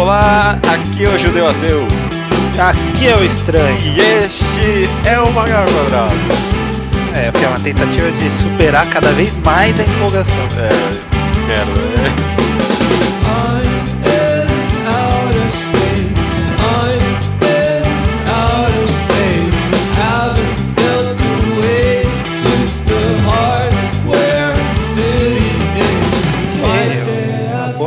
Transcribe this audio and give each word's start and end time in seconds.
Olá, 0.00 0.56
aqui 0.62 1.04
é 1.04 1.08
o 1.08 1.18
Judeu 1.18 1.48
Ateu. 1.48 1.84
Aqui 2.56 3.08
é 3.08 3.16
o 3.16 3.24
estranho. 3.24 3.76
E 3.80 3.98
este 3.98 4.88
é 5.04 5.18
o 5.18 5.28
Mangá 5.32 5.64
Quadrado. 5.64 6.14
É, 7.16 7.32
porque 7.32 7.44
é 7.44 7.48
uma 7.48 7.58
tentativa 7.58 8.08
de 8.12 8.30
superar 8.30 8.88
cada 8.90 9.10
vez 9.10 9.36
mais 9.38 9.78
a 9.80 9.82
empolgação. 9.82 10.46
É, 10.56 11.48
merda, 11.48 11.80
né? 12.00 12.38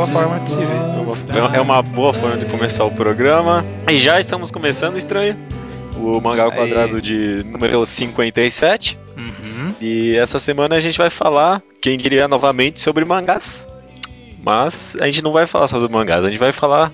É 0.02 0.06
forma 0.12 0.38
de 0.40 0.50
se. 0.50 0.61
É 1.54 1.60
uma 1.60 1.80
boa 1.82 2.12
forma 2.12 2.36
de 2.36 2.44
começar 2.46 2.84
o 2.84 2.90
programa. 2.90 3.64
E 3.90 3.98
já 3.98 4.20
estamos 4.20 4.50
começando, 4.50 4.96
estranho. 4.96 5.36
O 5.96 6.20
Mangá 6.20 6.44
ao. 6.44 6.52
Quadrado 6.52 7.00
de 7.00 7.42
número 7.44 7.84
57. 7.86 8.98
Uhum. 9.16 9.74
E 9.80 10.16
essa 10.16 10.38
semana 10.38 10.76
a 10.76 10.80
gente 10.80 10.98
vai 10.98 11.10
falar, 11.10 11.62
quem 11.80 11.96
diria 11.96 12.28
novamente, 12.28 12.80
sobre 12.80 13.04
mangás. 13.04 13.66
Mas 14.42 14.96
a 15.00 15.06
gente 15.06 15.22
não 15.22 15.32
vai 15.32 15.46
falar 15.46 15.68
sobre 15.68 15.88
mangás, 15.92 16.24
a 16.24 16.28
gente 16.30 16.38
vai 16.38 16.52
falar 16.52 16.92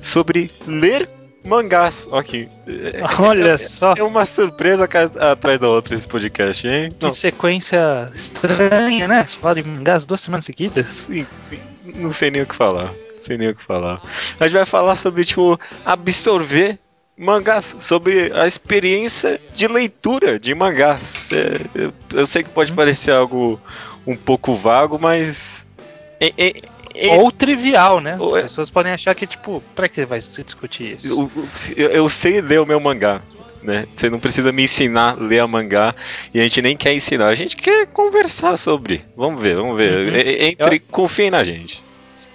sobre 0.00 0.50
ler 0.66 1.08
mangás. 1.44 2.08
Ok. 2.10 2.48
É- 2.66 3.02
Olha 3.20 3.58
só 3.58 3.94
É 3.96 4.02
uma 4.02 4.24
surpresa 4.24 4.84
atrás 4.84 5.58
da 5.60 5.68
outra 5.68 5.94
esse 5.94 6.06
podcast, 6.08 6.66
hein? 6.66 6.90
que 6.98 7.10
sequência 7.10 8.10
estranha, 8.14 9.08
né? 9.08 9.24
Falar 9.24 9.54
de 9.54 9.62
mangás 9.62 10.06
duas 10.06 10.20
semanas 10.20 10.44
seguidas. 10.44 10.86
Sim, 10.86 11.26
não 11.96 12.12
sei 12.12 12.30
nem 12.30 12.42
o 12.42 12.46
que 12.46 12.54
falar. 12.54 12.92
Não 13.24 13.26
sei 13.28 13.38
nem 13.38 13.48
o 13.48 13.54
que 13.54 13.64
falar. 13.64 14.02
A 14.38 14.44
gente 14.44 14.52
vai 14.52 14.66
falar 14.66 14.96
sobre, 14.96 15.24
tipo, 15.24 15.58
absorver 15.82 16.78
mangás, 17.16 17.74
sobre 17.78 18.30
a 18.34 18.46
experiência 18.46 19.40
de 19.54 19.66
leitura 19.66 20.38
de 20.38 20.54
mangás. 20.54 21.30
É, 21.32 21.60
eu, 21.74 21.92
eu 22.12 22.26
sei 22.26 22.42
que 22.42 22.50
pode 22.50 22.72
parecer 22.72 23.12
algo 23.12 23.58
um 24.06 24.14
pouco 24.14 24.54
vago, 24.54 24.98
mas. 25.00 25.64
é- 26.20 26.32
é- 26.36 26.54
é- 26.94 27.16
Ou 27.16 27.32
trivial, 27.32 27.98
né? 28.00 28.16
Ou 28.20 28.34
As 28.34 28.40
é- 28.40 28.42
pessoas 28.42 28.68
podem 28.68 28.92
achar 28.92 29.14
que, 29.14 29.26
tipo, 29.26 29.62
pra 29.74 29.88
que 29.88 30.04
vai 30.04 30.20
se 30.20 30.44
discutir 30.44 30.98
isso? 30.98 31.08
eu, 31.08 31.48
eu- 31.76 31.90
eu 31.92 32.08
sei 32.10 32.42
ler 32.42 32.60
o 32.60 32.66
meu 32.66 32.78
mangá. 32.78 33.22
Né? 33.62 33.86
Você 33.96 34.10
não 34.10 34.20
precisa 34.20 34.52
me 34.52 34.64
ensinar 34.64 35.12
a 35.12 35.14
ler 35.14 35.38
a 35.40 35.46
mangá 35.48 35.94
e 36.34 36.38
a 36.38 36.42
gente 36.42 36.60
nem 36.60 36.76
quer 36.76 36.92
ensinar, 36.92 37.28
a 37.28 37.34
gente 37.34 37.56
quer 37.56 37.86
conversar 37.86 38.58
sobre. 38.58 39.02
Vamos 39.16 39.40
ver, 39.42 39.56
vamos 39.56 39.78
ver. 39.78 40.06
Uhum. 40.10 40.14
É- 40.16 40.20
é- 40.20 40.46
Entre, 40.48 40.78
confiem 40.80 41.30
na 41.30 41.42
gente. 41.42 41.82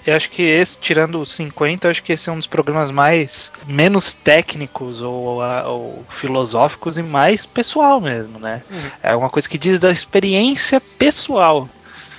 Eu 0.05 0.15
acho 0.15 0.29
que 0.29 0.41
esse, 0.41 0.77
tirando 0.77 1.19
os 1.21 1.31
50, 1.33 1.87
eu 1.87 1.91
acho 1.91 2.03
que 2.03 2.13
esse 2.13 2.29
é 2.29 2.31
um 2.31 2.37
dos 2.37 2.47
programas 2.47 2.91
mais 2.91 3.51
menos 3.67 4.13
técnicos 4.13 5.01
ou, 5.01 5.41
ou 5.41 6.05
filosóficos 6.09 6.97
e 6.97 7.03
mais 7.03 7.45
pessoal 7.45 7.99
mesmo, 7.99 8.39
né? 8.39 8.61
Uhum. 8.69 8.91
É 9.03 9.15
uma 9.15 9.29
coisa 9.29 9.47
que 9.47 9.57
diz 9.57 9.79
da 9.79 9.91
experiência 9.91 10.79
pessoal. 10.79 11.67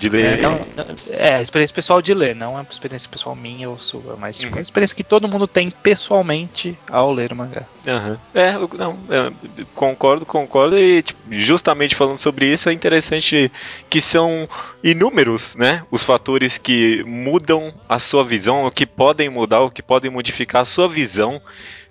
De 0.00 0.08
ler. 0.08 0.38
É, 0.38 0.42
não- 0.42 0.66
não- 0.74 0.86
é, 1.10 1.34
a 1.36 1.42
experiência 1.42 1.74
pessoal 1.74 2.00
de 2.00 2.14
ler, 2.14 2.34
não 2.34 2.56
é 2.56 2.62
uma 2.62 2.66
experiência 2.70 3.08
pessoal 3.08 3.36
minha 3.36 3.68
ou 3.68 3.78
sua, 3.78 4.16
mas 4.18 4.38
tipo, 4.38 4.54
Uhum. 4.54 4.58
a 4.58 4.62
experiência 4.62 4.96
que 4.96 5.04
todo 5.04 5.28
mundo 5.28 5.46
tem 5.46 5.70
pessoalmente 5.70 6.76
ao 6.90 7.12
ler 7.12 7.32
o 7.32 7.36
mangá. 7.36 7.66
Aham. 7.86 8.18
É, 8.34 8.52
não, 8.78 8.98
é, 9.10 9.30
concordo, 9.74 10.24
concordo. 10.24 10.78
E 10.78 11.02
tipo, 11.02 11.20
justamente 11.30 11.94
falando 11.94 12.16
sobre 12.16 12.46
isso, 12.46 12.70
é 12.70 12.72
interessante 12.72 13.52
que 13.90 14.00
são 14.00 14.48
inúmeros, 14.82 15.54
né? 15.54 15.84
Os 15.90 16.02
fatores 16.02 16.56
que 16.56 17.04
mudam 17.06 17.72
a 17.86 17.98
sua 17.98 18.24
visão, 18.24 18.64
o 18.64 18.70
que 18.70 18.86
podem 18.86 19.28
mudar, 19.28 19.60
o 19.60 19.70
que 19.70 19.82
podem 19.82 20.10
modificar 20.10 20.62
a 20.62 20.64
sua 20.64 20.88
visão 20.88 21.42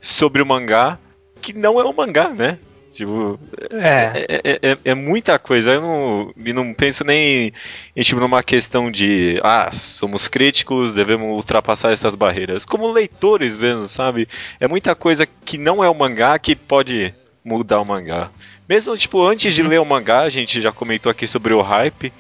sobre 0.02 0.42
o 0.42 0.46
mangá, 0.48 0.98
que 1.42 1.54
não 1.54 1.80
é 1.80 1.84
o 1.84 1.94
mangá, 1.94 2.30
né? 2.30 2.58
Tipo, 2.92 3.40
É, 3.72 4.26
é, 4.28 4.42
é- 4.44 4.72
é- 4.72 4.78
é 4.84 4.94
muita 4.96 5.38
coisa. 5.38 5.72
Eu 5.74 5.82
não, 5.82 6.34
e 6.38 6.52
não 6.54 6.74
penso 6.74 7.04
nem 7.04 7.54
em, 7.96 8.02
tipo, 8.02 8.20
numa 8.20 8.42
questão 8.42 8.90
de 8.92 9.40
ah, 9.44 9.70
somos 9.72 10.28
críticos, 10.28 10.94
devemos 10.94 11.28
ultrapassar 11.30 11.92
essas 11.92 12.16
barreiras. 12.16 12.66
Como 12.66 12.92
leitores 12.92 13.56
mesmo, 13.56 13.86
sabe? 13.88 14.28
É 14.60 14.68
muita 14.68 14.96
coisa 14.96 15.28
que 15.46 15.58
não 15.58 15.84
é 15.84 15.90
o 15.90 15.94
mangá 15.96 16.38
que 16.40 16.56
pode 16.56 17.14
mudar 17.46 17.80
o 17.80 17.86
mangá. 17.86 18.30
Mesmo, 18.68 18.96
tipo, 18.98 19.26
antes 19.26 19.54
de 19.54 19.64
ler 19.64 19.80
o 19.80 19.86
mangá, 19.86 20.22
a 20.22 20.30
gente 20.30 20.60
já 20.62 20.72
comentou 20.72 21.10
aqui 21.12 21.26
sobre 21.28 21.54
o 21.54 21.62
hype, 21.62 22.12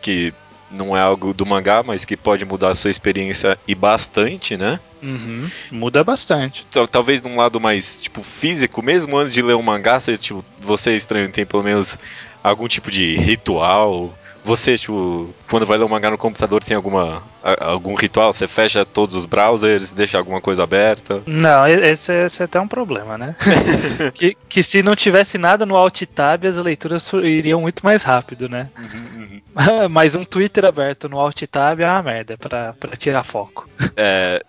que 0.00 0.32
não 0.72 0.96
é 0.96 1.00
algo 1.00 1.32
do 1.34 1.44
mangá, 1.46 1.82
mas 1.82 2.04
que 2.04 2.16
pode 2.16 2.44
mudar 2.44 2.70
a 2.70 2.74
sua 2.74 2.90
experiência 2.90 3.58
e 3.66 3.74
bastante, 3.74 4.56
né? 4.56 4.80
uhum, 5.02 5.50
muda 5.70 6.02
bastante. 6.04 6.64
Tal- 6.70 6.86
talvez 6.88 7.20
num 7.20 7.36
lado 7.36 7.60
mais, 7.60 8.00
tipo, 8.02 8.22
físico, 8.22 8.82
mesmo 8.82 9.16
antes 9.18 9.32
de 9.32 9.42
ler 9.42 9.54
um 9.56 9.62
mangá, 9.62 9.98
você, 10.00 10.16
tipo, 10.16 10.44
você 10.60 10.94
estranho 10.94 11.30
tem 11.30 11.44
pelo 11.44 11.62
menos 11.62 11.98
algum 12.42 12.68
tipo 12.68 12.90
de 12.90 13.16
ritual. 13.16 14.14
Você, 14.44 14.76
tipo, 14.76 15.32
quando 15.48 15.64
vai 15.66 15.78
ler 15.78 15.84
um 15.84 15.88
mangá 15.88 16.10
no 16.10 16.18
computador, 16.18 16.64
tem 16.64 16.76
alguma 16.76 17.22
algum 17.60 17.94
ritual? 17.94 18.32
Você 18.32 18.46
fecha 18.48 18.84
todos 18.84 19.14
os 19.14 19.24
browsers, 19.26 19.92
deixa 19.92 20.18
alguma 20.18 20.40
coisa 20.40 20.62
aberta? 20.62 21.22
Não, 21.26 21.66
esse, 21.66 22.12
é- 22.12 22.26
esse 22.26 22.42
é 22.42 22.44
até 22.44 22.60
um 22.60 22.68
problema, 22.68 23.16
né? 23.18 23.36
que, 24.14 24.36
que 24.48 24.62
se 24.62 24.82
não 24.82 24.96
tivesse 24.96 25.38
nada 25.38 25.64
no 25.66 25.76
Alt 25.76 26.02
Tab, 26.06 26.44
as 26.44 26.56
leituras 26.56 27.08
iriam 27.22 27.60
muito 27.60 27.84
mais 27.84 28.02
rápido, 28.02 28.48
né? 28.48 28.68
Mas 29.90 30.14
um 30.14 30.24
Twitter 30.24 30.64
aberto 30.64 31.08
no 31.08 31.18
Alt 31.20 31.42
Tab 31.50 31.80
é 31.80 31.86
uma 31.86 32.02
merda 32.02 32.36
pra, 32.38 32.72
pra 32.72 32.96
tirar 32.96 33.22
foco. 33.22 33.68
É, 33.96 34.42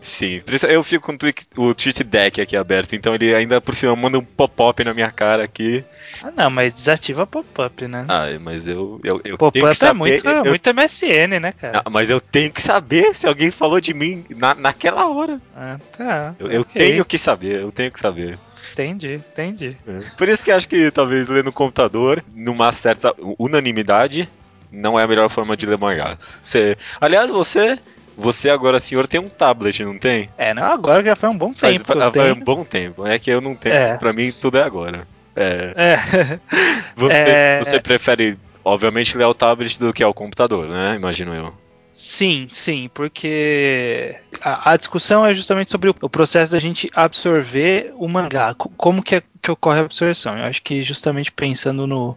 sim. 0.00 0.42
Eu 0.68 0.82
fico 0.82 1.06
com 1.06 1.12
o 1.12 1.18
tweet, 1.18 1.46
o 1.56 1.74
tweet 1.74 2.04
deck 2.04 2.40
aqui 2.40 2.56
aberto, 2.56 2.94
então 2.94 3.14
ele 3.14 3.34
ainda 3.34 3.60
por 3.60 3.74
cima 3.74 3.94
manda 3.96 4.18
um 4.18 4.24
pop-up 4.24 4.82
na 4.84 4.94
minha 4.94 5.10
cara 5.10 5.44
aqui. 5.44 5.84
Ah, 6.22 6.30
não, 6.36 6.50
mas 6.50 6.72
desativa 6.72 7.26
pop-up, 7.26 7.86
né? 7.86 8.04
Ah, 8.08 8.26
mas 8.40 8.66
eu, 8.68 9.00
eu, 9.04 9.16
eu 9.16 9.22
tenho 9.22 9.36
Pop-up 9.38 9.60
que 9.62 9.66
é 9.68 9.74
saber. 9.74 9.94
muito, 9.98 10.28
eu- 10.28 10.44
muito 10.44 10.70
MSN, 10.70 11.40
né, 11.40 11.52
cara? 11.52 11.82
Ah, 11.84 11.90
mas 11.90 12.10
eu 12.10 12.20
tenho 12.20 12.50
que 12.52 12.62
saber 12.62 13.14
se 13.14 13.26
alguém 13.26 13.50
falou 13.50 13.80
de 13.80 13.92
mim 13.94 14.24
na, 14.30 14.54
naquela 14.54 15.06
hora. 15.08 15.40
Ah, 15.54 15.78
tá. 15.96 16.34
Eu, 16.38 16.50
eu 16.50 16.64
tenho 16.64 17.04
que 17.04 17.18
saber, 17.18 17.60
eu 17.62 17.72
tenho 17.72 17.90
que 17.92 18.00
saber. 18.00 18.38
Entendi, 18.72 19.14
entendi. 19.14 19.76
Por 20.18 20.28
isso 20.28 20.42
que 20.42 20.50
acho 20.50 20.68
que 20.68 20.90
talvez 20.90 21.28
ler 21.28 21.44
no 21.44 21.52
computador, 21.52 22.22
numa 22.34 22.72
certa 22.72 23.14
unanimidade, 23.38 24.28
não 24.70 24.98
é 24.98 25.04
a 25.04 25.08
melhor 25.08 25.28
forma 25.30 25.56
de 25.56 25.66
ler 25.66 25.78
mangás. 25.78 26.38
Você, 26.42 26.76
aliás, 27.00 27.30
você, 27.30 27.78
você 28.16 28.50
agora, 28.50 28.80
senhor, 28.80 29.06
tem 29.06 29.20
um 29.20 29.28
tablet, 29.28 29.84
não 29.84 29.98
tem? 29.98 30.28
É, 30.36 30.52
não, 30.52 30.64
agora 30.64 31.02
já 31.02 31.14
foi 31.16 31.28
um 31.28 31.36
bom 31.38 31.52
tempo 31.52 31.62
faz 31.62 31.76
tenho. 32.12 32.34
um 32.34 32.40
bom 32.40 32.64
tempo. 32.64 33.06
É 33.06 33.18
que 33.18 33.30
eu 33.30 33.40
não 33.40 33.54
tenho. 33.54 33.74
É. 33.74 33.96
Pra 33.96 34.12
mim, 34.12 34.32
tudo 34.32 34.58
é 34.58 34.62
agora. 34.62 35.06
É, 35.36 35.72
É, 35.76 36.40
você, 36.96 37.14
É. 37.14 37.58
você 37.62 37.80
prefere, 37.80 38.38
obviamente, 38.64 39.16
ler 39.16 39.24
ao 39.24 39.34
tablet 39.34 39.78
do 39.78 39.92
que 39.92 40.02
ao 40.02 40.14
computador, 40.14 40.66
né? 40.68 40.96
Imagino 40.96 41.34
eu. 41.34 41.52
sim, 41.90 42.46
sim, 42.50 42.90
porque 42.92 44.16
a, 44.42 44.72
a 44.72 44.76
discussão 44.76 45.24
é 45.24 45.34
justamente 45.34 45.70
sobre 45.70 45.90
o, 45.90 45.94
o 46.02 46.10
processo 46.10 46.52
da 46.52 46.58
gente 46.58 46.90
absorver 46.94 47.92
o 47.96 48.08
mangá. 48.08 48.54
Co- 48.54 48.70
Como 48.76 49.02
que, 49.02 49.16
é, 49.16 49.22
que 49.42 49.50
ocorre 49.50 49.78
a 49.80 49.82
absorção? 49.84 50.36
Eu 50.38 50.44
acho 50.44 50.62
que 50.62 50.82
justamente 50.82 51.30
pensando 51.32 51.86
no. 51.86 52.16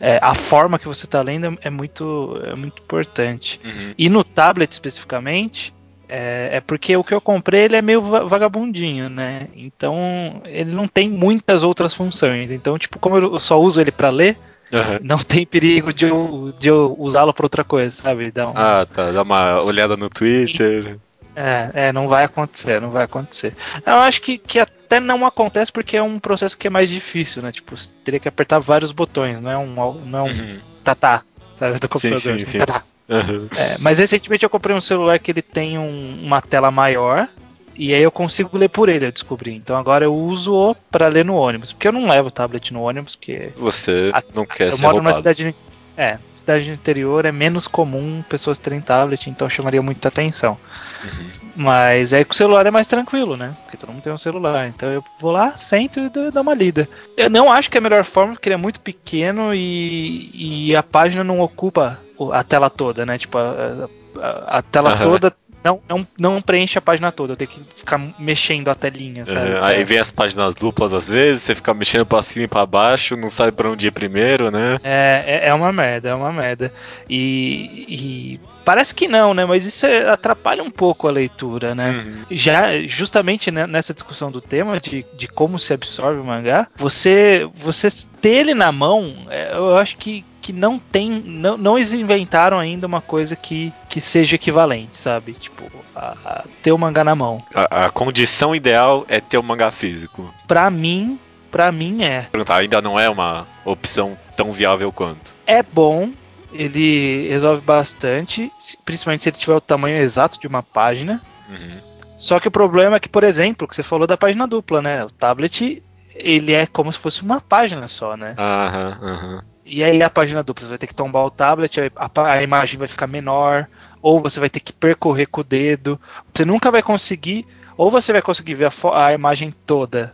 é, 0.00 0.18
a 0.22 0.34
forma 0.34 0.78
que 0.78 0.86
você 0.88 1.04
está 1.06 1.20
lendo 1.22 1.46
é, 1.46 1.68
é 1.68 1.70
muito, 1.70 2.40
é 2.44 2.54
muito 2.54 2.80
importante. 2.82 3.60
E 3.98 4.08
no 4.08 4.22
tablet 4.24 4.70
especificamente, 4.72 5.74
é, 6.08 6.50
é 6.54 6.60
porque 6.60 6.96
o 6.96 7.04
que 7.04 7.12
eu 7.14 7.20
comprei 7.20 7.62
ele 7.64 7.76
é 7.76 7.82
meio 7.82 8.00
va- 8.02 8.24
vagabundinho, 8.24 9.08
né? 9.08 9.48
Então 9.54 10.40
ele 10.44 10.72
não 10.72 10.88
tem 10.88 11.08
muitas 11.08 11.62
outras 11.62 11.94
funções. 11.94 12.50
Então, 12.50 12.78
tipo, 12.78 12.98
como 12.98 13.16
eu 13.18 13.38
só 13.38 13.60
uso 13.60 13.80
ele 13.80 13.92
para 13.92 14.08
ler, 14.10 14.36
Aham. 14.72 14.98
não 15.02 15.18
tem 15.18 15.46
perigo 15.46 15.92
de 15.92 16.06
eu, 16.06 16.52
de 16.58 16.68
eu 16.68 16.94
usá-lo 16.98 17.32
para 17.32 17.44
outra 17.46 17.64
coisa, 17.64 17.94
sabe? 18.02 18.30
Dá 18.30 18.48
um- 18.48 18.52
Ah, 18.56 18.86
tá. 18.86 19.10
Dá 19.12 19.22
uma 19.22 19.62
olhada 19.62 19.96
no 19.96 20.08
Twitter. 20.08 20.98
é, 21.36 21.70
é, 21.74 21.92
não 21.92 22.08
vai 22.08 22.24
acontecer, 22.24 22.80
não 22.80 22.90
vai 22.90 23.04
acontecer. 23.04 23.54
Eu 23.86 23.94
acho 23.96 24.20
que, 24.22 24.38
que 24.38 24.58
até 24.58 24.98
não 25.00 25.24
acontece 25.26 25.70
porque 25.72 25.96
é 25.96 26.02
um 26.02 26.18
processo 26.18 26.56
que 26.58 26.66
é 26.66 26.70
mais 26.70 26.88
difícil, 26.90 27.42
né? 27.42 27.52
Tipo, 27.52 27.76
você 27.76 27.90
teria 28.04 28.18
que 28.18 28.28
apertar 28.28 28.58
vários 28.58 28.90
botões, 28.92 29.40
não 29.40 29.50
é 29.50 29.56
um, 29.58 29.66
não 30.04 30.18
é 30.18 30.22
um 30.22 30.26
Uhum. 30.28 30.58
tatá, 30.82 31.22
sabe? 31.52 31.74
Do 31.78 31.82
Sim, 31.82 31.88
computador. 31.88 32.20
sim, 32.40 32.44
sim. 32.46 32.58
Tatá. 32.58 32.82
Aham. 33.08 33.48
É, 33.56 33.76
mas 33.78 33.98
recentemente 33.98 34.44
eu 34.44 34.50
comprei 34.50 34.76
um 34.76 34.80
celular 34.80 35.18
que 35.18 35.30
ele 35.30 35.42
tem 35.42 35.78
um- 35.78 36.20
uma 36.22 36.40
tela 36.42 36.70
maior 36.70 37.28
e 37.76 37.94
aí 37.94 38.02
eu 38.02 38.10
consigo 38.10 38.56
ler 38.58 38.68
por 38.68 38.88
ele, 38.88 39.06
eu 39.06 39.12
descobri. 39.12 39.54
Então 39.54 39.76
agora 39.76 40.04
eu 40.04 40.14
uso 40.14 40.76
para 40.90 41.06
ler 41.08 41.24
no 41.24 41.34
ônibus, 41.36 41.72
porque 41.72 41.88
eu 41.88 41.92
não 41.92 42.08
levo 42.08 42.30
tablet 42.30 42.72
no 42.72 42.82
ônibus, 42.82 43.16
porque 43.16 43.52
Você 43.56 44.10
A- 44.12 44.22
não 44.34 44.44
quer 44.44 44.68
eu 44.68 44.72
ser 44.76 44.82
moro 44.82 44.96
numa 44.98 45.10
roubado. 45.12 45.34
cidade, 45.34 45.56
é, 45.96 46.18
cidade 46.38 46.70
interior 46.70 47.24
é 47.24 47.32
menos 47.32 47.66
comum 47.66 48.22
pessoas 48.28 48.58
terem 48.58 48.80
tablet, 48.80 49.30
então 49.30 49.48
chamaria 49.48 49.80
muita 49.80 50.08
atenção. 50.08 50.58
Uhum. 51.04 51.30
Mas 51.56 52.12
aí 52.12 52.24
com 52.24 52.32
o 52.32 52.36
celular 52.36 52.66
é 52.66 52.70
mais 52.70 52.86
tranquilo, 52.86 53.36
né? 53.36 53.52
Porque 53.64 53.76
todo 53.76 53.90
mundo 53.92 54.02
tem 54.02 54.12
um 54.12 54.18
celular. 54.18 54.68
Então 54.68 54.88
eu 54.90 55.02
vou 55.20 55.30
lá, 55.32 55.56
sento 55.56 55.98
e 55.98 56.08
dou 56.08 56.30
dou 56.30 56.42
uma 56.42 56.54
lida. 56.54 56.88
Eu 57.16 57.28
não 57.28 57.50
acho 57.50 57.68
que 57.70 57.76
é 57.76 57.80
a 57.80 57.82
melhor 57.82 58.04
forma, 58.04 58.34
porque 58.34 58.48
ele 58.48 58.54
é 58.54 58.58
muito 58.58 58.80
pequeno 58.80 59.52
e, 59.54 60.30
e 60.68 60.76
a 60.76 60.82
página 60.82 61.24
não 61.24 61.40
ocupa 61.40 61.98
a 62.32 62.42
tela 62.42 62.68
toda, 62.70 63.04
né? 63.06 63.18
Tipo, 63.18 63.38
a, 63.38 63.88
a- 64.22 64.58
a 64.58 64.62
tela 64.62 64.90
Aham. 64.92 65.02
toda 65.02 65.32
não, 65.64 65.80
não, 65.88 66.06
não 66.18 66.40
preenche 66.42 66.78
a 66.78 66.82
página 66.82 67.10
toda, 67.10 67.32
eu 67.32 67.36
tenho 67.36 67.50
que 67.50 67.60
ficar 67.76 68.00
mexendo 68.18 68.68
a 68.68 68.74
telinha, 68.74 69.26
sabe? 69.26 69.50
É, 69.50 69.60
aí 69.62 69.84
vem 69.84 69.98
as 69.98 70.10
páginas 70.10 70.54
duplas 70.54 70.92
às 70.92 71.08
vezes, 71.08 71.42
você 71.42 71.54
fica 71.54 71.74
mexendo 71.74 72.06
pra 72.06 72.22
cima 72.22 72.44
e 72.44 72.48
pra 72.48 72.64
baixo, 72.64 73.16
não 73.16 73.28
sabe 73.28 73.52
pra 73.52 73.68
onde 73.70 73.88
ir 73.88 73.90
primeiro, 73.90 74.50
né? 74.50 74.78
É, 74.84 75.24
é, 75.26 75.48
é 75.48 75.54
uma 75.54 75.72
merda, 75.72 76.10
é 76.10 76.14
uma 76.14 76.32
merda. 76.32 76.72
E, 77.10 77.84
e 77.88 78.40
parece 78.64 78.94
que 78.94 79.08
não, 79.08 79.34
né? 79.34 79.44
Mas 79.44 79.64
isso 79.64 79.84
é, 79.84 80.08
atrapalha 80.08 80.62
um 80.62 80.70
pouco 80.70 81.08
a 81.08 81.10
leitura, 81.10 81.74
né? 81.74 81.90
Uhum. 81.90 82.22
Já 82.30 82.78
justamente 82.86 83.50
né, 83.50 83.66
nessa 83.66 83.92
discussão 83.92 84.30
do 84.30 84.40
tema 84.40 84.78
de, 84.80 85.04
de 85.14 85.26
como 85.26 85.58
se 85.58 85.72
absorve 85.72 86.20
o 86.20 86.24
mangá, 86.24 86.68
você, 86.76 87.48
você 87.54 87.88
ter 88.22 88.36
ele 88.36 88.54
na 88.54 88.70
mão, 88.70 89.12
é, 89.28 89.50
eu 89.54 89.76
acho 89.76 89.96
que 89.96 90.24
que 90.48 90.52
não 90.54 90.78
tem. 90.78 91.10
Não, 91.10 91.58
não 91.58 91.76
eles 91.76 91.92
inventaram 91.92 92.58
ainda 92.58 92.86
uma 92.86 93.02
coisa 93.02 93.36
que, 93.36 93.70
que 93.86 94.00
seja 94.00 94.36
equivalente, 94.36 94.96
sabe? 94.96 95.34
Tipo, 95.34 95.70
a, 95.94 96.14
a 96.24 96.44
ter 96.62 96.72
o 96.72 96.78
mangá 96.78 97.04
na 97.04 97.14
mão. 97.14 97.42
A, 97.54 97.84
a 97.84 97.90
condição 97.90 98.56
ideal 98.56 99.04
é 99.08 99.20
ter 99.20 99.36
o 99.36 99.42
mangá 99.42 99.70
físico. 99.70 100.32
Pra 100.46 100.70
mim, 100.70 101.18
pra 101.50 101.70
mim 101.70 102.02
é. 102.02 102.22
Perguntar, 102.32 102.56
ainda 102.56 102.80
não 102.80 102.98
é 102.98 103.10
uma 103.10 103.46
opção 103.62 104.16
tão 104.34 104.50
viável 104.54 104.90
quanto. 104.90 105.30
É 105.46 105.62
bom, 105.62 106.12
ele 106.50 107.28
resolve 107.28 107.60
bastante, 107.60 108.50
principalmente 108.86 109.24
se 109.24 109.28
ele 109.28 109.36
tiver 109.36 109.54
o 109.54 109.60
tamanho 109.60 109.98
exato 109.98 110.40
de 110.40 110.46
uma 110.46 110.62
página. 110.62 111.20
Uhum. 111.46 111.76
Só 112.16 112.40
que 112.40 112.48
o 112.48 112.50
problema 112.50 112.96
é 112.96 113.00
que, 113.00 113.08
por 113.08 113.22
exemplo, 113.22 113.68
que 113.68 113.76
você 113.76 113.82
falou 113.82 114.06
da 114.06 114.16
página 114.16 114.46
dupla, 114.46 114.80
né? 114.80 115.04
O 115.04 115.10
tablet, 115.10 115.82
ele 116.14 116.54
é 116.54 116.66
como 116.66 116.90
se 116.90 116.98
fosse 116.98 117.20
uma 117.20 117.38
página 117.38 117.86
só, 117.86 118.16
né? 118.16 118.34
Aham, 118.38 118.98
aham. 119.02 119.44
E 119.68 119.84
aí 119.84 120.02
a 120.02 120.10
página 120.10 120.42
dupla, 120.42 120.64
você 120.64 120.68
vai 120.70 120.78
ter 120.78 120.86
que 120.86 120.94
tombar 120.94 121.24
o 121.24 121.30
tablet, 121.30 121.78
a, 121.80 122.10
a- 122.22 122.42
imagem 122.42 122.78
vai 122.78 122.88
ficar 122.88 123.06
menor, 123.06 123.66
ou 124.02 124.20
você 124.20 124.40
vai 124.40 124.48
ter 124.50 124.60
que 124.60 124.72
percorrer 124.72 125.26
com 125.26 125.40
o 125.40 125.44
dedo. 125.44 126.00
Você 126.34 126.44
nunca 126.44 126.70
vai 126.70 126.82
conseguir, 126.82 127.46
ou 127.76 127.90
você 127.90 128.12
vai 128.12 128.22
conseguir 128.22 128.54
ver 128.54 128.66
a, 128.66 129.06
a 129.06 129.12
imagem 129.12 129.54
toda 129.66 130.12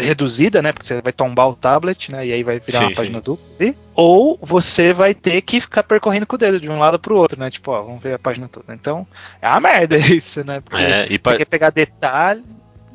reduzida, 0.00 0.60
né? 0.60 0.72
Porque 0.72 0.86
você 0.86 1.00
vai 1.00 1.12
tombar 1.12 1.48
o 1.48 1.54
tablet, 1.54 2.10
né? 2.10 2.26
E 2.26 2.32
aí 2.32 2.42
vai 2.42 2.58
virar 2.58 2.80
Sim, 2.80 2.84
uma 2.86 2.90
página 2.94 3.18
sim. 3.18 3.24
dupla. 3.24 3.46
Ou 3.94 4.38
você 4.42 4.92
vai 4.92 5.14
ter 5.14 5.40
que 5.40 5.60
ficar 5.60 5.82
percorrendo 5.82 6.26
com 6.26 6.36
o 6.36 6.38
dedo 6.38 6.60
de 6.60 6.68
um 6.68 6.78
lado 6.78 6.98
pro 6.98 7.16
outro, 7.16 7.38
né? 7.40 7.50
Tipo, 7.50 7.70
ó, 7.72 7.82
vamos 7.82 8.02
ver 8.02 8.14
a 8.14 8.18
página 8.18 8.48
toda. 8.48 8.74
Então, 8.74 9.06
é 9.40 9.48
uma 9.48 9.60
merda 9.60 9.96
isso, 10.12 10.44
né? 10.44 10.60
Porque 10.60 10.82
É, 10.82 11.06
e, 11.10 11.18
pa- 11.18 11.30
você 11.30 11.38
quer 11.38 11.44
pegar 11.46 11.70
detalhe 11.70 12.42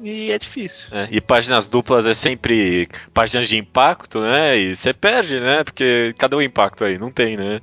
e 0.01 0.31
é 0.31 0.37
difícil. 0.39 0.89
é, 0.91 1.07
e 1.11 1.21
páginas 1.21 1.67
duplas 1.69 2.05
é 2.05 2.13
sempre 2.13 2.87
páginas 3.13 3.47
de 3.47 3.57
impacto, 3.57 4.19
né? 4.21 4.57
E 4.57 4.75
você 4.75 4.93
perde, 4.93 5.39
né? 5.39 5.63
Porque 5.63 6.13
cadê 6.17 6.35
o 6.35 6.41
impacto 6.41 6.83
aí? 6.83 6.97
Não 6.97 7.11
tem, 7.11 7.37
né? 7.37 7.61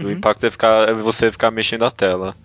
O 0.00 0.08
Uhum. 0.08 0.10
impacto 0.10 0.44
é, 0.46 0.50
ficar, 0.50 0.88
é 0.88 0.92
você 0.94 1.30
ficar 1.32 1.50
mexendo 1.52 1.84
a 1.84 1.90
tela. 1.90 2.36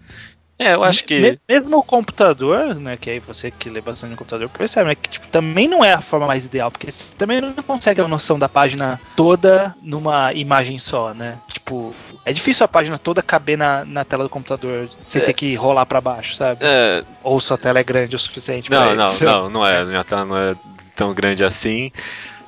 É, 0.64 0.74
eu 0.76 0.84
acho 0.84 1.04
que. 1.04 1.20
Me- 1.20 1.38
Mesmo 1.50 1.78
o 1.78 1.84
computador, 1.84 2.74
né? 2.76 2.98
Que 2.98 3.10
aí 3.10 3.20
você 3.20 3.52
que 3.52 3.70
lê 3.70 3.82
bastante 3.82 4.12
no 4.12 4.18
computador 4.18 4.50
percebe, 4.50 4.90
né? 4.90 4.96
Que 4.96 5.10
tipo, 5.10 5.28
também 5.28 5.68
não 5.68 5.84
é 5.84 5.94
a 5.94 6.02
forma 6.02 6.26
mais 6.28 6.46
ideal, 6.46 6.72
porque 6.72 6.90
você 6.92 7.14
também 7.16 7.42
não 7.42 7.54
consegue 7.56 8.00
a 8.02 8.08
noção 8.08 8.38
da 8.40 8.48
página 8.48 9.00
toda 9.16 9.76
numa 9.82 10.34
imagem 10.34 10.80
só, 10.80 11.14
né? 11.14 11.38
Tipo, 11.52 11.94
é 12.26 12.32
difícil 12.32 12.64
a 12.64 12.68
página 12.68 12.98
toda 12.98 13.22
caber 13.22 13.58
na, 13.58 13.84
na 13.86 14.06
tela 14.06 14.24
do 14.24 14.30
computador 14.30 14.90
sem 15.08 15.22
É. 15.22 15.26
ter 15.26 15.34
que 15.34 15.54
rolar 15.56 15.86
pra 15.86 16.00
baixo, 16.02 16.36
sabe? 16.36 16.60
É, 16.64 17.04
Ou 17.24 17.40
sua 17.42 17.58
tela 17.58 17.80
é 17.80 17.84
grande 17.84 18.16
o 18.16 18.20
suficiente 18.20 18.70
Não, 18.72 18.86
pra 18.86 18.96
não, 18.96 19.08
isso. 19.10 19.26
não, 19.26 19.50
não 19.50 19.66
é. 19.66 19.84
Minha 19.86 20.04
tela 20.04 20.26
não 20.26 20.38
é 20.38 20.56
tão 20.96 21.14
grande 21.14 21.44
assim. 21.44 21.92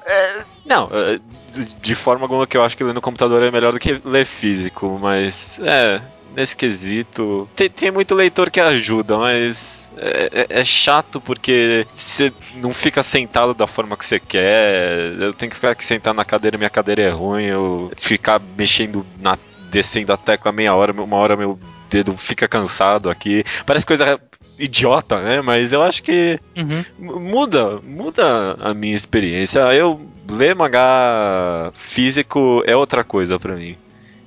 É, 0.06 0.44
não, 0.66 0.90
é, 0.92 1.20
de- 1.52 1.74
de 1.76 1.96
forma 1.96 2.24
alguma 2.26 2.46
que 2.46 2.56
eu 2.56 2.64
acho 2.64 2.78
que 2.78 2.84
ler 2.84 2.94
no 2.94 3.02
computador 3.02 3.42
é 3.44 3.50
melhor 3.52 3.74
do 3.74 3.80
que 3.80 4.00
ler 4.06 4.26
físico, 4.26 5.00
mas 5.02 5.60
é. 5.64 6.00
Nesse 6.36 6.56
quesito. 6.56 7.48
Tem, 7.56 7.70
tem 7.70 7.92
muito 7.92 8.14
leitor 8.14 8.50
que 8.52 8.60
ajuda, 8.60 9.18
mas 9.18 9.90
é, 9.98 10.48
é- 10.50 10.60
é 10.60 10.64
chato 10.64 11.22
porque 11.22 11.88
você 11.94 12.32
não 12.58 12.74
fica 12.74 13.02
sentado 13.02 13.54
da 13.54 13.66
forma 13.68 13.96
que 13.96 14.06
você 14.06 14.20
quer. 14.20 15.14
Eu 15.20 15.34
tenho 15.34 15.50
que 15.50 15.56
ficar 15.56 15.72
aqui 15.72 15.84
sentado 15.86 16.16
na 16.16 16.26
cadeira, 16.26 16.58
minha 16.58 16.70
cadeira 16.70 17.02
é 17.02 17.10
ruim. 17.10 17.46
Eu 17.46 17.92
ficar 17.98 18.42
mexendo 18.58 19.06
na. 19.20 19.38
descendo 19.72 20.14
a 20.14 20.18
tecla 20.18 20.52
meia 20.52 20.74
hora, 20.74 20.92
uma 20.92 21.18
hora 21.18 21.36
meu 21.36 21.60
dedo 21.90 22.16
fica 22.18 22.48
cansado 22.48 23.10
aqui. 23.10 23.44
Parece 23.66 23.86
coisa 23.86 24.20
idiota, 24.58 25.22
né? 25.22 25.42
Mas 25.42 25.72
eu 25.74 25.82
acho 25.82 26.02
que 26.04 26.40
Uhum. 26.56 26.86
Muda, 26.98 27.80
muda 27.84 28.54
a 28.60 28.74
minha 28.74 28.96
experiência. 28.96 29.60
Eu 29.74 30.00
ler 30.30 30.56
mangá 30.56 31.72
físico 31.76 32.64
é 32.66 32.76
outra 32.76 33.04
coisa 33.04 33.38
pra 33.40 33.56
mim. 33.56 33.76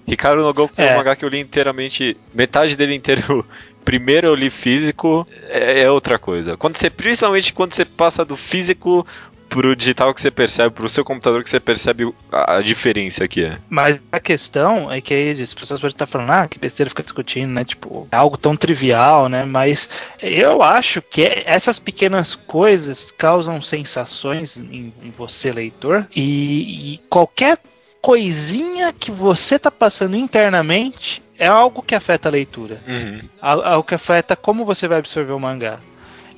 Ricardo 0.08 0.42
no 0.42 0.54
Go 0.54 0.66
foi 0.66 0.84
É. 0.84 0.94
um 0.94 0.96
mangá 0.96 1.14
que 1.14 1.24
eu 1.24 1.28
li 1.28 1.38
inteiramente, 1.38 2.16
metade 2.34 2.74
dele 2.74 2.94
inteiro. 2.94 3.44
Primeiro 3.84 4.26
eu 4.26 4.34
li 4.34 4.50
físico, 4.50 5.26
é, 5.48 5.82
é 5.82 5.90
outra 5.90 6.18
coisa. 6.18 6.56
Quando 6.56 6.76
você, 6.76 6.90
principalmente 6.90 7.52
quando 7.52 7.72
você 7.72 7.84
passa 7.84 8.24
do 8.24 8.36
físico 8.36 9.06
pro 9.48 9.74
digital 9.74 10.12
que 10.12 10.20
você 10.20 10.30
percebe, 10.30 10.74
pro 10.74 10.88
seu 10.88 11.04
computador 11.04 11.42
que 11.42 11.50
você 11.50 11.58
percebe 11.58 12.12
a, 12.30 12.60
diferença 12.60 13.26
que 13.26 13.44
é. 13.44 13.58
Mas 13.68 13.98
a 14.12 14.20
questão 14.20 14.92
é 14.92 15.00
que 15.00 15.14
aí 15.14 15.30
as 15.30 15.54
pessoas 15.54 15.80
podem 15.80 15.94
estar 15.94 16.06
falando, 16.06 16.30
ah, 16.30 16.46
que 16.46 16.58
besteira 16.58 16.90
fica 16.90 17.02
discutindo, 17.02 17.50
né? 17.50 17.64
Tipo, 17.64 18.06
é 18.12 18.16
algo 18.16 18.36
tão 18.36 18.54
trivial, 18.56 19.28
né? 19.28 19.44
Mas 19.44 19.88
eu 20.20 20.62
acho 20.62 21.00
que 21.00 21.42
essas 21.46 21.78
pequenas 21.78 22.34
coisas 22.34 23.10
causam 23.10 23.60
sensações 23.60 24.58
em, 24.58 24.92
em 25.02 25.10
você, 25.10 25.50
leitor, 25.50 26.06
e, 26.14 26.94
e 26.94 26.98
qualquer 27.08 27.58
coisinha 28.12 28.90
que 28.90 29.10
você 29.10 29.58
tá 29.58 29.70
passando 29.70 30.16
internamente 30.16 31.22
é 31.38 31.46
algo 31.46 31.82
que 31.82 31.94
afeta 31.94 32.26
a 32.26 32.32
leitura. 32.32 32.80
Al- 33.38 33.62
Algo 33.62 33.82
que 33.86 33.94
afeta 33.94 34.34
como 34.34 34.64
você 34.64 34.88
vai 34.88 34.96
absorver 34.96 35.32
o 35.32 35.38
mangá. 35.38 35.78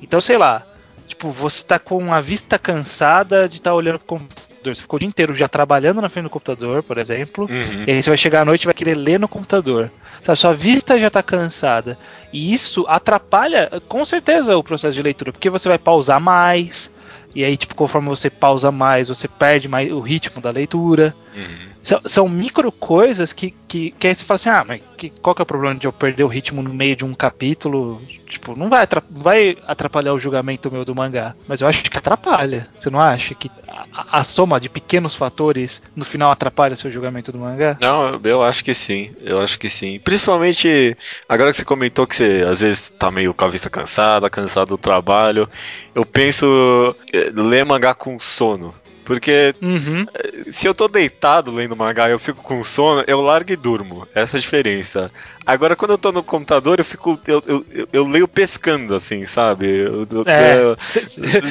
Então, 0.01 0.19
sei 0.19 0.37
lá, 0.37 0.63
tipo, 1.07 1.31
você 1.31 1.63
tá 1.63 1.79
com 1.79 2.13
a 2.13 2.19
vista 2.19 2.59
cansada 2.59 3.47
de 3.47 3.55
estar 3.55 3.73
olhando 3.73 3.99
pro 3.99 4.17
computador. 4.19 4.75
Você 4.75 4.81
ficou 4.81 4.97
o 4.97 4.99
dia 4.99 5.07
inteiro 5.07 5.33
já 5.33 5.47
trabalhando 5.47 6.01
na 6.01 6.09
frente 6.09 6.25
do 6.25 6.29
computador, 6.29 6.83
por 6.83 6.97
exemplo. 6.97 7.45
Uhum. 7.49 7.85
E 7.87 7.91
aí 7.91 8.03
você 8.03 8.09
vai 8.09 8.17
chegar 8.17 8.41
à 8.41 8.45
noite 8.45 8.63
e 8.63 8.65
vai 8.65 8.73
querer 8.73 8.95
ler 8.95 9.17
no 9.17 9.29
computador. 9.29 9.89
Sabe, 10.23 10.37
sua 10.37 10.53
vista 10.53 10.99
já 10.99 11.09
tá 11.09 11.23
cansada. 11.23 11.97
E 12.33 12.51
isso 12.53 12.83
atrapalha, 12.89 13.69
com 13.87 14.03
certeza, 14.03 14.57
o 14.57 14.63
processo 14.63 14.93
de 14.93 15.01
leitura, 15.01 15.31
porque 15.31 15.49
você 15.49 15.69
vai 15.69 15.77
pausar 15.77 16.19
mais. 16.19 16.91
E 17.33 17.43
aí, 17.43 17.55
tipo, 17.55 17.75
conforme 17.75 18.09
você 18.09 18.29
pausa 18.29 18.71
mais, 18.71 19.07
você 19.07 19.27
perde 19.27 19.67
mais 19.67 19.91
o 19.91 19.99
ritmo 19.99 20.41
da 20.41 20.51
leitura. 20.51 21.15
Uhum. 21.35 21.70
São, 21.83 21.99
são 22.05 22.29
micro 22.29 22.71
coisas 22.71 23.33
que, 23.33 23.53
que, 23.67 23.91
que 23.91 24.07
aí 24.07 24.13
você 24.13 24.23
fala 24.23 24.35
assim, 24.35 24.49
ah, 24.49 24.63
mas 24.67 24.81
que, 24.97 25.09
qual 25.09 25.33
que 25.35 25.41
é 25.41 25.43
o 25.43 25.47
problema 25.47 25.73
de 25.75 25.87
eu 25.87 25.91
perder 25.91 26.23
o 26.23 26.27
ritmo 26.27 26.61
no 26.61 26.71
meio 26.73 26.95
de 26.95 27.03
um 27.03 27.13
capítulo? 27.13 27.99
Tipo, 28.29 28.55
não 28.55 28.69
vai, 28.69 28.87
vai 29.09 29.57
atrapalhar 29.67 30.13
o 30.13 30.19
julgamento 30.19 30.71
meu 30.71 30.85
do 30.85 30.93
mangá. 30.95 31.35
Mas 31.47 31.59
eu 31.61 31.67
acho 31.67 31.81
que 31.83 31.97
atrapalha. 31.97 32.67
Você 32.77 32.89
não 32.91 32.99
acha 32.99 33.33
que 33.33 33.49
a, 33.67 34.19
a- 34.19 34.23
soma 34.23 34.59
de 34.59 34.69
pequenos 34.69 35.15
fatores 35.15 35.81
no 35.95 36.05
final 36.05 36.31
atrapalha 36.31 36.75
seu 36.75 36.91
julgamento 36.91 37.31
do 37.31 37.39
mangá? 37.39 37.75
Não, 37.81 38.09
eu- 38.13 38.21
eu 38.23 38.43
acho 38.43 38.63
que 38.63 38.73
sim. 38.75 39.11
Eu 39.19 39.41
acho 39.41 39.57
que 39.59 39.69
sim. 39.69 39.99
Principalmente 39.99 40.95
agora 41.27 41.49
que 41.49 41.55
você 41.57 41.65
comentou 41.65 42.05
que 42.05 42.15
você 42.15 42.45
às 42.47 42.61
vezes 42.61 42.89
tá 42.91 43.09
meio 43.09 43.33
com 43.33 43.43
a 43.45 43.49
vista 43.49 43.69
cansada, 43.71 44.29
cansado 44.29 44.69
do 44.69 44.77
trabalho. 44.77 45.49
Eu 45.95 46.05
penso 46.05 46.95
eh, 47.11 47.31
ler 47.33 47.65
mangá 47.65 47.93
com 47.95 48.19
sono. 48.19 48.73
Porque 49.11 49.53
Uhum. 49.61 50.05
se 50.49 50.65
eu 50.67 50.73
tô 50.73 50.87
deitado 50.87 51.51
lendo 51.51 51.75
mangá 51.75 52.07
e 52.07 52.13
eu 52.13 52.19
fico 52.19 52.41
com 52.41 52.63
sono, 52.63 53.03
eu 53.05 53.19
largo 53.19 53.51
e 53.51 53.57
durmo. 53.57 54.07
Essa 54.15 54.37
é 54.37 54.39
a 54.39 54.41
diferença. 54.41 55.11
Agora, 55.45 55.75
quando 55.75 55.91
eu 55.91 55.97
tô 55.97 56.13
no 56.13 56.23
computador, 56.23 56.79
eu 56.79 56.85
fico. 56.85 57.19
Eu, 57.27 57.43
eu, 57.45 57.65
eu- 57.73 57.87
eu 57.91 58.07
leio 58.07 58.25
pescando, 58.25 58.95
assim, 58.95 59.25
sabe? 59.25 59.67
Eu- 59.67 60.07
É, 60.25 60.63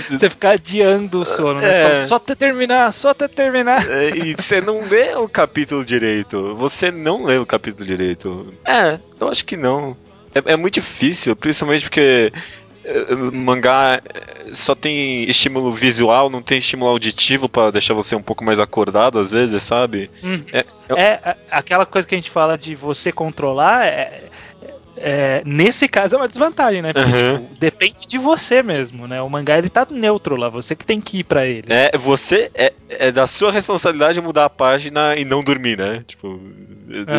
você 0.08 0.30
fica 0.30 0.50
adiando 0.52 1.20
o 1.20 1.26
sono, 1.26 1.60
né? 1.60 1.70
É. 1.70 1.82
fala, 1.82 2.06
só 2.06 2.14
até 2.16 2.34
terminar, 2.34 2.92
só 2.94 3.10
até 3.10 3.28
terminar. 3.28 3.86
É, 3.86 4.08
E 4.16 4.34
você 4.34 4.62
não 4.62 4.88
lê 4.88 5.14
o 5.16 5.28
capítulo 5.28 5.84
direito. 5.84 6.56
Você 6.56 6.90
não 6.90 7.24
lê 7.24 7.36
o 7.36 7.44
capítulo 7.44 7.86
direito. 7.86 8.54
É, 8.64 8.98
eu 9.20 9.28
acho 9.28 9.44
que 9.44 9.56
não. 9.56 9.94
É, 10.34 10.52
é 10.52 10.56
muito 10.56 10.74
difícil, 10.74 11.36
principalmente 11.36 11.82
porque 11.82 12.32
mangá 13.32 14.00
é, 14.04 14.52
só 14.54 14.74
tem 14.74 15.24
estímulo 15.24 15.72
visual, 15.72 16.30
não 16.30 16.42
tem 16.42 16.58
estímulo 16.58 16.90
auditivo 16.90 17.48
pra 17.48 17.70
deixar 17.70 17.94
você 17.94 18.14
um 18.16 18.22
pouco 18.22 18.44
mais 18.44 18.58
acordado 18.58 19.18
às 19.18 19.30
vezes, 19.32 19.62
sabe? 19.62 20.10
Hum. 20.22 20.42
É, 20.52 20.64
eu- 20.88 20.96
É, 20.96 21.36
aquela 21.50 21.84
coisa 21.86 22.06
que 22.06 22.14
a 22.14 22.18
gente 22.18 22.30
fala 22.30 22.56
de 22.56 22.74
você 22.74 23.12
controlar, 23.12 23.86
é, 23.86 24.24
é, 24.96 25.42
nesse 25.46 25.88
caso 25.88 26.14
é 26.14 26.18
uma 26.18 26.28
desvantagem, 26.28 26.82
né? 26.82 26.92
Porque 26.92 27.08
Uhum. 27.10 27.38
tipo, 27.46 27.58
depende 27.58 28.06
de 28.06 28.18
você 28.18 28.62
mesmo, 28.62 29.06
né? 29.06 29.20
O 29.22 29.28
mangá 29.30 29.56
ele 29.58 29.68
tá 29.70 29.86
neutro 29.90 30.36
lá, 30.36 30.48
você 30.48 30.74
que 30.74 30.84
tem 30.84 31.00
que 31.00 31.18
ir 31.18 31.24
pra 31.24 31.46
ele. 31.46 31.66
É, 31.68 31.96
você 31.96 32.50
é, 32.54 32.72
é 32.88 33.12
da 33.12 33.26
sua 33.26 33.50
responsabilidade 33.52 34.20
mudar 34.20 34.46
a 34.46 34.50
página 34.50 35.16
e 35.16 35.24
não 35.24 35.42
dormir, 35.42 35.78
né? 35.78 36.04
Tipo, 36.06 36.40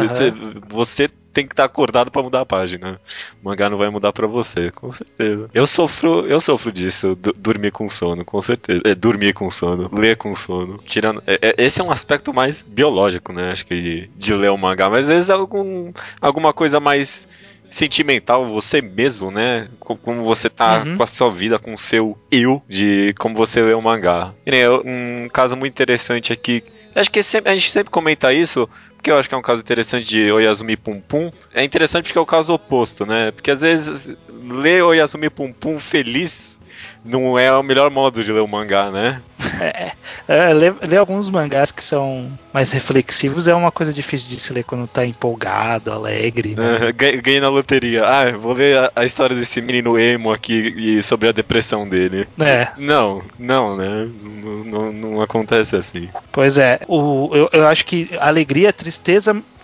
você- 0.09 0.33
você 0.69 1.09
tem 1.33 1.47
que 1.47 1.53
estar 1.53 1.63
acordado 1.65 2.11
pra 2.11 2.21
mudar 2.21 2.41
a 2.41 2.45
página. 2.45 2.99
O 3.41 3.49
mangá 3.49 3.69
não 3.69 3.77
vai 3.77 3.89
mudar 3.89 4.11
pra 4.11 4.27
você, 4.27 4.71
com 4.71 4.91
certeza. 4.91 5.49
Eu 5.53 5.65
sofro, 5.65 6.27
eu 6.27 6.39
sofro 6.39 6.71
disso, 6.71 7.17
dormir 7.37 7.71
com 7.71 7.87
sono, 7.87 8.23
com 8.25 8.41
certeza. 8.41 8.81
É, 8.85 8.93
dormir 8.95 9.33
com 9.33 9.49
sono, 9.49 9.89
ler 9.93 10.17
com 10.17 10.33
sono. 10.35 10.79
Tirando, 10.85 11.23
é- 11.25 11.39
é- 11.41 11.55
esse 11.57 11.81
é 11.81 11.83
um 11.83 11.91
aspecto 11.91 12.33
mais 12.33 12.61
biológico, 12.63 13.31
né? 13.33 13.51
Acho 13.51 13.65
que 13.65 13.81
de, 13.81 14.09
de 14.15 14.33
ler 14.33 14.51
o 14.51 14.57
mangá, 14.57 14.89
mas 14.89 15.01
às 15.01 15.07
vezes 15.07 15.29
algum, 15.29 15.91
alguma 16.19 16.53
coisa 16.53 16.79
mais 16.79 17.27
sentimental, 17.69 18.45
você 18.45 18.81
mesmo, 18.81 19.31
né? 19.31 19.69
Como 19.79 20.23
você 20.23 20.49
tá 20.49 20.83
uhum. 20.83 20.97
com 20.97 21.03
a 21.03 21.07
sua 21.07 21.31
vida, 21.31 21.57
com 21.57 21.73
o 21.73 21.77
seu 21.77 22.17
eu, 22.29 22.61
de 22.67 23.13
como 23.17 23.33
você 23.33 23.61
lê 23.61 23.73
o 23.73 23.81
mangá. 23.81 24.33
E, 24.45 24.51
um 24.85 25.29
caso 25.29 25.55
muito 25.55 25.71
interessante 25.71 26.33
aqui. 26.33 26.63
Acho 26.93 27.09
que 27.09 27.23
sempre, 27.23 27.49
a 27.49 27.55
gente 27.55 27.71
sempre 27.71 27.89
comenta 27.89 28.33
isso, 28.33 28.67
porque 29.01 29.09
eu 29.09 29.17
acho 29.17 29.27
que 29.27 29.33
é 29.33 29.37
um 29.37 29.41
caso 29.41 29.61
interessante 29.61 30.05
de 30.05 30.31
Oyasumi 30.31 30.77
Pum 30.77 31.01
Pum. 31.01 31.31
É 31.51 31.63
interessante 31.63 32.03
porque 32.03 32.19
é 32.19 32.21
o 32.21 32.25
caso 32.25 32.53
oposto, 32.53 33.03
né? 33.03 33.31
Porque 33.31 33.49
às 33.49 33.61
vezes 33.61 34.15
ler 34.29 34.83
Oyasumi 34.83 35.27
Pum 35.27 35.51
Pum 35.51 35.79
feliz 35.79 36.61
não 37.03 37.37
é 37.37 37.51
o 37.51 37.63
melhor 37.63 37.89
modo 37.89 38.23
de 38.23 38.31
ler 38.31 38.41
o 38.41 38.47
mangá, 38.47 38.91
né? 38.91 39.21
É, 39.59 39.91
é 40.27 40.53
ler, 40.53 40.75
ler, 40.87 40.97
alguns 40.97 41.29
mangás 41.29 41.71
que 41.71 41.83
são 41.83 42.31
mais 42.53 42.71
reflexivos 42.71 43.47
é 43.47 43.55
uma 43.55 43.71
coisa 43.71 43.91
difícil 43.91 44.29
de 44.29 44.39
se 44.39 44.53
ler 44.53 44.63
quando 44.63 44.87
tá 44.87 45.05
empolgado, 45.05 45.91
alegre. 45.91 46.55
Né? 46.55 46.91
ganhei 46.91 47.41
na 47.41 47.49
loteria. 47.49 48.05
Ah, 48.05 48.31
vou 48.37 48.53
ler 48.53 48.77
a, 48.77 48.91
a, 48.97 49.05
história 49.05 49.35
desse 49.35 49.61
menino 49.61 49.97
emo 49.97 50.31
aqui 50.31 50.73
e 50.77 51.01
sobre 51.01 51.27
a 51.27 51.31
depressão 51.31 51.87
dele. 51.87 52.27
É. 52.39 52.67
Não, 52.77 53.23
não, 53.39 53.75
né? 53.75 54.09
Não, 54.21 54.63
não, 54.63 54.93
não 54.93 55.21
acontece 55.21 55.75
assim. 55.75 56.07
Pois 56.31 56.57
é. 56.57 56.79
O, 56.87 57.31
eu, 57.33 57.49
eu 57.51 57.67
acho 57.67 57.85
que 57.85 58.09
alegria, 58.19 58.71
tristeza 58.71 58.90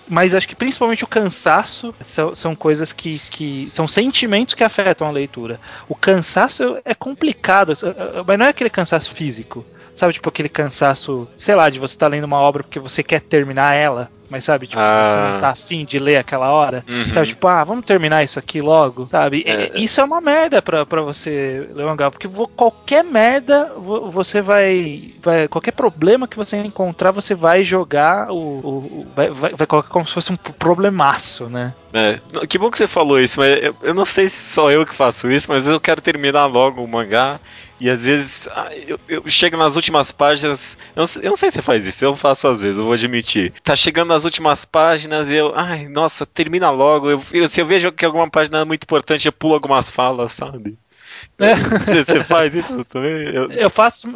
mas 0.07 0.34
acho 0.34 0.48
que 0.48 0.55
principalmente 0.55 1.03
o 1.03 1.07
cansaço 1.07 1.93
são, 2.00 2.34
são 2.34 2.55
coisas 2.55 2.93
que, 2.93 3.19
que. 3.29 3.67
são 3.69 3.88
sentimentos 3.88 4.53
que 4.53 4.63
afetam 4.63 5.07
a 5.07 5.12
leitura. 5.12 5.60
O 5.89 5.96
cansaço 5.96 6.77
é 6.86 6.96
complicado, 6.96 7.74
mas 8.25 8.39
não 8.39 8.46
é 8.46 8.50
aquele 8.50 8.69
cansaço 8.69 9.13
físico. 9.13 9.65
Sabe, 9.93 10.13
tipo 10.13 10.29
aquele 10.29 10.48
cansaço, 10.48 11.27
sei 11.36 11.55
lá, 11.55 11.69
de 11.69 11.79
você 11.79 11.96
estar 11.96 12.05
tá 12.05 12.12
lendo 12.12 12.25
uma 12.25 12.39
obra 12.39 12.63
porque 12.63 12.79
você 12.79 13.01
quer 13.01 13.19
terminar 13.19 13.74
ela. 13.74 14.12
Mas 14.29 14.43
sabe, 14.43 14.67
tipo, 14.67 14.81
ah. 14.81 15.03
você 15.05 15.19
não 15.19 15.39
tá 15.39 15.50
afim 15.50 15.86
de 15.86 16.00
ler 16.00 16.17
aquela 16.17 16.51
hora. 16.51 16.84
Uhum. 16.88 17.13
Sabe, 17.13 17.27
tipo, 17.27 17.48
ah, 17.48 17.63
vamos 17.63 17.86
terminar 17.86 18.24
isso 18.24 18.38
aqui 18.38 18.62
logo, 18.62 19.07
sabe? 19.10 19.43
É. 19.46 19.72
Isso 19.75 20.01
é 20.01 20.03
uma 20.03 20.19
merda 20.19 20.62
pra, 20.62 20.86
pra 20.86 21.01
você 21.01 21.69
ler 21.74 21.86
mangá, 21.86 22.12
porque 22.12 22.27
qualquer 22.55 23.03
merda 23.03 23.72
você 23.75 24.41
vai, 24.41 25.13
vai. 25.22 25.48
Qualquer 25.48 25.72
problema 25.72 26.27
que 26.27 26.38
você 26.38 26.57
encontrar, 26.57 27.12
você 27.12 27.34
vai 27.34 27.63
jogar 27.63 28.31
o. 28.31 28.38
o 28.38 29.07
vai, 29.15 29.29
vai, 29.29 29.53
vai, 29.53 29.67
colocar 29.67 29.89
como 29.89 30.07
se 30.07 30.13
fosse 30.13 30.31
um 30.31 30.38
problemaço, 30.38 31.46
né? 31.46 31.74
É, 31.93 32.19
que 32.48 32.57
bom 32.57 32.69
que 32.69 32.77
você 32.77 32.88
falou 32.88 33.19
isso, 33.19 33.39
mas 33.39 33.63
eu, 33.63 33.75
eu 33.81 33.93
não 33.93 34.05
sei 34.05 34.27
se 34.27 34.53
só 34.53 34.69
eu 34.69 34.86
que 34.86 34.93
faço 34.93 35.31
isso, 35.31 35.48
mas 35.50 35.65
eu 35.67 35.79
quero 35.79 36.01
terminar 36.01 36.46
logo 36.46 36.84
o 36.84 36.88
mangá 36.88 37.39
e 37.79 37.89
às 37.89 38.03
vezes 38.03 38.48
ah, 38.51 38.69
eu, 38.75 39.00
eu, 39.07 39.24
chego 39.27 39.55
nas 39.55 39.75
últimas 39.75 40.12
páginas. 40.12 40.77
Eu 40.96 41.03
não, 41.03 41.24
eu 41.24 41.29
não, 41.29 41.38
sei 41.38 41.50
se 41.50 41.55
você 41.55 41.62
faz 41.62 41.86
isso, 41.86 42.03
eu 42.03 42.15
faço 42.15 42.48
às 42.48 42.62
vezes, 42.62 42.77
eu 42.77 42.84
vou 42.84 42.93
admitir. 42.93 43.53
Tá 43.63 43.75
chegando 43.75 44.13
nas 44.17 44.25
últimas 44.25 44.65
páginas 44.65 45.29
e 45.29 45.36
eu. 45.36 45.53
Ai, 45.55 45.88
nossa, 45.88 46.25
termina 46.25 46.71
logo. 46.71 47.09
Eu, 47.09 47.47
se 47.47 47.62
eu 47.62 47.65
vejo 47.65 47.91
que 47.91 48.03
alguma 48.03 48.29
página 48.29 48.59
é 48.59 48.65
muito 48.65 48.83
importante, 48.83 49.27
eu 49.27 49.31
pulo 49.31 49.53
algumas 49.53 49.88
falas, 49.88 50.31
sabe? 50.31 50.77
É. 51.39 51.55
Você 51.55 52.24
faz 52.24 52.53
isso 52.53 52.83
também? 52.86 53.27
Eu... 53.33 53.50
eu... 53.53 53.69
faço, 53.69 54.07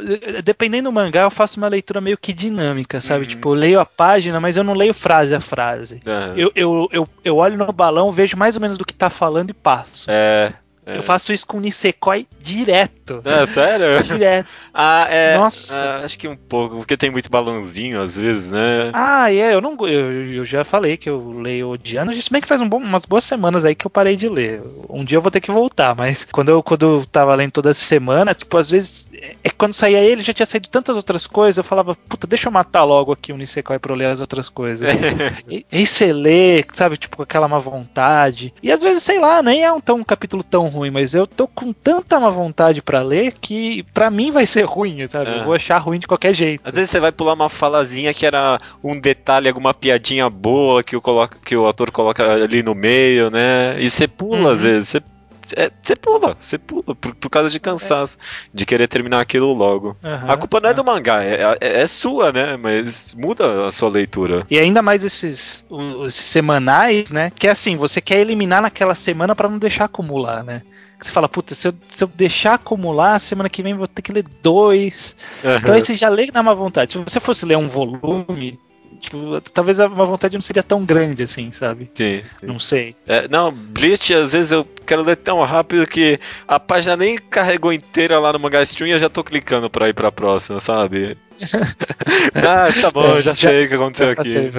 dependendo 0.43 0.89
do 0.89 0.93
mangá, 0.93 1.21
eu 1.21 1.31
faço 1.31 1.57
uma 1.57 1.67
leitura 1.67 2.01
meio 2.01 2.17
que 2.17 2.33
dinâmica, 2.33 2.99
sabe? 2.99 3.23
Uhum. 3.23 3.29
Tipo, 3.29 3.49
eu 3.49 3.53
leio 3.53 3.79
a 3.79 3.85
página, 3.85 4.39
mas 4.39 4.57
eu 4.57 4.63
não 4.63 4.73
leio 4.73 4.93
frase 4.93 5.33
a 5.33 5.39
frase. 5.39 6.01
Uhum. 6.05 6.37
Eu, 6.37 6.51
eu, 6.55 6.89
eu, 6.91 7.09
eu 7.23 7.37
olho 7.37 7.57
no 7.57 7.71
balão, 7.71 8.11
vejo 8.11 8.35
mais 8.35 8.55
ou 8.55 8.61
menos 8.61 8.77
do 8.77 8.85
que 8.85 8.93
tá 8.93 9.09
falando 9.09 9.51
e 9.51 9.53
passo. 9.53 10.09
É. 10.09 10.53
É. 10.85 10.97
Eu 10.97 11.03
faço 11.03 11.31
isso 11.31 11.45
com 11.45 11.59
Nisekoi 11.59 12.27
direto. 12.39 13.21
É, 13.23 13.45
sério? 13.45 14.01
direto. 14.03 14.49
Ah, 14.73 15.05
é. 15.09 15.37
Nossa. 15.37 15.75
É, 15.75 16.05
acho 16.05 16.17
que 16.17 16.27
um 16.27 16.35
pouco, 16.35 16.77
porque 16.77 16.95
tem 16.95 17.11
muito 17.11 17.29
balãozinho 17.29 18.01
às 18.01 18.15
vezes, 18.15 18.49
né? 18.49 18.89
Ah, 18.93 19.31
é, 19.31 19.53
eu 19.53 19.59
não. 19.59 19.75
Eu, 19.87 20.33
eu 20.33 20.45
já 20.45 20.63
falei 20.63 20.95
que 20.95 21.09
eu 21.09 21.41
leio 21.41 21.69
odiando. 21.69 22.13
Se 22.13 22.31
bem 22.31 22.41
que 22.41 22.47
faz 22.47 22.61
um 22.61 22.69
bom, 22.69 22.77
umas 22.77 23.05
boas 23.05 23.23
semanas 23.23 23.65
aí 23.65 23.75
que 23.75 23.85
eu 23.85 23.91
parei 23.91 24.15
de 24.15 24.29
ler. 24.29 24.61
Um 24.89 25.03
dia 25.03 25.17
eu 25.17 25.21
vou 25.21 25.29
ter 25.29 25.41
que 25.41 25.51
voltar, 25.51 25.93
mas 25.93 26.25
quando 26.31 26.49
eu, 26.49 26.63
quando 26.63 26.83
eu 26.83 27.05
tava 27.05 27.35
lendo 27.35 27.51
toda 27.51 27.73
semana, 27.73 28.33
tipo, 28.33 28.57
às 28.57 28.69
vezes. 28.69 29.09
É 29.43 29.49
quando 29.61 29.73
saía 29.73 29.99
ele, 29.99 30.23
já 30.23 30.33
tinha 30.33 30.45
saído 30.45 30.67
tantas 30.69 30.95
outras 30.95 31.27
coisas, 31.27 31.57
eu 31.57 31.63
falava, 31.63 31.93
puta, 31.93 32.25
deixa 32.25 32.47
eu 32.47 32.51
matar 32.51 32.83
logo 32.83 33.11
aqui 33.11 33.31
o 33.31 33.37
Nisekoi 33.37 33.77
pra 33.77 33.91
eu 33.91 33.95
ler 33.95 34.07
as 34.07 34.19
outras 34.19 34.49
coisas. 34.49 34.89
e, 35.47 35.63
e 35.71 35.85
você 35.85 36.11
lê, 36.11 36.65
sabe, 36.73 36.97
tipo, 36.97 37.17
com 37.17 37.23
aquela 37.23 37.47
má 37.47 37.59
vontade. 37.59 38.51
E 38.63 38.71
às 38.71 38.81
vezes, 38.81 39.03
sei 39.03 39.19
lá, 39.19 39.43
nem 39.43 39.63
é 39.63 39.71
um, 39.71 39.79
tão, 39.79 39.97
um 39.97 40.03
capítulo 40.03 40.41
tão 40.41 40.70
ruim, 40.71 40.89
mas 40.89 41.13
eu 41.13 41.27
tô 41.27 41.47
com 41.47 41.71
tanta 41.73 42.19
má 42.19 42.29
vontade 42.29 42.81
para 42.81 43.01
ler 43.01 43.33
que 43.33 43.83
para 43.93 44.09
mim 44.09 44.31
vai 44.31 44.45
ser 44.45 44.63
ruim, 44.63 45.07
sabe? 45.07 45.31
É. 45.31 45.39
Eu 45.39 45.45
vou 45.45 45.53
achar 45.53 45.77
ruim 45.77 45.99
de 45.99 46.07
qualquer 46.07 46.33
jeito. 46.33 46.61
Às 46.63 46.73
vezes 46.73 46.89
você 46.89 46.99
vai 46.99 47.11
pular 47.11 47.33
uma 47.33 47.49
falazinha 47.49 48.13
que 48.13 48.25
era 48.25 48.59
um 48.83 48.99
detalhe, 48.99 49.47
alguma 49.47 49.73
piadinha 49.73 50.29
boa 50.29 50.83
que 50.83 50.95
o, 50.95 51.01
coloca, 51.01 51.37
que 51.43 51.55
o 51.55 51.65
autor 51.65 51.91
coloca 51.91 52.23
ali 52.33 52.63
no 52.63 52.73
meio, 52.73 53.29
né? 53.29 53.79
E 53.79 53.89
você 53.89 54.07
pula 54.07 54.47
uhum. 54.47 54.53
às 54.53 54.61
vezes, 54.61 54.89
você 54.89 55.01
você 55.43 55.93
é, 55.93 55.95
pula, 55.95 56.35
você 56.39 56.57
pula, 56.57 56.95
por, 56.95 57.15
por, 57.15 57.29
causa 57.29 57.49
de 57.49 57.59
cansaço, 57.59 58.17
é. 58.17 58.49
de 58.53 58.65
querer 58.65 58.87
terminar 58.87 59.19
aquilo 59.19 59.53
logo. 59.53 59.97
Uhum, 60.03 60.31
a 60.31 60.37
culpa 60.37 60.59
não 60.59 60.69
é, 60.69 60.71
é 60.71 60.75
do 60.75 60.83
mangá, 60.83 61.23
é, 61.23 61.57
é, 61.59 61.81
é, 61.81 61.87
sua, 61.87 62.31
né? 62.31 62.57
Mas 62.57 63.13
muda 63.13 63.67
a 63.67 63.71
sua 63.71 63.89
leitura. 63.89 64.45
E 64.49 64.57
ainda 64.57 64.81
mais 64.81 65.03
esses, 65.03 65.65
os, 65.69 66.13
semanais, 66.13 67.09
né? 67.09 67.31
Que 67.35 67.47
é 67.47 67.51
assim, 67.51 67.75
você 67.75 67.99
quer 67.99 68.19
eliminar 68.19 68.61
naquela 68.61 68.95
semana 68.95 69.35
para 69.35 69.49
não 69.49 69.57
deixar 69.57 69.85
acumular, 69.85 70.43
né? 70.43 70.61
você 70.99 71.11
fala, 71.11 71.27
puta, 71.27 71.55
se 71.55 71.67
eu, 71.67 71.73
se 71.89 72.03
eu 72.03 72.07
deixar 72.07 72.53
acumular, 72.53 73.17
semana 73.17 73.49
que 73.49 73.63
vem 73.63 73.73
vou 73.73 73.87
ter 73.87 74.03
que 74.03 74.11
ler 74.11 74.23
dois. 74.43 75.15
Uhum. 75.43 75.55
Então 75.55 75.73
aí 75.73 75.81
você 75.81 75.95
já 75.95 76.09
lê 76.09 76.29
na 76.31 76.43
má 76.43 76.53
vontade. 76.53 76.91
Se 76.91 76.99
você 76.99 77.19
fosse 77.19 77.43
ler 77.43 77.57
um 77.57 77.67
volume, 77.67 78.59
tipo, 79.01 79.41
talvez 79.53 79.79
a 79.79 79.89
má 79.89 80.05
vontade 80.05 80.35
não 80.35 80.41
seria 80.41 80.63
tão 80.63 80.85
grande 80.85 81.23
assim, 81.23 81.51
sabe? 81.51 81.89
Sim, 81.93 82.23
sim. 82.29 82.45
Não 82.45 82.59
sei. 82.59 82.95
É, 83.05 83.27
não, 83.27 83.51
Bleach, 83.51 84.13
às 84.13 84.33
vezes 84.33 84.51
eu 84.51 84.65
quero 84.85 85.03
ler 85.03 85.17
tão 85.17 85.41
rápido 85.41 85.85
que 85.87 86.19
a 86.47 86.59
página 86.59 86.95
nem 86.95 87.17
carregou 87.17 87.73
inteira 87.73 88.19
lá 88.19 88.31
no 88.31 88.39
Manga 88.39 88.61
Stream 88.61 88.87
e 88.87 88.91
eu 88.91 88.99
já 88.99 89.09
tô 89.09 89.23
clicando 89.23 89.69
pra 89.69 89.89
ir 89.89 89.93
pra 89.93 90.11
próxima, 90.11 90.59
sabe? 90.59 91.17
ah, 92.35 92.67
tá 92.81 92.91
bom, 92.91 93.15
já, 93.15 93.33
já 93.33 93.49
sei 93.49 93.65
o 93.65 93.69
que 93.69 93.75
aconteceu 93.75 94.09
aqui. 94.11 94.29
Sei, 94.29 94.51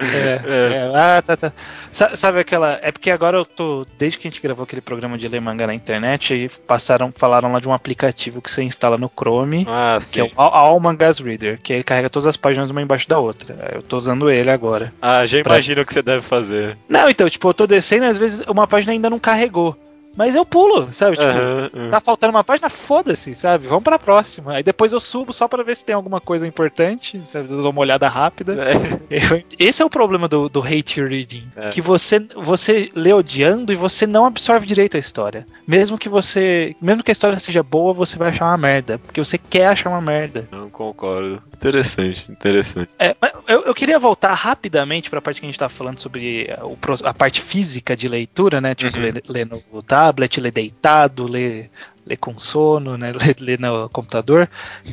é, 0.00 0.40
é. 0.44 0.76
É. 0.76 0.92
Ah, 0.94 1.22
tá, 1.22 1.36
tá. 1.36 1.52
Sabe 1.90 2.40
aquela. 2.40 2.78
É 2.82 2.90
porque 2.90 3.10
agora 3.10 3.38
eu 3.38 3.44
tô. 3.44 3.86
Desde 3.98 4.18
que 4.18 4.26
a 4.26 4.30
gente 4.30 4.42
gravou 4.42 4.64
aquele 4.64 4.80
programa 4.80 5.16
de 5.16 5.28
ler 5.28 5.40
manga 5.40 5.66
na 5.66 5.74
internet, 5.74 6.50
passaram, 6.66 7.12
falaram 7.14 7.52
lá 7.52 7.60
de 7.60 7.68
um 7.68 7.72
aplicativo 7.72 8.40
que 8.40 8.50
você 8.50 8.62
instala 8.62 8.96
no 8.98 9.10
Chrome, 9.10 9.66
ah, 9.68 9.98
que 10.00 10.20
é 10.20 10.24
o 10.24 10.30
All 10.36 10.78
Mangas 10.80 11.18
Reader, 11.18 11.60
que 11.62 11.72
ele 11.72 11.84
carrega 11.84 12.10
todas 12.10 12.26
as 12.26 12.36
páginas 12.36 12.70
uma 12.70 12.82
embaixo 12.82 13.08
da 13.08 13.18
outra. 13.18 13.70
Eu 13.74 13.82
tô 13.82 13.96
usando 13.96 14.30
ele 14.30 14.50
agora. 14.50 14.92
Ah, 15.00 15.24
já 15.26 15.38
imagino 15.38 15.82
o 15.82 15.86
que 15.86 15.94
você 15.94 16.02
deve 16.02 16.22
fazer. 16.22 16.76
Não, 16.88 17.08
então, 17.08 17.28
tipo, 17.28 17.48
eu 17.48 17.54
tô 17.54 17.66
descendo 17.66 18.04
e 18.04 18.08
às 18.08 18.18
vezes 18.18 18.42
uma 18.48 18.66
página 18.66 18.92
ainda 18.92 19.10
não 19.10 19.18
carregou. 19.18 19.76
Mas 20.16 20.34
eu 20.34 20.44
pulo, 20.44 20.92
sabe? 20.92 21.16
Tipo, 21.16 21.28
uhum, 21.28 21.84
uhum. 21.84 21.90
tá 21.90 22.00
faltando 22.00 22.32
uma 22.32 22.44
página, 22.44 22.68
foda-se, 22.68 23.34
sabe? 23.34 23.66
Vamos 23.66 23.84
pra 23.84 23.98
próxima. 23.98 24.54
Aí 24.54 24.62
depois 24.62 24.92
eu 24.92 25.00
subo 25.00 25.32
só 25.32 25.48
pra 25.48 25.62
ver 25.62 25.76
se 25.76 25.84
tem 25.84 25.94
alguma 25.94 26.20
coisa 26.20 26.46
importante, 26.46 27.20
sabe? 27.22 27.50
Eu 27.50 27.62
dou 27.62 27.70
uma 27.70 27.80
olhada 27.80 28.08
rápida. 28.08 28.56
É. 28.62 29.44
Esse 29.58 29.82
é 29.82 29.84
o 29.84 29.90
problema 29.90 30.28
do, 30.28 30.48
do 30.48 30.60
hate 30.60 31.02
reading. 31.02 31.48
É. 31.56 31.70
Que 31.70 31.80
você, 31.80 32.20
você 32.36 32.90
lê 32.94 33.12
odiando 33.12 33.72
e 33.72 33.76
você 33.76 34.06
não 34.06 34.26
absorve 34.26 34.66
direito 34.66 34.96
a 34.96 35.00
história. 35.00 35.46
Mesmo 35.66 35.98
que 35.98 36.08
você. 36.08 36.76
Mesmo 36.80 37.02
que 37.02 37.10
a 37.10 37.12
história 37.12 37.38
seja 37.38 37.62
boa, 37.62 37.92
você 37.92 38.16
vai 38.16 38.30
achar 38.30 38.46
uma 38.46 38.58
merda. 38.58 38.98
Porque 38.98 39.22
você 39.22 39.38
quer 39.38 39.66
achar 39.66 39.90
uma 39.90 40.00
merda. 40.00 40.48
Não 40.50 40.68
concordo. 40.68 41.42
Interessante, 41.54 42.30
interessante. 42.30 42.90
É, 42.98 43.14
eu, 43.46 43.62
eu 43.62 43.74
queria 43.74 43.98
voltar 43.98 44.34
rapidamente 44.34 45.08
pra 45.08 45.20
parte 45.20 45.40
que 45.40 45.46
a 45.46 45.48
gente 45.48 45.58
tá 45.58 45.68
falando 45.68 46.00
sobre 46.00 46.52
o, 46.62 46.76
a 47.04 47.14
parte 47.14 47.40
física 47.40 47.96
de 47.96 48.08
leitura, 48.08 48.60
né? 48.60 48.74
Tipo, 48.74 48.96
uhum. 48.96 49.02
ler, 49.02 49.22
ler 49.28 49.46
no 49.46 49.62
tablet, 50.02 50.40
ler 50.40 50.50
deitado, 50.50 51.26
ler, 51.26 51.70
ler 52.04 52.16
com 52.16 52.38
sono, 52.38 52.98
né, 52.98 53.12
ler, 53.14 53.36
ler, 53.38 53.60
no 53.60 53.88
computador. 53.88 54.48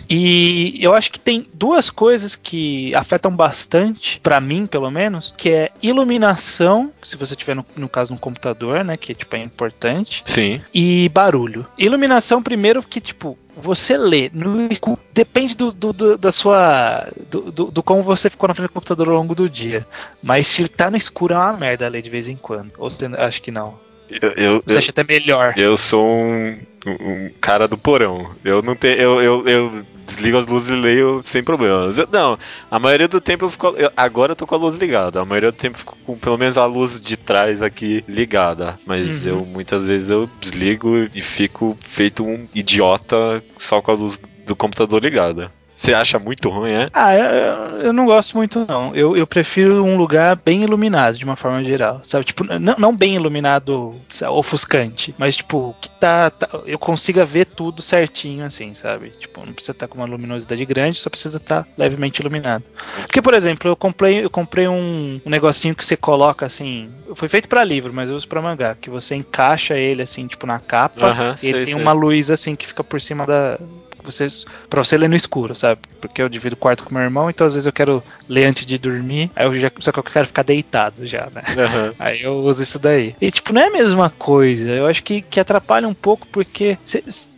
E 0.09 0.77
eu 0.79 0.93
acho 0.93 1.11
que 1.11 1.19
tem 1.19 1.47
duas 1.53 1.89
coisas 1.89 2.35
que 2.35 2.93
afetam 2.93 3.31
bastante, 3.35 4.19
para 4.19 4.39
mim 4.39 4.67
pelo 4.67 4.91
menos, 4.91 5.33
que 5.35 5.49
é 5.49 5.71
iluminação, 5.81 6.91
se 7.01 7.15
você 7.15 7.35
tiver 7.35 7.55
no, 7.55 7.65
no 7.75 7.89
caso 7.89 8.13
no 8.13 8.19
computador, 8.19 8.83
né, 8.83 8.95
que 8.97 9.15
tipo 9.15 9.35
é 9.35 9.39
importante. 9.39 10.21
Sim. 10.25 10.61
E 10.73 11.09
barulho. 11.09 11.65
Iluminação 11.77 12.43
primeiro 12.43 12.83
que 12.83 13.01
tipo 13.01 13.37
você 13.61 13.97
lê 13.97 14.31
no 14.33 14.69
depende 15.13 15.53
do, 15.53 15.73
do, 15.73 15.91
do 15.91 16.17
da 16.17 16.31
sua 16.31 17.09
do, 17.29 17.51
do, 17.51 17.65
do, 17.65 17.83
como 17.83 18.03
você 18.03 18.29
ficou 18.29 18.47
na 18.47 18.53
frente 18.53 18.69
do 18.69 18.73
computador 18.73 19.09
ao 19.09 19.15
longo 19.15 19.35
do 19.35 19.49
dia. 19.49 19.85
Mas 20.23 20.47
se 20.47 20.65
tá 20.69 20.89
no 20.89 20.95
escuro 20.95 21.33
é 21.33 21.37
uma 21.37 21.53
merda 21.53 21.89
ler 21.89 22.01
de 22.01 22.09
vez 22.09 22.29
em 22.29 22.37
quando. 22.37 22.71
Ou 22.77 22.89
acho 23.17 23.41
que 23.41 23.51
não. 23.51 23.88
Eu, 24.09 24.31
eu, 24.31 24.63
Você 24.65 24.77
acha 24.77 24.91
até 24.91 25.03
melhor? 25.03 25.53
Eu 25.57 25.77
sou 25.77 26.05
um, 26.05 26.57
um 26.85 27.29
cara 27.39 27.67
do 27.67 27.77
porão. 27.77 28.31
Eu 28.43 28.61
não 28.61 28.75
tenho. 28.75 28.97
Eu, 28.99 29.21
eu, 29.21 29.47
eu 29.47 29.85
desligo 30.05 30.37
as 30.37 30.47
luzes 30.47 30.69
e 30.69 30.73
leio 30.73 31.21
sem 31.23 31.43
problemas. 31.43 31.97
Eu, 31.97 32.07
não, 32.11 32.37
a 32.69 32.79
maioria 32.79 33.07
do 33.07 33.21
tempo 33.21 33.45
eu 33.45 33.49
fico. 33.49 33.75
Agora 33.95 34.31
eu 34.31 34.35
tô 34.35 34.47
com 34.47 34.55
a 34.55 34.57
luz 34.57 34.75
ligada. 34.75 35.21
A 35.21 35.25
maioria 35.25 35.51
do 35.51 35.57
tempo 35.57 35.75
eu 35.75 35.79
fico 35.79 35.97
com 36.05 36.17
pelo 36.17 36.37
menos 36.37 36.57
a 36.57 36.65
luz 36.65 36.99
de 36.99 37.15
trás 37.15 37.61
aqui 37.61 38.03
ligada. 38.07 38.77
Mas 38.85 39.25
uhum. 39.25 39.31
eu 39.31 39.45
muitas 39.45 39.87
vezes 39.87 40.09
eu 40.09 40.29
desligo 40.41 41.07
e 41.13 41.21
fico 41.21 41.77
feito 41.79 42.25
um 42.25 42.47
idiota 42.53 43.43
só 43.57 43.81
com 43.81 43.91
a 43.91 43.95
luz 43.95 44.19
do 44.45 44.55
computador 44.55 45.01
ligada. 45.01 45.51
Você 45.79 45.93
acha 45.93 46.19
muito 46.19 46.49
ruim, 46.49 46.71
é? 46.71 46.89
Ah, 46.93 47.15
eu, 47.15 47.81
eu 47.83 47.93
não 47.93 48.05
gosto 48.05 48.35
muito, 48.35 48.65
não. 48.67 48.93
Eu, 48.93 49.15
eu 49.15 49.25
prefiro 49.25 49.81
um 49.81 49.95
lugar 49.95 50.35
bem 50.35 50.61
iluminado, 50.61 51.17
de 51.17 51.23
uma 51.23 51.37
forma 51.37 51.63
geral. 51.63 52.01
Sabe? 52.03 52.25
Tipo, 52.25 52.43
não, 52.43 52.75
não 52.77 52.93
bem 52.93 53.15
iluminado, 53.15 53.95
sabe, 54.09 54.33
ofuscante, 54.33 55.15
mas 55.17 55.37
tipo, 55.37 55.73
que 55.79 55.89
tá, 55.91 56.31
tá, 56.31 56.49
Eu 56.65 56.77
consiga 56.77 57.25
ver 57.25 57.45
tudo 57.45 57.81
certinho, 57.81 58.43
assim, 58.43 58.73
sabe? 58.73 59.11
Tipo, 59.11 59.45
não 59.45 59.53
precisa 59.53 59.71
estar 59.71 59.87
tá 59.87 59.89
com 59.89 59.99
uma 59.99 60.05
luminosidade 60.05 60.65
grande, 60.65 60.99
só 60.99 61.09
precisa 61.09 61.37
estar 61.37 61.63
tá 61.63 61.69
levemente 61.77 62.19
iluminado. 62.19 62.65
Porque, 63.03 63.21
por 63.21 63.33
exemplo, 63.33 63.71
eu 63.71 63.75
comprei, 63.77 64.25
eu 64.25 64.29
comprei 64.29 64.67
um, 64.67 65.21
um 65.25 65.29
negocinho 65.29 65.73
que 65.73 65.85
você 65.85 65.95
coloca 65.95 66.45
assim. 66.45 66.89
Foi 67.15 67.29
feito 67.29 67.47
para 67.47 67.63
livro, 67.63 67.93
mas 67.93 68.09
eu 68.09 68.17
uso 68.17 68.27
pra 68.27 68.41
mangá. 68.41 68.75
Que 68.75 68.89
você 68.89 69.15
encaixa 69.15 69.77
ele 69.77 70.01
assim, 70.01 70.27
tipo, 70.27 70.45
na 70.45 70.59
capa. 70.59 71.07
Aham, 71.07 71.35
e 71.35 71.37
sei, 71.37 71.49
ele 71.51 71.57
tem 71.59 71.73
sei. 71.73 71.81
uma 71.81 71.93
luz 71.93 72.29
assim 72.29 72.53
que 72.53 72.67
fica 72.67 72.83
por 72.83 72.99
cima 72.99 73.25
da. 73.25 73.57
Vocês, 74.03 74.45
pra 74.69 74.83
você 74.83 74.97
ler 74.97 75.09
no 75.09 75.15
escuro, 75.15 75.55
sabe? 75.55 75.81
Porque 76.01 76.21
eu 76.21 76.29
divido 76.29 76.53
o 76.53 76.57
quarto 76.57 76.83
com 76.83 76.93
meu 76.93 77.03
irmão, 77.03 77.29
então 77.29 77.45
às 77.45 77.53
vezes 77.53 77.67
eu 77.67 77.73
quero 77.73 78.03
ler 78.27 78.45
antes 78.45 78.65
de 78.65 78.77
dormir, 78.77 79.29
aí 79.35 79.45
eu 79.45 79.59
já, 79.59 79.71
só 79.79 79.91
que 79.91 79.99
eu 79.99 80.03
quero 80.03 80.27
ficar 80.27 80.43
deitado 80.43 81.05
já, 81.05 81.27
né? 81.33 81.41
Aham. 81.57 81.93
Aí 81.99 82.21
eu 82.21 82.33
uso 82.39 82.63
isso 82.63 82.79
daí. 82.79 83.15
E, 83.19 83.31
tipo, 83.31 83.51
não 83.51 83.61
é 83.61 83.67
a 83.67 83.71
mesma 83.71 84.09
coisa. 84.09 84.69
Eu 84.69 84.87
acho 84.87 85.03
que, 85.03 85.21
que 85.21 85.39
atrapalha 85.39 85.87
um 85.87 85.93
pouco 85.93 86.27
porque 86.31 86.77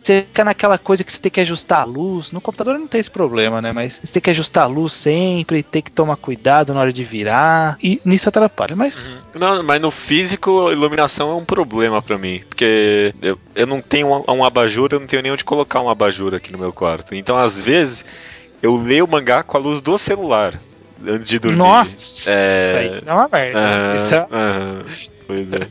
você 0.02 0.22
fica 0.26 0.44
naquela 0.44 0.76
coisa 0.76 1.04
que 1.04 1.12
você 1.12 1.20
tem 1.20 1.30
que 1.30 1.40
ajustar 1.40 1.82
a 1.82 1.84
luz. 1.84 2.32
No 2.32 2.40
computador 2.40 2.78
não 2.78 2.88
tem 2.88 3.00
esse 3.00 3.10
problema, 3.10 3.62
né? 3.62 3.72
Mas 3.72 4.00
você 4.02 4.12
tem 4.14 4.22
que 4.22 4.30
ajustar 4.30 4.64
a 4.64 4.68
luz 4.68 4.92
sempre, 4.92 5.62
tem 5.62 5.80
que 5.80 5.90
tomar 5.90 6.16
cuidado 6.16 6.74
na 6.74 6.80
hora 6.80 6.92
de 6.92 7.04
virar. 7.04 7.76
E 7.82 8.00
nisso 8.04 8.28
atrapalha. 8.28 8.74
Mas 8.74 9.08
Uhum. 9.08 9.22
Não, 9.34 9.62
mas 9.62 9.80
no 9.80 9.90
físico, 9.90 10.70
iluminação 10.70 11.30
é 11.30 11.34
um 11.34 11.44
problema 11.44 12.02
pra 12.02 12.18
mim. 12.18 12.42
Porque 12.48 13.14
eu, 13.22 13.38
eu 13.54 13.66
não 13.66 13.80
tenho 13.80 14.08
um, 14.08 14.24
um 14.28 14.44
abajur, 14.44 14.88
eu 14.92 15.00
não 15.00 15.06
tenho 15.06 15.22
nem 15.22 15.32
onde 15.32 15.44
colocar 15.44 15.80
um 15.80 15.88
abajur 15.88 16.34
aqui 16.34 16.52
no 16.52 16.58
meu 16.58 16.72
quarto. 16.72 17.14
Então, 17.14 17.36
às 17.38 17.60
vezes, 17.60 18.04
eu 18.62 18.76
leio 18.76 19.04
o 19.04 19.08
mangá 19.08 19.42
com 19.42 19.56
a 19.56 19.60
luz 19.60 19.80
do 19.80 19.96
celular 19.96 20.60
antes 21.06 21.28
de 21.28 21.38
dormir. 21.38 21.58
Nossa, 21.58 22.30
É. 22.30 22.90
isso 22.92 23.08
é 23.08 23.12
uma 23.12 23.28
merda. 23.32 23.58
Aham, 23.58 23.96
Isso 23.96 24.14
é, 24.14 24.26
aham. 24.30 24.84
Pois 25.32 25.52
é. 25.52 25.68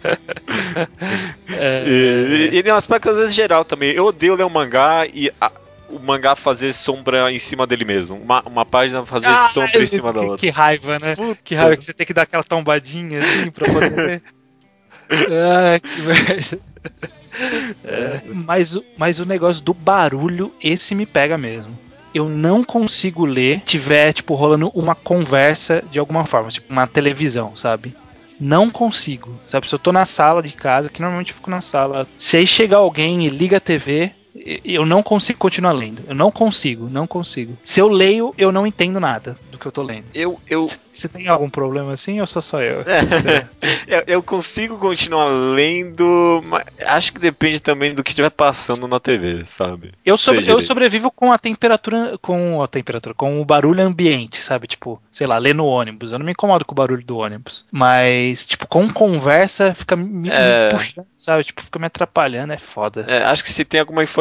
é, 1.57 1.83
E, 1.87 2.49
e, 2.57 2.67
e 2.67 2.71
um 2.71 2.75
aspecto 2.75 3.09
às 3.09 3.15
vezes 3.17 3.33
geral 3.33 3.63
também. 3.63 3.91
Eu 3.91 4.05
odeio 4.05 4.35
ler 4.35 4.43
um 4.45 4.49
mangá 4.49 5.05
e 5.13 5.31
a- 5.39 5.51
o 5.89 5.99
mangá 5.99 6.35
fazer 6.35 6.73
sombra 6.73 7.31
em 7.31 7.37
cima 7.39 7.67
dele 7.67 7.83
mesmo. 7.85 8.15
Uma, 8.17 8.41
uma 8.45 8.65
página 8.65 9.05
fazer 9.05 9.27
Ah, 9.27 9.49
sombra 9.49 9.71
eu- 9.75 9.83
em 9.83 9.87
cima 9.87 10.11
da 10.13 10.19
que, 10.19 10.25
outra. 10.25 10.37
que 10.39 10.49
raiva, 10.49 10.97
né? 10.99 11.15
Puta. 11.15 11.39
Que 11.43 11.53
raiva 11.55 11.75
que 11.77 11.83
você 11.83 11.93
tem 11.93 12.07
que 12.07 12.13
dar 12.13 12.23
aquela 12.23 12.43
tombadinha 12.43 13.19
assim 13.19 13.51
pra 13.51 13.67
poder 13.71 13.89
ver. 13.91 14.21
ah, 15.11 15.79
que 15.79 16.01
merda. 16.01 16.59
É, 17.83 18.21
mas, 18.33 18.75
o- 18.75 18.83
mas 18.97 19.19
o 19.19 19.25
negócio 19.25 19.61
do 19.63 19.73
barulho, 19.73 20.51
esse 20.63 20.95
me 20.95 21.05
pega 21.05 21.37
mesmo. 21.37 21.77
Eu 22.13 22.27
não 22.27 22.61
consigo 22.63 23.25
ler 23.25 23.59
se 23.59 23.65
tiver, 23.67 24.11
tipo, 24.13 24.35
rolando 24.35 24.67
uma 24.75 24.93
conversa 24.95 25.81
de 25.91 25.97
alguma 25.97 26.25
forma, 26.25 26.49
tipo, 26.49 26.71
uma 26.71 26.85
televisão, 26.85 27.55
sabe? 27.55 27.95
Não 28.41 28.71
consigo. 28.71 29.39
Sabe, 29.45 29.69
se 29.69 29.75
eu 29.75 29.79
tô 29.79 29.91
na 29.91 30.03
sala 30.03 30.41
de 30.41 30.53
casa, 30.53 30.89
que 30.89 30.99
normalmente 30.99 31.29
eu 31.29 31.35
fico 31.35 31.51
na 31.51 31.61
sala. 31.61 32.07
Se 32.17 32.37
aí 32.37 32.47
chegar 32.47 32.77
alguém 32.77 33.25
e 33.25 33.29
liga 33.29 33.57
a 33.57 33.59
TV, 33.61 34.11
eu 34.33 34.85
não 34.85 35.03
consigo 35.03 35.37
continuar 35.39 35.71
lendo. 35.73 36.03
Eu 36.07 36.15
não 36.15 36.31
consigo, 36.31 36.89
não 36.89 37.05
consigo. 37.05 37.57
Se 37.63 37.79
eu 37.79 37.87
leio, 37.87 38.33
eu 38.37 38.51
não 38.51 38.65
entendo 38.65 38.99
nada 38.99 39.37
do 39.49 39.57
que 39.59 39.65
eu 39.65 39.71
tô 39.71 39.81
lendo. 39.83 40.05
Eu, 40.13 40.39
eu, 40.47 40.67
Você 40.91 41.09
tem 41.09 41.27
algum 41.27 41.49
problema 41.49 41.93
assim 41.93 42.19
ou 42.21 42.27
sou 42.27 42.41
só 42.41 42.61
eu? 42.61 42.83
eu, 43.87 44.03
eu 44.07 44.23
consigo 44.23 44.77
continuar 44.77 45.25
lendo, 45.25 46.41
mas 46.45 46.63
acho 46.85 47.13
que 47.13 47.19
depende 47.19 47.59
também 47.59 47.93
do 47.93 48.03
que 48.03 48.11
estiver 48.11 48.29
passando 48.29 48.87
na 48.87 48.99
TV, 48.99 49.43
sabe? 49.45 49.91
Eu, 50.05 50.17
sobre- 50.17 50.49
eu 50.49 50.61
sobrevivo 50.61 51.11
com 51.11 51.31
a 51.31 51.37
temperatura, 51.37 52.17
com 52.21 52.61
a 52.63 52.67
temperatura, 52.67 53.13
com 53.13 53.41
o 53.41 53.45
barulho 53.45 53.81
ambiente, 53.83 54.37
sabe? 54.37 54.67
Tipo, 54.67 55.01
sei 55.11 55.27
lá, 55.27 55.37
ler 55.37 55.53
no 55.55 55.65
ônibus. 55.65 56.11
Eu 56.11 56.19
não 56.19 56.25
me 56.25 56.31
incomodo 56.31 56.63
com 56.65 56.73
o 56.73 56.75
barulho 56.75 57.03
do 57.03 57.17
ônibus. 57.17 57.65
Mas, 57.71 58.45
tipo, 58.47 58.65
com 58.67 58.87
conversa, 58.89 59.73
fica 59.73 59.95
me, 59.95 60.05
me 60.05 60.29
É. 60.29 60.69
puxando, 60.69 61.05
sabe? 61.17 61.43
Tipo, 61.43 61.63
fica 61.63 61.79
me 61.79 61.85
atrapalhando, 61.87 62.53
é 62.53 62.57
foda. 62.57 63.05
É, 63.07 63.23
acho 63.23 63.43
que 63.43 63.51
se 63.51 63.65
tem 63.65 63.79
alguma 63.79 64.03
informação 64.03 64.20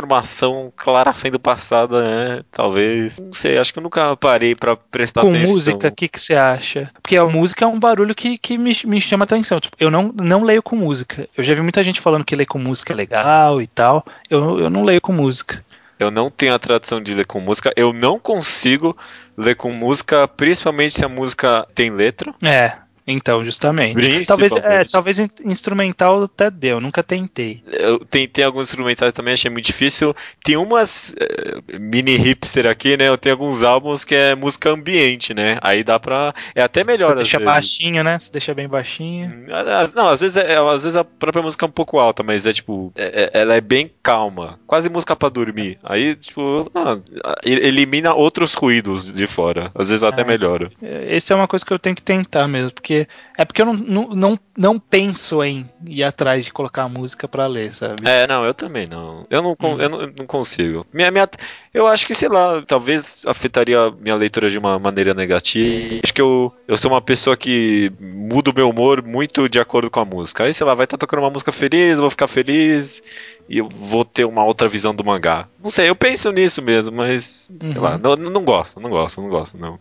clara 0.76 1.12
sendo 1.14 1.38
passada, 1.38 2.02
né? 2.02 2.42
Talvez. 2.50 3.18
Não 3.18 3.32
sei, 3.32 3.58
acho 3.58 3.72
que 3.72 3.78
eu 3.78 3.82
nunca 3.82 4.16
parei 4.16 4.54
pra 4.54 4.76
prestar 4.76 5.22
com 5.22 5.30
atenção. 5.30 5.52
música, 5.52 5.88
o 5.88 5.92
que, 5.92 6.08
que 6.08 6.20
você 6.20 6.34
acha? 6.34 6.90
Porque 7.02 7.16
a 7.16 7.24
música 7.24 7.64
é 7.64 7.68
um 7.68 7.78
barulho 7.78 8.14
que, 8.14 8.38
que 8.38 8.56
me, 8.56 8.76
me 8.84 9.00
chama 9.00 9.24
atenção. 9.24 9.60
Tipo, 9.60 9.76
eu 9.80 9.90
não, 9.90 10.12
não 10.14 10.42
leio 10.42 10.62
com 10.62 10.76
música. 10.76 11.28
Eu 11.36 11.44
já 11.44 11.54
vi 11.54 11.62
muita 11.62 11.84
gente 11.84 12.00
falando 12.00 12.24
que 12.24 12.36
ler 12.36 12.46
com 12.46 12.58
música 12.58 12.92
é 12.92 12.96
legal 12.96 13.60
e 13.60 13.66
tal. 13.66 14.04
Eu, 14.28 14.60
eu 14.60 14.70
não 14.70 14.84
leio 14.84 15.00
com 15.00 15.12
música. 15.12 15.64
Eu 15.98 16.10
não 16.10 16.30
tenho 16.30 16.54
a 16.54 16.58
tradição 16.58 17.02
de 17.02 17.12
ler 17.12 17.26
com 17.26 17.40
música. 17.40 17.70
Eu 17.76 17.92
não 17.92 18.18
consigo 18.18 18.96
ler 19.36 19.54
com 19.54 19.70
música, 19.70 20.26
principalmente 20.26 20.94
se 20.94 21.04
a 21.04 21.08
música 21.08 21.66
tem 21.74 21.90
letra. 21.90 22.34
É, 22.42 22.72
então, 23.06 23.44
justamente. 23.44 24.24
Talvez, 24.26 24.52
é, 24.56 24.84
talvez 24.84 25.18
in- 25.18 25.28
instrumental 25.44 26.22
até 26.24 26.50
deu, 26.50 26.80
nunca 26.80 27.02
tentei. 27.02 27.62
Eu 27.66 27.98
tentei 28.04 28.44
alguns 28.44 28.68
instrumentais 28.68 29.12
também, 29.12 29.34
achei 29.34 29.50
muito 29.50 29.66
difícil. 29.66 30.14
Tem 30.44 30.56
umas 30.56 31.14
eh, 31.18 31.78
mini 31.78 32.16
hipster 32.16 32.66
aqui, 32.66 32.96
né? 32.96 33.08
Eu 33.08 33.18
tenho 33.18 33.34
alguns 33.34 33.62
álbuns 33.62 34.04
que 34.04 34.14
é 34.14 34.34
música 34.34 34.70
ambiente, 34.70 35.34
né? 35.34 35.58
Aí 35.62 35.82
dá 35.82 35.98
pra. 35.98 36.34
É 36.54 36.62
até 36.62 36.84
melhor 36.84 37.10
Você 37.10 37.16
deixa 37.16 37.38
vezes. 37.38 37.52
baixinho, 37.54 38.04
né? 38.04 38.18
Você 38.18 38.30
deixa 38.32 38.54
bem 38.54 38.68
baixinho. 38.68 39.46
Ah, 39.50 39.88
Não, 39.94 40.08
às 40.08 40.20
vezes, 40.20 40.36
é, 40.36 40.56
às 40.56 40.82
vezes 40.84 40.96
a 40.96 41.04
própria 41.04 41.42
música 41.42 41.64
é 41.66 41.68
um 41.68 41.72
pouco 41.72 41.98
alta, 41.98 42.22
mas 42.22 42.46
é 42.46 42.52
tipo, 42.52 42.92
é- 42.96 43.30
é- 43.34 43.40
ela 43.40 43.54
é 43.54 43.60
bem 43.60 43.90
calma, 44.02 44.58
quase 44.66 44.88
música 44.88 45.16
pra 45.16 45.28
dormir. 45.28 45.78
Aí, 45.82 46.14
tipo, 46.16 46.70
ah, 46.74 46.98
elimina 47.44 48.14
outros 48.14 48.54
ruídos 48.54 49.12
de 49.12 49.26
fora. 49.26 49.70
Às 49.74 49.88
vezes 49.88 50.02
até 50.02 50.22
Ah. 50.22 50.24
melhora. 50.24 50.70
É, 50.82 51.16
Esse 51.16 51.32
é 51.32 51.36
uma 51.36 51.48
coisa 51.48 51.64
que 51.64 51.72
eu 51.72 51.78
tenho 51.78 51.96
que 51.96 52.02
tentar 52.02 52.46
mesmo, 52.46 52.70
porque 52.72 52.99
é 53.36 53.44
porque 53.44 53.62
eu 53.62 53.66
não, 53.66 53.74
não, 53.74 54.08
não, 54.08 54.38
não 54.56 54.78
penso 54.78 55.42
em 55.44 55.68
ir 55.86 56.02
atrás 56.04 56.44
de 56.44 56.52
colocar 56.52 56.84
a 56.84 56.88
música 56.88 57.26
pra 57.28 57.46
ler, 57.46 57.72
sabe? 57.72 58.08
É, 58.08 58.26
não, 58.26 58.44
eu 58.44 58.54
também 58.54 58.86
não. 58.86 59.26
Eu 59.30 59.42
não, 59.42 59.50
Hum. 59.60 59.80
eu 59.80 59.88
não, 59.88 60.00
eu 60.02 60.12
não 60.18 60.26
consigo. 60.26 60.86
Minha, 60.92 61.10
minha, 61.10 61.28
eu 61.72 61.86
acho 61.86 62.06
que, 62.06 62.14
sei 62.14 62.28
lá, 62.28 62.62
talvez 62.66 63.18
afetaria 63.26 63.90
minha 63.90 64.14
leitura 64.16 64.48
de 64.50 64.58
uma 64.58 64.78
maneira 64.78 65.14
negativa. 65.14 66.00
Acho 66.02 66.14
que 66.14 66.20
eu, 66.22 66.52
eu 66.66 66.76
sou 66.78 66.90
uma 66.90 67.00
pessoa 67.00 67.36
que 67.36 67.92
muda 68.00 68.50
o 68.50 68.54
meu 68.54 68.68
humor 68.70 69.02
muito 69.02 69.48
de 69.48 69.58
acordo 69.60 69.90
com 69.90 70.00
a 70.00 70.04
música. 70.04 70.44
Aí, 70.44 70.54
sei 70.54 70.66
lá, 70.66 70.74
vai 70.74 70.84
estar 70.84 70.96
tocando 70.98 71.20
uma 71.20 71.30
música 71.30 71.52
feliz, 71.52 71.92
eu 71.92 72.00
vou 72.02 72.10
ficar 72.10 72.28
feliz 72.28 73.02
e 73.48 73.58
eu 73.58 73.68
vou 73.68 74.04
ter 74.04 74.24
uma 74.24 74.44
outra 74.44 74.68
visão 74.68 74.94
do 74.94 75.04
mangá. 75.04 75.48
Não 75.62 75.70
sei, 75.70 75.88
eu 75.88 75.94
penso 75.96 76.30
nisso 76.30 76.62
mesmo, 76.62 76.96
mas, 76.96 77.50
sei 77.60 77.76
Uhum. 77.76 77.82
lá, 77.82 77.98
não, 77.98 78.14
não 78.16 78.44
gosto, 78.44 78.78
não 78.80 78.88
gosto, 78.90 79.20
não 79.20 79.28
gosto, 79.28 79.58
não. 79.58 79.78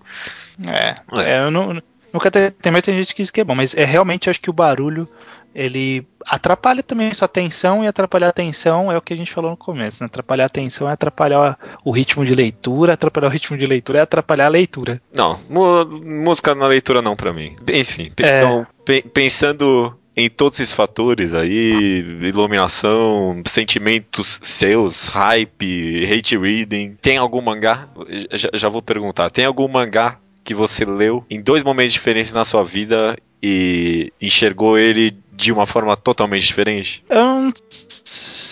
É, 0.68 0.98
É. 1.14 1.32
é, 1.34 1.40
eu 1.46 1.52
não, 1.52 1.80
nunca 2.14 2.30
te- 2.32 2.52
tem 2.62 2.74
gente 2.74 3.14
que 3.16 3.22
diz 3.24 3.32
que 3.32 3.42
é 3.42 3.44
bom, 3.44 3.56
mas 3.56 3.76
é 3.76 3.86
realmente 3.86 4.30
acho 4.30 4.42
que 4.42 4.50
o 4.50 4.54
barulho 4.54 5.08
ele 5.56 6.06
atrapalha 6.28 6.84
também 6.84 7.08
a 7.10 7.14
sua 7.14 7.26
atenção 7.26 7.84
e 7.84 7.88
atrapalhar 7.88 8.28
a 8.28 8.30
atenção 8.30 8.92
é 8.92 8.98
o 8.98 9.02
que 9.02 9.14
a 9.14 9.18
gente 9.18 9.34
falou 9.34 9.50
no 9.50 9.58
começo, 9.58 10.04
né? 10.04 10.06
Atrapalhar 10.06 10.44
a 10.44 10.48
atenção 10.48 10.88
é 10.88 10.94
atrapalhar 10.94 11.58
o 11.84 11.90
ritmo 11.92 12.24
de 12.24 12.36
leitura, 12.36 12.94
atrapalhar 12.94 13.28
o 13.28 13.32
ritmo 13.32 13.58
de 13.58 13.66
leitura 13.66 13.98
é 14.00 14.02
atrapalhar 14.04 14.46
a 14.46 14.50
leitura. 14.50 15.02
Não, 15.12 15.40
música 15.50 16.54
na 16.54 16.68
leitura 16.68 17.02
não 17.02 17.16
pra 17.16 17.34
mim. 17.34 17.56
Enfim, 17.68 18.12
É. 18.22 18.38
então, 18.40 18.68
pe- 18.86 19.02
pensando 19.02 19.98
em 20.16 20.30
todos 20.30 20.60
esses 20.60 20.74
fatores 20.74 21.34
aí, 21.34 22.04
iluminação, 22.22 23.42
sentimentos 23.46 24.40
seus, 24.44 25.08
hype, 25.08 26.06
hate 26.12 26.38
reading, 26.38 26.96
tem 27.02 27.18
algum 27.18 27.42
mangá? 27.42 27.88
Já, 28.34 28.50
já 28.54 28.70
vou 28.70 28.82
perguntar, 28.82 29.30
tem 29.30 29.46
algum 29.46 29.68
mangá 29.68 30.18
que 30.44 30.54
você 30.54 30.86
leu 30.86 31.26
em 31.30 31.42
dois 31.42 31.64
momentos 31.64 31.94
diferentes 31.94 32.32
na 32.32 32.46
sua 32.46 32.64
vida 32.64 33.18
e 33.42 34.12
enxergou 34.22 34.78
ele 34.78 35.16
de 35.34 35.52
uma 35.52 35.66
forma 35.66 35.96
totalmente 35.96 36.46
diferente? 36.46 37.04
Eu 37.10 37.24
não, 37.24 37.54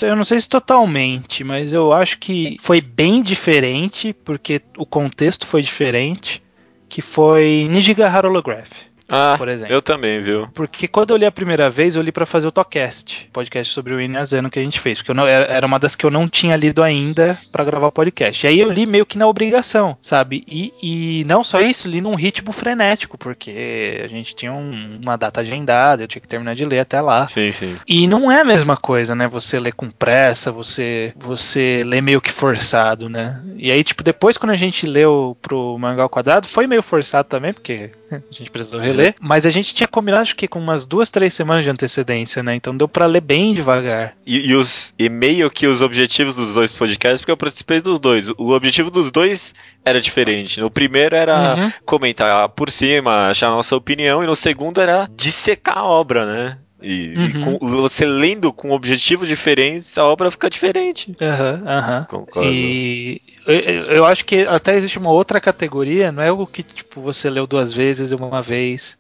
eu 0.04 0.16
não 0.16 0.24
sei 0.24 0.40
se 0.40 0.48
totalmente, 0.48 1.44
mas 1.44 1.74
eu 1.74 1.92
acho 1.92 2.18
que 2.18 2.58
foi 2.60 2.80
bem 2.80 3.22
diferente, 3.22 4.14
porque 4.24 4.62
o 4.78 4.86
contexto 4.86 5.46
foi 5.46 5.62
diferente, 5.62 6.42
que 6.88 7.02
foi 7.02 7.68
Nijigahara 7.70 8.28
Holograph. 8.28 8.72
Ah, 9.10 9.36
Por 9.38 9.48
exemplo. 9.48 9.74
eu 9.74 9.82
também, 9.82 10.22
viu? 10.22 10.48
Porque 10.54 10.88
quando 10.88 11.12
eu 11.12 11.18
li 11.18 11.26
a 11.26 11.32
primeira 11.32 11.70
vez, 11.70 11.96
eu 11.96 12.02
li 12.02 12.12
pra 12.12 12.26
fazer 12.26 12.48
o 12.48 12.52
Tocast, 12.52 13.30
podcast 13.32 13.74
sobre 13.74 13.94
o 13.94 14.02
Inazano 14.02 14.50
que 14.50 14.60
a 14.60 14.64
gente 14.64 14.80
fez, 14.80 15.00
porque 15.00 15.12
eu 15.12 15.16
não, 15.16 15.28
era 15.28 15.66
uma 15.66 15.80
das 15.80 15.96
que 15.96 16.06
eu 16.06 16.12
não 16.12 16.28
tinha 16.28 16.56
lido 16.56 16.84
ainda 16.84 17.38
pra 17.52 17.64
gravar 17.64 17.88
o 17.88 17.92
podcast. 17.92 18.46
E 18.46 18.50
aí 18.50 18.60
eu 18.60 18.72
li 18.72 18.86
meio 18.86 19.06
que 19.06 19.18
na 19.18 19.28
obrigação, 19.28 19.98
sabe? 20.02 20.44
E, 20.48 20.74
e 20.82 21.24
não 21.26 21.44
só 21.44 21.62
isso, 21.62 21.88
li 21.88 22.02
num 22.02 22.16
ritmo 22.16 22.52
frenético, 22.52 23.18
porque 23.18 24.02
a 24.04 24.08
gente 24.08 24.36
tinha 24.36 24.52
um- 24.52 25.00
uma 25.02 25.16
data 25.18 25.42
agendada, 25.42 26.04
eu 26.04 26.08
tinha 26.08 26.22
que 26.22 26.28
terminar 26.28 26.56
de 26.56 26.66
ler 26.66 26.80
até 26.80 27.00
lá. 27.02 27.28
Sim, 27.28 27.52
sim. 27.52 27.78
E 27.88 28.08
não 28.08 28.32
é 28.32 28.42
a 28.42 28.46
mesma 28.46 28.76
coisa, 28.76 29.16
né? 29.16 29.28
Você 29.28 29.60
lê 29.60 29.72
com 29.72 29.90
pressa, 29.90 30.52
você 30.52 31.14
você 31.16 31.84
lê 31.86 32.02
meio 32.02 32.20
que 32.22 32.32
forçado, 32.32 33.10
né? 33.10 33.42
E 33.58 33.72
aí, 33.72 33.84
tipo, 33.84 34.04
depois 34.04 34.38
quando 34.38 34.52
a 34.52 34.56
gente 34.56 34.86
leu 34.86 35.38
pro 35.42 35.78
Mangá 35.78 36.04
ao 36.04 36.10
Quadrado, 36.10 36.48
foi 36.48 36.68
meio 36.68 36.84
forçado 36.84 37.28
também, 37.28 37.54
porque 37.54 37.92
a 38.12 38.20
gente 38.32 38.50
precisou 38.52 38.80
reler. 38.80 38.97
Ler, 38.98 39.16
mas 39.20 39.46
a 39.46 39.50
gente 39.50 39.74
tinha 39.74 39.88
combinado 39.88 40.24
acho 40.24 40.36
que 40.36 40.48
com 40.48 40.60
umas 40.60 40.86
duas, 40.86 41.10
três 41.10 41.34
semanas 41.34 41.64
de 41.64 41.70
antecedência, 41.72 42.44
né? 42.44 42.56
Então 42.56 42.76
deu 42.76 42.88
para 42.88 43.06
ler 43.06 43.22
bem 43.22 43.54
devagar. 43.54 44.16
E, 44.26 44.50
e, 44.50 44.56
os, 44.56 44.94
e 44.98 45.10
meio 45.10 45.50
que 45.50 45.68
os 45.68 45.82
objetivos 45.82 46.36
dos 46.36 46.54
dois 46.54 46.72
podcasts, 46.72 47.22
porque 47.22 47.32
eu 47.32 47.38
participei 47.38 47.82
dos 47.82 48.00
dois. 48.00 48.30
O 48.38 48.52
objetivo 48.52 48.92
dos 48.92 49.12
dois 49.12 49.54
era 49.86 50.02
diferente. 50.02 50.60
No 50.60 50.70
primeiro 50.70 51.16
era 51.16 51.56
uhum. 51.56 51.72
comentar 51.86 52.50
por 52.50 52.70
cima, 52.70 53.28
achar 53.30 53.48
a 53.48 53.52
nossa 53.52 53.76
opinião, 53.76 54.24
e 54.24 54.28
no 54.28 54.36
segundo 54.36 54.82
era 54.82 55.10
dissecar 55.16 55.78
a 55.78 55.86
obra, 55.86 56.26
né? 56.26 56.58
E, 56.82 57.16
uhum. 57.16 57.26
e 57.26 57.34
com, 57.60 57.68
você 57.68 58.06
lendo 58.06 58.54
com 58.54 58.72
objetivos 58.72 59.28
diferentes, 59.28 59.98
a 59.98 60.06
obra 60.06 60.30
fica 60.30 60.50
diferente. 60.50 61.16
Aham, 61.20 61.62
uhum, 61.62 61.70
aham. 61.70 62.06
Concordo. 62.10 62.52
E 62.52 63.22
eu, 63.48 63.56
eu, 63.56 64.06
acho 64.06 64.26
que 64.26 64.42
até 64.42 64.76
existe 64.76 65.00
uma 65.00 65.12
outra 65.12 65.40
categoria, 65.40 66.12
não 66.12 66.22
é 66.22 66.32
o 66.32 66.46
que 66.46 66.62
tipo, 66.62 67.02
você 67.02 67.30
leu 67.30 67.48
duas 67.48 67.74
vezes 67.74 68.12
uma 68.12 68.42
vez. 68.42 68.98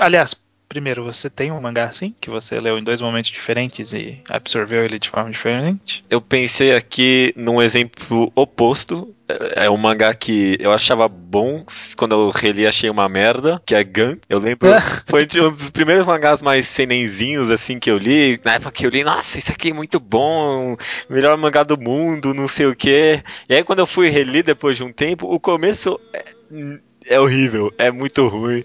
Aliás, 0.00 0.34
Primeiro, 0.70 1.02
você 1.02 1.28
tem 1.28 1.50
um 1.50 1.60
mangá 1.60 1.86
assim, 1.86 2.14
que 2.20 2.30
você 2.30 2.60
leu 2.60 2.78
em 2.78 2.84
dois 2.84 3.00
momentos 3.00 3.28
diferentes 3.28 3.92
e 3.92 4.20
absorveu 4.28 4.84
ele 4.84 5.00
de 5.00 5.10
forma 5.10 5.28
diferente? 5.28 6.04
Eu 6.08 6.20
pensei 6.20 6.76
aqui 6.76 7.34
num 7.36 7.60
exemplo 7.60 8.30
oposto. 8.36 9.12
É, 9.28 9.64
é 9.66 9.70
um 9.70 9.76
mangá 9.76 10.14
que 10.14 10.56
eu 10.60 10.70
achava 10.70 11.08
bom, 11.08 11.66
quando 11.96 12.12
eu 12.12 12.30
reli 12.30 12.68
achei 12.68 12.88
uma 12.88 13.08
merda, 13.08 13.60
que 13.66 13.74
é 13.74 13.82
Gun. 13.82 14.16
Eu 14.28 14.38
lembro, 14.38 14.68
foi 15.10 15.26
um 15.42 15.50
dos 15.50 15.70
primeiros 15.70 16.06
mangás 16.06 16.40
mais 16.40 16.68
senenzinhos 16.68 17.50
assim 17.50 17.80
que 17.80 17.90
eu 17.90 17.98
li. 17.98 18.40
Na 18.44 18.52
época 18.54 18.70
que 18.70 18.86
eu 18.86 18.90
li, 18.90 19.02
nossa, 19.02 19.38
isso 19.38 19.50
aqui 19.50 19.70
é 19.70 19.74
muito 19.74 19.98
bom, 19.98 20.76
melhor 21.08 21.36
mangá 21.36 21.64
do 21.64 21.76
mundo, 21.76 22.32
não 22.32 22.46
sei 22.46 22.66
o 22.66 22.76
que. 22.76 23.20
E 23.48 23.54
aí 23.56 23.64
quando 23.64 23.80
eu 23.80 23.86
fui 23.88 24.08
reler 24.08 24.44
depois 24.44 24.76
de 24.76 24.84
um 24.84 24.92
tempo, 24.92 25.26
o 25.26 25.40
começo 25.40 25.98
é, 26.12 26.24
é 27.06 27.18
horrível, 27.18 27.74
é 27.76 27.90
muito 27.90 28.28
ruim. 28.28 28.62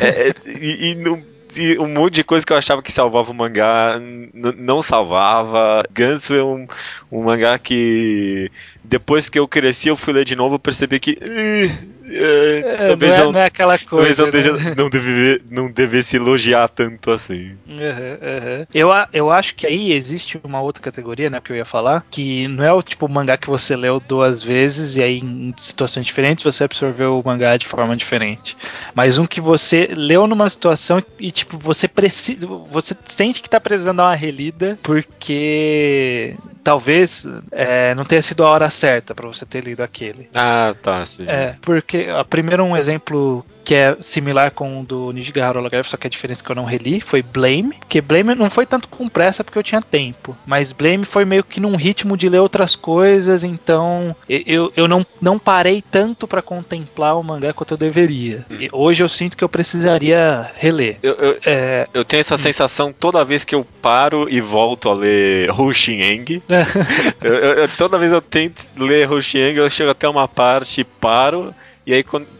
É, 0.00 0.28
é 0.28 0.34
e, 0.46 0.90
e 0.90 0.94
não 0.94 1.36
um 1.80 1.88
monte 1.88 2.14
de 2.14 2.24
coisa 2.24 2.44
que 2.44 2.52
eu 2.52 2.56
achava 2.56 2.82
que 2.82 2.92
salvava 2.92 3.30
o 3.30 3.34
mangá 3.34 4.00
não 4.34 4.82
salvava. 4.82 5.84
Ganso 5.90 6.34
é 6.34 6.44
um, 6.44 6.66
um 7.10 7.22
mangá 7.22 7.58
que 7.58 8.50
depois 8.84 9.28
que 9.28 9.38
eu 9.38 9.48
cresci 9.48 9.88
eu 9.88 9.96
fui 9.96 10.12
ler 10.12 10.24
de 10.24 10.36
novo 10.36 10.56
e 10.56 10.58
percebi 10.58 11.00
que 11.00 11.12
uh, 11.12 11.97
é, 12.10 12.86
talvez 12.88 13.18
não, 13.18 13.28
é, 13.28 13.32
não 13.32 13.40
é 13.40 13.44
aquela 13.44 13.78
coisa. 13.78 14.22
Talvez 14.22 14.44
não, 14.44 14.54
né? 14.54 14.74
não, 14.76 14.90
deve, 14.90 15.42
não 15.50 15.70
devesse 15.70 16.16
elogiar 16.16 16.68
tanto 16.68 17.10
assim. 17.10 17.56
Uhum, 17.66 17.76
uhum. 17.76 18.66
Eu, 18.74 18.88
eu 19.12 19.30
acho 19.30 19.54
que 19.54 19.66
aí 19.66 19.92
existe 19.92 20.40
uma 20.42 20.60
outra 20.60 20.82
categoria, 20.82 21.28
né, 21.28 21.40
que 21.42 21.52
eu 21.52 21.56
ia 21.56 21.64
falar, 21.64 22.04
que 22.10 22.48
não 22.48 22.64
é 22.64 22.72
o 22.72 22.82
tipo 22.82 23.08
mangá 23.08 23.36
que 23.36 23.48
você 23.48 23.76
leu 23.76 24.00
duas 24.00 24.42
vezes 24.42 24.96
e 24.96 25.02
aí 25.02 25.18
em 25.18 25.54
situações 25.56 26.06
diferentes 26.06 26.44
você 26.44 26.64
absorveu 26.64 27.18
o 27.18 27.22
mangá 27.24 27.56
de 27.56 27.66
forma 27.66 27.96
diferente. 27.96 28.56
Mas 28.94 29.18
um 29.18 29.26
que 29.26 29.40
você 29.40 29.88
leu 29.92 30.26
numa 30.26 30.48
situação 30.48 31.02
e 31.18 31.30
tipo 31.30 31.58
você 31.58 31.86
precisa, 31.86 32.46
você 32.46 32.96
sente 33.04 33.42
que 33.42 33.50
tá 33.50 33.60
precisando 33.60 33.98
dar 33.98 34.04
uma 34.04 34.14
relida 34.14 34.78
porque 34.82 36.34
talvez 36.62 37.26
é, 37.50 37.94
não 37.94 38.04
tenha 38.04 38.22
sido 38.22 38.44
a 38.44 38.50
hora 38.50 38.70
certa 38.70 39.14
para 39.14 39.26
você 39.26 39.44
ter 39.46 39.64
lido 39.64 39.82
aquele. 39.82 40.28
Ah, 40.34 40.74
tá, 40.82 41.04
sim. 41.04 41.24
É, 41.26 41.56
porque 41.60 42.08
a 42.14 42.24
primeiro 42.24 42.64
um 42.64 42.76
exemplo 42.76 43.44
que 43.68 43.74
é 43.74 43.98
similar 44.00 44.50
com 44.52 44.80
o 44.80 44.82
do 44.82 45.12
Nijigahara 45.12 45.58
Holograph, 45.58 45.90
só 45.90 45.98
que 45.98 46.06
a 46.06 46.10
diferença 46.10 46.40
é 46.40 46.42
que 46.42 46.50
eu 46.50 46.56
não 46.56 46.64
reli 46.64 47.02
foi 47.02 47.20
Blame, 47.20 47.74
que 47.86 48.00
Blame 48.00 48.34
não 48.34 48.48
foi 48.48 48.64
tanto 48.64 48.88
com 48.88 49.06
pressa 49.10 49.44
porque 49.44 49.58
eu 49.58 49.62
tinha 49.62 49.82
tempo, 49.82 50.34
mas 50.46 50.72
Blame 50.72 51.04
foi 51.04 51.26
meio 51.26 51.44
que 51.44 51.60
num 51.60 51.76
ritmo 51.76 52.16
de 52.16 52.30
ler 52.30 52.38
outras 52.38 52.74
coisas, 52.74 53.44
então 53.44 54.16
eu, 54.26 54.72
eu 54.74 54.88
não, 54.88 55.04
não 55.20 55.38
parei 55.38 55.82
tanto 55.82 56.26
para 56.26 56.40
contemplar 56.40 57.18
o 57.18 57.22
mangá 57.22 57.52
quanto 57.52 57.74
eu 57.74 57.76
deveria. 57.76 58.46
E 58.50 58.70
hoje 58.72 59.02
eu 59.02 59.08
sinto 59.08 59.36
que 59.36 59.44
eu 59.44 59.50
precisaria 59.50 60.50
reler. 60.56 60.96
Eu, 61.02 61.12
eu, 61.16 61.38
é... 61.44 61.86
eu 61.92 62.06
tenho 62.06 62.20
essa 62.20 62.36
hum. 62.36 62.38
sensação 62.38 62.90
toda 62.90 63.22
vez 63.22 63.44
que 63.44 63.54
eu 63.54 63.66
paro 63.82 64.30
e 64.30 64.40
volto 64.40 64.88
a 64.88 64.94
ler 64.94 65.50
Eng. 65.50 66.42
toda 67.76 67.98
vez 67.98 68.12
eu 68.12 68.22
tento 68.22 68.66
ler 68.78 69.06
Eng, 69.12 69.58
eu 69.58 69.68
chego 69.68 69.90
até 69.90 70.08
uma 70.08 70.26
parte 70.26 70.80
e 70.80 70.84
paro, 70.84 71.54
e 71.86 71.92
aí 71.92 72.02
quando 72.02 72.37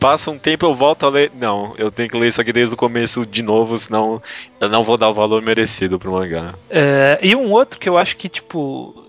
passa 0.00 0.30
um 0.30 0.38
tempo 0.38 0.64
eu 0.64 0.74
volto 0.74 1.04
a 1.04 1.10
ler. 1.10 1.30
Não, 1.38 1.74
eu 1.76 1.90
tenho 1.90 2.08
que 2.08 2.18
ler 2.18 2.28
isso 2.28 2.40
aqui 2.40 2.52
desde 2.52 2.74
o 2.74 2.78
começo 2.78 3.26
de 3.26 3.42
novo, 3.42 3.76
senão 3.76 4.20
eu 4.58 4.68
não 4.68 4.82
vou 4.82 4.96
dar 4.96 5.10
o 5.10 5.14
valor 5.14 5.42
merecido 5.42 5.98
pro 5.98 6.12
mangá. 6.12 6.54
É, 6.70 7.18
e 7.22 7.36
um 7.36 7.52
outro 7.52 7.78
que 7.78 7.88
eu 7.88 7.98
acho 7.98 8.16
que, 8.16 8.28
tipo. 8.28 9.04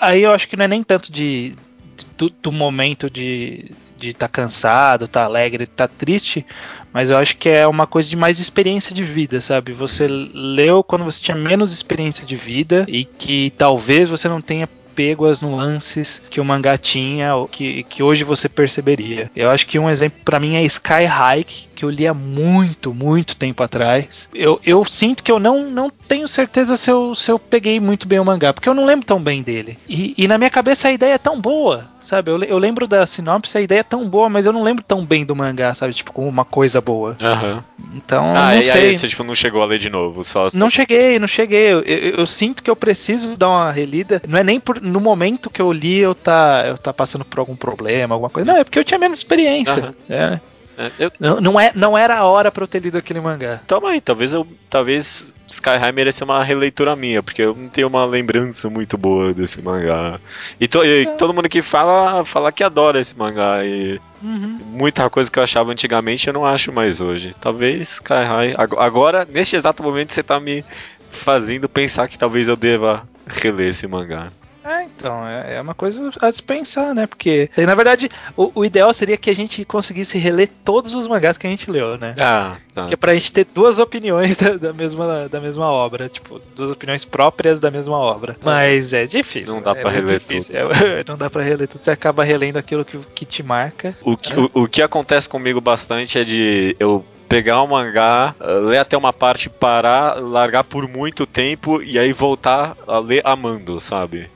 Aí 0.00 0.22
eu 0.22 0.30
acho 0.30 0.48
que 0.48 0.56
não 0.56 0.64
é 0.64 0.68
nem 0.68 0.82
tanto 0.82 1.12
de. 1.12 1.54
do, 2.16 2.30
do 2.30 2.52
momento 2.52 3.10
de 3.10 3.72
de 3.98 4.10
estar 4.10 4.28
tá 4.28 4.32
cansado, 4.32 5.08
tá 5.08 5.24
alegre, 5.24 5.66
tá 5.66 5.88
triste, 5.88 6.46
mas 6.92 7.10
eu 7.10 7.16
acho 7.16 7.36
que 7.36 7.48
é 7.48 7.66
uma 7.66 7.86
coisa 7.86 8.08
de 8.08 8.16
mais 8.16 8.38
experiência 8.38 8.94
de 8.94 9.02
vida, 9.02 9.40
sabe? 9.40 9.72
Você 9.72 10.06
leu 10.06 10.82
quando 10.82 11.04
você 11.04 11.20
tinha 11.20 11.36
menos 11.36 11.72
experiência 11.72 12.24
de 12.24 12.36
vida 12.36 12.86
e 12.88 13.04
que 13.04 13.52
talvez 13.58 14.08
você 14.08 14.28
não 14.28 14.40
tenha 14.40 14.68
pego 14.98 15.26
as 15.26 15.40
nuances 15.40 16.20
que 16.28 16.40
o 16.40 16.44
mangá 16.44 16.76
tinha, 16.76 17.30
que, 17.52 17.84
que 17.84 18.02
hoje 18.02 18.24
você 18.24 18.48
perceberia. 18.48 19.30
Eu 19.36 19.48
acho 19.48 19.64
que 19.64 19.78
um 19.78 19.88
exemplo 19.88 20.18
para 20.24 20.40
mim 20.40 20.56
é 20.56 20.64
Sky 20.64 21.04
High, 21.04 21.46
que 21.72 21.84
eu 21.84 21.88
lia 21.88 22.12
muito, 22.12 22.92
muito 22.92 23.36
tempo 23.36 23.62
atrás. 23.62 24.28
Eu, 24.34 24.60
eu 24.66 24.84
sinto 24.84 25.22
que 25.22 25.30
eu 25.30 25.38
não, 25.38 25.70
não 25.70 25.88
tenho 25.88 26.26
certeza 26.26 26.76
se 26.76 26.90
eu, 26.90 27.14
se 27.14 27.30
eu 27.30 27.38
peguei 27.38 27.78
muito 27.78 28.08
bem 28.08 28.18
o 28.18 28.24
mangá, 28.24 28.52
porque 28.52 28.68
eu 28.68 28.74
não 28.74 28.84
lembro 28.84 29.06
tão 29.06 29.22
bem 29.22 29.40
dele. 29.40 29.78
E, 29.88 30.14
e 30.18 30.26
na 30.26 30.36
minha 30.36 30.50
cabeça 30.50 30.88
a 30.88 30.92
ideia 30.92 31.14
é 31.14 31.18
tão 31.18 31.40
boa, 31.40 31.86
sabe? 32.08 32.30
Eu, 32.30 32.42
eu 32.42 32.58
lembro 32.58 32.86
da 32.86 33.06
sinopse, 33.06 33.56
a 33.56 33.60
ideia 33.60 33.80
é 33.80 33.84
tão 33.84 34.08
boa, 34.08 34.28
mas 34.28 34.46
eu 34.46 34.52
não 34.52 34.62
lembro 34.62 34.82
tão 34.82 35.04
bem 35.04 35.24
do 35.24 35.36
mangá, 35.36 35.74
sabe? 35.74 35.92
Tipo, 35.92 36.12
como 36.12 36.28
uma 36.28 36.44
coisa 36.44 36.80
boa. 36.80 37.16
Uhum. 37.20 37.62
Então, 37.94 38.32
ah, 38.34 38.52
não 38.52 38.60
e 38.60 38.62
sei. 38.62 38.86
aí 38.88 38.96
você 38.96 39.08
tipo, 39.08 39.22
não 39.22 39.34
chegou 39.34 39.62
a 39.62 39.66
ler 39.66 39.78
de 39.78 39.90
novo? 39.90 40.24
Só, 40.24 40.48
Não 40.54 40.70
cheguei, 40.70 41.18
não 41.18 41.28
cheguei. 41.28 41.72
Eu, 41.72 41.80
eu, 41.82 42.14
eu, 42.16 42.26
sinto 42.26 42.62
que 42.62 42.70
eu 42.70 42.76
preciso 42.76 43.36
dar 43.36 43.48
uma 43.48 43.70
relida. 43.70 44.20
Não 44.26 44.38
é 44.38 44.44
nem 44.44 44.58
por, 44.58 44.80
no 44.80 45.00
momento 45.00 45.50
que 45.50 45.60
eu 45.60 45.70
li 45.72 45.98
eu 45.98 46.14
tá, 46.14 46.64
eu 46.66 46.78
tá 46.78 46.92
passando 46.92 47.24
por 47.24 47.38
algum 47.38 47.56
problema, 47.56 48.14
alguma 48.14 48.30
coisa. 48.30 48.50
Não, 48.50 48.58
é 48.58 48.64
porque 48.64 48.78
eu 48.78 48.84
tinha 48.84 48.98
menos 48.98 49.18
experiência. 49.18 49.84
Uhum. 49.86 50.14
É. 50.14 50.40
É, 50.78 50.92
eu... 50.98 51.12
Não, 51.18 51.40
não, 51.40 51.60
é, 51.60 51.72
não 51.74 51.98
era 51.98 52.16
a 52.16 52.24
hora 52.24 52.52
pra 52.52 52.62
eu 52.62 52.68
ter 52.68 52.80
lido 52.80 52.96
aquele 52.96 53.20
mangá. 53.20 53.60
Toma 53.66 53.90
aí, 53.90 54.00
talvez 54.00 54.32
eu. 54.32 54.46
Talvez 54.70 55.34
Sky 55.48 55.76
High 55.76 55.92
mereça 55.92 56.24
uma 56.24 56.44
releitura 56.44 56.94
minha, 56.94 57.20
porque 57.20 57.42
eu 57.42 57.54
não 57.54 57.68
tenho 57.68 57.88
uma 57.88 58.04
lembrança 58.04 58.70
muito 58.70 58.96
boa 58.96 59.34
desse 59.34 59.60
mangá. 59.60 60.20
E, 60.60 60.68
to, 60.68 60.84
e 60.84 61.06
todo 61.16 61.34
mundo 61.34 61.48
que 61.48 61.62
fala, 61.62 62.24
fala 62.24 62.52
que 62.52 62.62
adora 62.62 63.00
esse 63.00 63.18
mangá. 63.18 63.64
E 63.64 64.00
uhum. 64.22 64.60
muita 64.66 65.10
coisa 65.10 65.28
que 65.28 65.38
eu 65.38 65.42
achava 65.42 65.72
antigamente 65.72 66.28
eu 66.28 66.34
não 66.34 66.46
acho 66.46 66.72
mais 66.72 67.00
hoje. 67.00 67.32
Talvez 67.40 67.94
Sky 67.94 68.12
High. 68.12 68.54
Agora, 68.56 69.26
neste 69.28 69.56
exato 69.56 69.82
momento, 69.82 70.12
você 70.12 70.22
tá 70.22 70.38
me 70.38 70.64
fazendo 71.10 71.68
pensar 71.68 72.06
que 72.06 72.18
talvez 72.18 72.46
eu 72.46 72.56
deva 72.56 73.02
reler 73.26 73.70
esse 73.70 73.86
mangá. 73.88 74.28
É, 74.98 75.08
então, 75.08 75.28
é, 75.28 75.54
é 75.56 75.60
uma 75.60 75.74
coisa 75.74 76.10
a 76.20 76.30
se 76.30 76.42
pensar, 76.42 76.94
né? 76.94 77.06
Porque, 77.06 77.50
na 77.56 77.74
verdade, 77.74 78.08
o, 78.36 78.50
o, 78.54 78.64
ideal 78.64 78.92
seria 78.92 79.16
que 79.16 79.30
a 79.30 79.34
gente 79.34 79.64
conseguisse 79.64 80.18
reler 80.18 80.48
todos 80.64 80.94
os 80.94 81.06
mangás 81.06 81.38
que 81.38 81.46
a 81.46 81.50
gente 81.50 81.70
leu, 81.70 81.96
né? 81.96 82.14
Ah, 82.18 82.56
tá. 82.74 82.86
Que 82.86 82.94
é 82.94 82.96
pra 82.96 83.14
gente 83.14 83.32
ter 83.32 83.46
duas 83.54 83.78
opiniões 83.78 84.36
da, 84.38 84.54
da, 84.54 84.72
mesma, 84.72 85.28
da 85.28 85.40
mesma 85.40 85.70
obra, 85.70 86.08
tipo, 86.08 86.40
duas 86.56 86.70
opiniões 86.70 87.04
próprias 87.04 87.60
da 87.60 87.70
mesma 87.70 87.96
obra. 87.96 88.36
Mas 88.42 88.92
é 88.92 89.06
difícil. 89.06 89.54
Não 89.54 89.62
dá 89.62 89.72
é 89.72 89.74
pra 89.74 89.90
reler 89.90 90.18
difícil. 90.18 90.54
tudo. 90.54 90.84
É, 90.84 91.04
não 91.06 91.16
dá 91.16 91.30
pra 91.30 91.42
reler 91.42 91.68
tudo, 91.68 91.82
você 91.82 91.90
acaba 91.90 92.24
relendo 92.24 92.56
aquilo 92.56 92.84
que, 92.84 92.98
que 93.14 93.24
te 93.24 93.42
marca. 93.42 93.96
O 94.02 94.16
que, 94.16 94.34
né? 94.34 94.48
o, 94.54 94.62
o 94.64 94.68
que 94.68 94.82
acontece 94.82 95.28
comigo 95.28 95.60
bastante 95.60 96.18
é 96.18 96.24
de 96.24 96.76
eu 96.78 97.04
pegar 97.28 97.62
um 97.62 97.68
mangá, 97.68 98.34
ler 98.40 98.78
até 98.78 98.96
uma 98.96 99.12
parte, 99.12 99.50
parar, 99.50 100.14
largar 100.14 100.64
por 100.64 100.88
muito 100.88 101.26
tempo 101.26 101.82
e 101.82 101.98
aí 101.98 102.12
voltar 102.12 102.76
a 102.86 102.98
ler 102.98 103.20
amando, 103.24 103.80
sabe? 103.80 104.30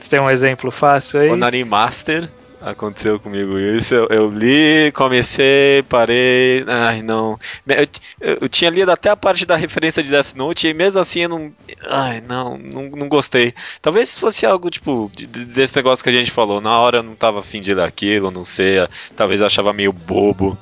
Você 0.00 0.10
tem 0.10 0.20
um 0.20 0.28
exemplo 0.28 0.70
fácil 0.70 1.20
aí? 1.20 1.30
Onari 1.30 1.64
Master. 1.64 2.28
Aconteceu 2.60 3.20
comigo 3.20 3.56
isso. 3.56 3.94
Eu, 3.94 4.08
eu, 4.10 4.30
li, 4.30 4.90
comecei, 4.92 5.82
parei. 5.88 6.64
Ai, 6.66 7.02
não. 7.02 7.38
Eu, 7.64 7.88
eu, 8.20 8.38
eu, 8.40 8.48
tinha 8.48 8.68
lido 8.68 8.90
até 8.90 9.08
a 9.08 9.16
parte 9.16 9.46
da 9.46 9.54
referência 9.54 10.02
de 10.02 10.10
Death 10.10 10.34
Note 10.34 10.66
e 10.66 10.74
mesmo 10.74 11.00
assim 11.00 11.20
eu 11.20 11.28
não. 11.28 11.52
Ai, 11.88 12.20
não, 12.20 12.58
não, 12.58 12.90
não 12.90 13.08
gostei. 13.08 13.54
Talvez 13.80 14.18
fosse 14.18 14.44
algo 14.44 14.70
tipo 14.70 15.10
desse 15.14 15.76
negócio 15.76 16.02
que 16.02 16.10
a 16.10 16.12
gente 16.12 16.32
falou. 16.32 16.60
Na 16.60 16.78
hora 16.80 16.98
eu 16.98 17.02
não 17.02 17.14
tava 17.14 17.38
afim 17.38 17.60
de 17.60 17.72
ler 17.72 17.84
aquilo, 17.84 18.30
não 18.30 18.44
sei. 18.44 18.78
Talvez 19.14 19.40
eu 19.40 19.46
achava 19.46 19.72
meio 19.72 19.92
bobo. 19.92 20.58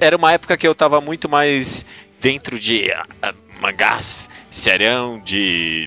Era 0.00 0.16
uma 0.16 0.32
época 0.32 0.56
que 0.56 0.66
eu 0.66 0.74
tava 0.74 1.00
muito 1.00 1.28
mais 1.28 1.84
dentro 2.20 2.58
de 2.58 2.92
uh, 3.22 3.34
mangás 3.60 4.28
serão 4.50 5.18
de 5.18 5.86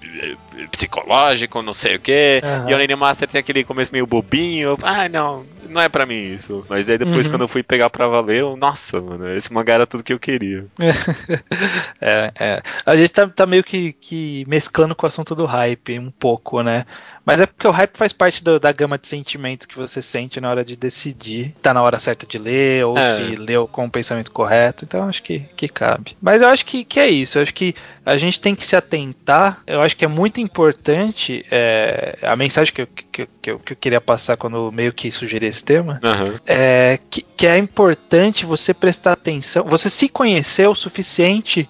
uh, 0.54 0.70
psicológico, 0.70 1.62
não 1.62 1.74
sei 1.74 1.96
o 1.96 2.00
que. 2.00 2.42
Uhum. 2.44 2.70
E 2.70 2.74
o 2.74 2.76
Anime 2.76 2.96
Master 2.96 3.28
tem 3.28 3.40
aquele 3.40 3.64
começo 3.64 3.94
meio 3.94 4.08
bobinho. 4.08 4.78
Ah, 4.82 5.08
não, 5.08 5.46
não 5.70 5.82
é 5.82 5.88
para 5.88 6.06
mim 6.06 6.34
isso. 6.34 6.66
Mas 6.68 6.90
aí 6.90 6.98
depois, 6.98 7.26
uhum. 7.26 7.34
quando 7.34 7.42
eu 7.44 7.48
fui 7.48 7.62
pegar 7.62 7.90
pra 7.90 8.08
valer, 8.08 8.40
eu, 8.40 8.58
nossa, 8.58 9.00
mano, 9.00 9.36
esse 9.36 9.54
mangá 9.54 9.74
era 9.74 9.86
tudo 9.86 10.04
que 10.04 10.14
eu 10.14 10.20
queria. 10.20 10.66
é, 12.02 12.32
é. 12.40 12.62
A 12.86 12.98
gente 12.98 13.12
tá, 13.12 13.28
tá 13.28 13.46
meio 13.46 13.64
que, 13.64 13.94
que 13.94 14.44
mesclando 14.48 14.96
com 14.96 15.06
o 15.06 15.10
assunto 15.10 15.36
do 15.36 15.46
hype 15.46 16.00
um 16.00 16.10
pouco, 16.10 16.62
né? 16.62 16.86
Mas 17.26 17.42
é 17.42 17.46
porque 17.46 17.68
o 17.68 17.72
hype 17.72 17.98
faz 17.98 18.14
parte 18.14 18.44
do, 18.44 18.60
da 18.60 18.72
gama 18.72 18.98
de 18.98 19.08
sentimentos 19.08 19.66
que 19.66 19.76
você 19.76 20.02
sente 20.02 20.40
na 20.40 20.50
hora 20.50 20.64
de 20.64 20.76
decidir. 20.76 21.56
Tá 21.62 21.74
na 21.74 21.82
hora 21.82 21.98
certa 21.98 22.26
de 22.26 22.38
ler, 22.38 22.86
ou 22.86 22.98
é. 22.98 23.14
se 23.14 23.36
leu 23.36 23.68
com 23.68 23.86
o 23.86 23.90
pensamento 23.90 24.32
correto. 24.32 24.86
Então 24.86 25.10
acho 25.10 25.24
que, 25.24 25.40
que 25.56 25.68
cabe. 25.68 26.16
Mas 26.22 26.42
eu 26.42 26.50
acho 26.50 26.66
que, 26.66 26.84
que 26.84 27.00
é 27.00 27.10
isso. 27.10 27.40
Eu 27.40 27.42
acho 27.42 27.54
que 27.54 27.74
a 28.06 28.16
gente 28.18 28.40
tem 28.40 28.54
que 28.54 28.66
se 28.66 28.76
atentar. 28.76 29.64
Eu 29.66 29.82
acho 29.82 29.98
que 29.98 30.06
é 30.06 30.08
muito 30.08 30.40
importante 30.40 31.44
é, 31.50 32.20
a 32.22 32.36
mensagem 32.36 32.72
que 32.72 32.82
eu, 32.84 32.88
que, 32.88 33.28
que, 33.42 33.52
eu, 33.52 33.60
que 33.60 33.74
eu 33.74 33.78
queria 33.78 34.02
passar 34.02 34.38
quando 34.38 34.72
meio 34.72 34.94
que 34.94 35.12
sugeri 35.12 35.48
esse 35.48 35.66
tema. 35.66 36.00
Uhum. 36.04 36.40
É 36.46 37.00
que, 37.10 37.24
que 37.24 37.48
é 37.48 37.58
importante 37.58 38.46
você 38.46 38.74
prestar 38.74 39.14
atenção, 39.14 39.66
você 39.68 39.90
se 39.90 40.08
conhecer 40.08 40.68
o 40.68 40.76
suficiente 40.76 41.68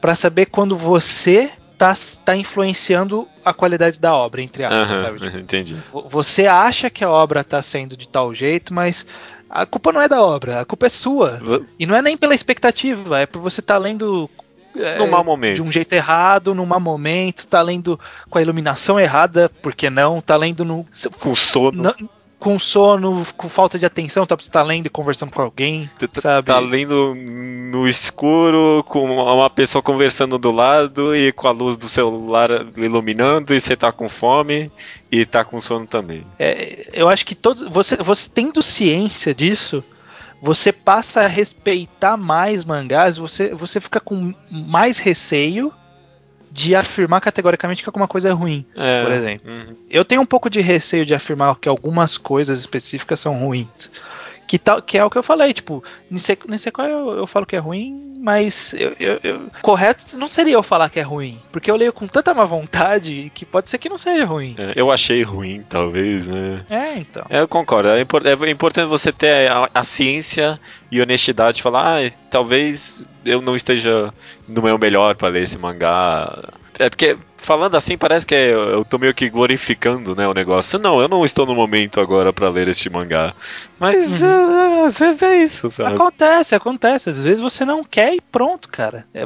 para 0.00 0.14
saber 0.14 0.46
quando 0.46 0.76
você 0.76 1.50
tá, 1.78 1.94
tá 2.24 2.36
influenciando 2.36 3.28
a 3.44 3.52
qualidade 3.52 4.00
da 4.00 4.14
obra, 4.14 4.42
entre 4.42 4.64
aspas, 4.64 4.96
uhum, 4.96 5.04
sabe? 5.04 5.20
Tipo, 5.20 5.38
entendi. 5.38 5.76
Você 6.10 6.46
acha 6.46 6.90
que 6.90 7.04
a 7.04 7.10
obra 7.10 7.44
tá 7.44 7.60
sendo 7.62 7.96
de 7.96 8.08
tal 8.08 8.34
jeito, 8.34 8.72
mas 8.72 9.06
a 9.48 9.64
culpa 9.66 9.92
não 9.92 10.00
é 10.00 10.08
da 10.08 10.22
obra, 10.22 10.60
a 10.60 10.64
culpa 10.64 10.86
é 10.86 10.90
sua. 10.90 11.40
E 11.78 11.86
não 11.86 11.94
é 11.94 12.02
nem 12.02 12.16
pela 12.16 12.34
expectativa, 12.34 13.20
é 13.20 13.26
por 13.26 13.40
você 13.40 13.60
estar 13.60 13.74
tá 13.74 13.80
lendo 13.80 14.28
é, 14.74 14.98
no 14.98 15.06
mau 15.06 15.24
momento. 15.24 15.56
De 15.56 15.62
um 15.62 15.72
jeito 15.72 15.92
errado, 15.92 16.54
no 16.54 16.66
mau 16.66 16.80
momento, 16.80 17.46
tá 17.46 17.62
lendo 17.62 17.98
com 18.28 18.38
a 18.38 18.42
iluminação 18.42 18.98
errada, 18.98 19.50
porque 19.62 19.88
não? 19.88 20.20
Tá 20.20 20.36
lendo 20.36 20.64
no. 20.64 20.86
Com 21.18 21.34
sono 21.34 21.94
com 22.38 22.58
sono, 22.58 23.26
com 23.36 23.48
falta 23.48 23.78
de 23.78 23.86
atenção, 23.86 24.26
tá, 24.26 24.36
você 24.36 24.50
tá 24.50 24.62
lendo 24.62 24.86
e 24.86 24.90
conversando 24.90 25.32
com 25.32 25.42
alguém, 25.42 25.90
sabe? 26.14 26.46
Tá 26.46 26.58
lendo 26.58 27.14
no 27.14 27.88
escuro, 27.88 28.84
com 28.86 29.04
uma 29.04 29.48
pessoa 29.48 29.82
conversando 29.82 30.38
do 30.38 30.50
lado 30.50 31.16
e 31.16 31.32
com 31.32 31.48
a 31.48 31.50
luz 31.50 31.76
do 31.76 31.88
celular 31.88 32.50
iluminando 32.76 33.54
e 33.54 33.60
você 33.60 33.74
tá 33.74 33.90
com 33.90 34.08
fome 34.08 34.70
e 35.10 35.24
tá 35.24 35.44
com 35.44 35.60
sono 35.60 35.86
também. 35.86 36.26
É, 36.38 36.90
eu 36.92 37.08
acho 37.08 37.24
que 37.24 37.34
todos, 37.34 37.62
você, 37.62 37.96
você 37.96 38.28
tendo 38.32 38.62
ciência 38.62 39.34
disso, 39.34 39.82
você 40.40 40.70
passa 40.70 41.22
a 41.22 41.26
respeitar 41.26 42.16
mais 42.16 42.64
mangás, 42.64 43.16
você, 43.16 43.54
você 43.54 43.80
fica 43.80 43.98
com 43.98 44.34
mais 44.50 44.98
receio 44.98 45.72
de 46.56 46.74
afirmar 46.74 47.20
categoricamente 47.20 47.82
que 47.82 47.88
alguma 47.88 48.08
coisa 48.08 48.30
é 48.30 48.32
ruim, 48.32 48.64
é. 48.74 49.02
por 49.02 49.12
exemplo. 49.12 49.52
Uhum. 49.52 49.76
Eu 49.90 50.06
tenho 50.06 50.22
um 50.22 50.26
pouco 50.26 50.48
de 50.48 50.62
receio 50.62 51.04
de 51.04 51.14
afirmar 51.14 51.54
que 51.56 51.68
algumas 51.68 52.16
coisas 52.16 52.58
específicas 52.58 53.20
são 53.20 53.34
ruins. 53.38 53.90
Que, 54.46 54.58
tal, 54.58 54.80
que 54.80 54.96
é 54.96 55.04
o 55.04 55.10
que 55.10 55.18
eu 55.18 55.22
falei, 55.22 55.52
tipo, 55.52 55.82
nem 56.10 56.18
sei, 56.18 56.38
nem 56.46 56.58
sei 56.58 56.70
qual 56.70 56.86
eu, 56.86 57.10
eu 57.16 57.26
falo 57.26 57.46
que 57.46 57.56
é 57.56 57.58
ruim, 57.58 58.06
mas 58.20 58.72
eu, 58.74 58.94
eu, 58.98 59.20
eu, 59.22 59.40
correto 59.62 60.16
não 60.18 60.28
seria 60.28 60.54
eu 60.54 60.62
falar 60.62 60.88
que 60.88 60.98
é 60.98 61.02
ruim, 61.02 61.38
porque 61.52 61.70
eu 61.70 61.76
leio 61.76 61.92
com 61.92 62.06
tanta 62.06 62.34
má 62.34 62.44
vontade 62.44 63.30
que 63.34 63.44
pode 63.44 63.68
ser 63.68 63.78
que 63.78 63.88
não 63.88 63.98
seja 63.98 64.24
ruim. 64.24 64.54
É, 64.58 64.72
eu 64.76 64.90
achei 64.90 65.22
ruim, 65.22 65.62
talvez, 65.68 66.26
né? 66.26 66.64
É, 66.68 66.98
então. 66.98 67.24
É, 67.28 67.40
eu 67.40 67.48
concordo, 67.48 67.88
é, 67.90 68.00
import, 68.00 68.24
é 68.24 68.50
importante 68.50 68.88
você 68.88 69.12
ter 69.12 69.50
a, 69.50 69.70
a 69.74 69.84
ciência 69.84 70.58
e 70.90 71.00
honestidade 71.00 71.58
de 71.58 71.62
falar, 71.62 72.00
ah, 72.00 72.10
talvez 72.30 73.04
eu 73.24 73.40
não 73.42 73.56
esteja 73.56 74.12
no 74.48 74.62
meu 74.62 74.78
melhor 74.78 75.14
para 75.14 75.28
ler 75.28 75.42
esse 75.42 75.58
mangá. 75.58 76.48
É 76.78 76.88
porque 76.88 77.16
falando 77.38 77.76
assim, 77.76 77.96
parece 77.96 78.26
que 78.26 78.34
é, 78.34 78.52
eu 78.52 78.84
tô 78.84 78.98
meio 78.98 79.14
que 79.14 79.28
glorificando, 79.28 80.14
né, 80.14 80.26
o 80.26 80.34
negócio. 80.34 80.78
Não, 80.78 81.00
eu 81.00 81.08
não 81.08 81.24
estou 81.24 81.46
no 81.46 81.54
momento 81.54 82.00
agora 82.00 82.32
para 82.32 82.48
ler 82.48 82.68
este 82.68 82.90
mangá. 82.90 83.34
Mas 83.78 84.22
uhum. 84.22 84.82
uh, 84.82 84.84
às 84.86 84.98
vezes 84.98 85.22
é 85.22 85.42
isso, 85.42 85.68
sabe? 85.68 85.94
Acontece, 85.94 86.54
acontece. 86.54 87.10
Às 87.10 87.22
vezes 87.22 87.40
você 87.40 87.64
não 87.64 87.84
quer 87.84 88.14
e 88.14 88.20
pronto, 88.20 88.68
cara. 88.68 89.06
É, 89.12 89.24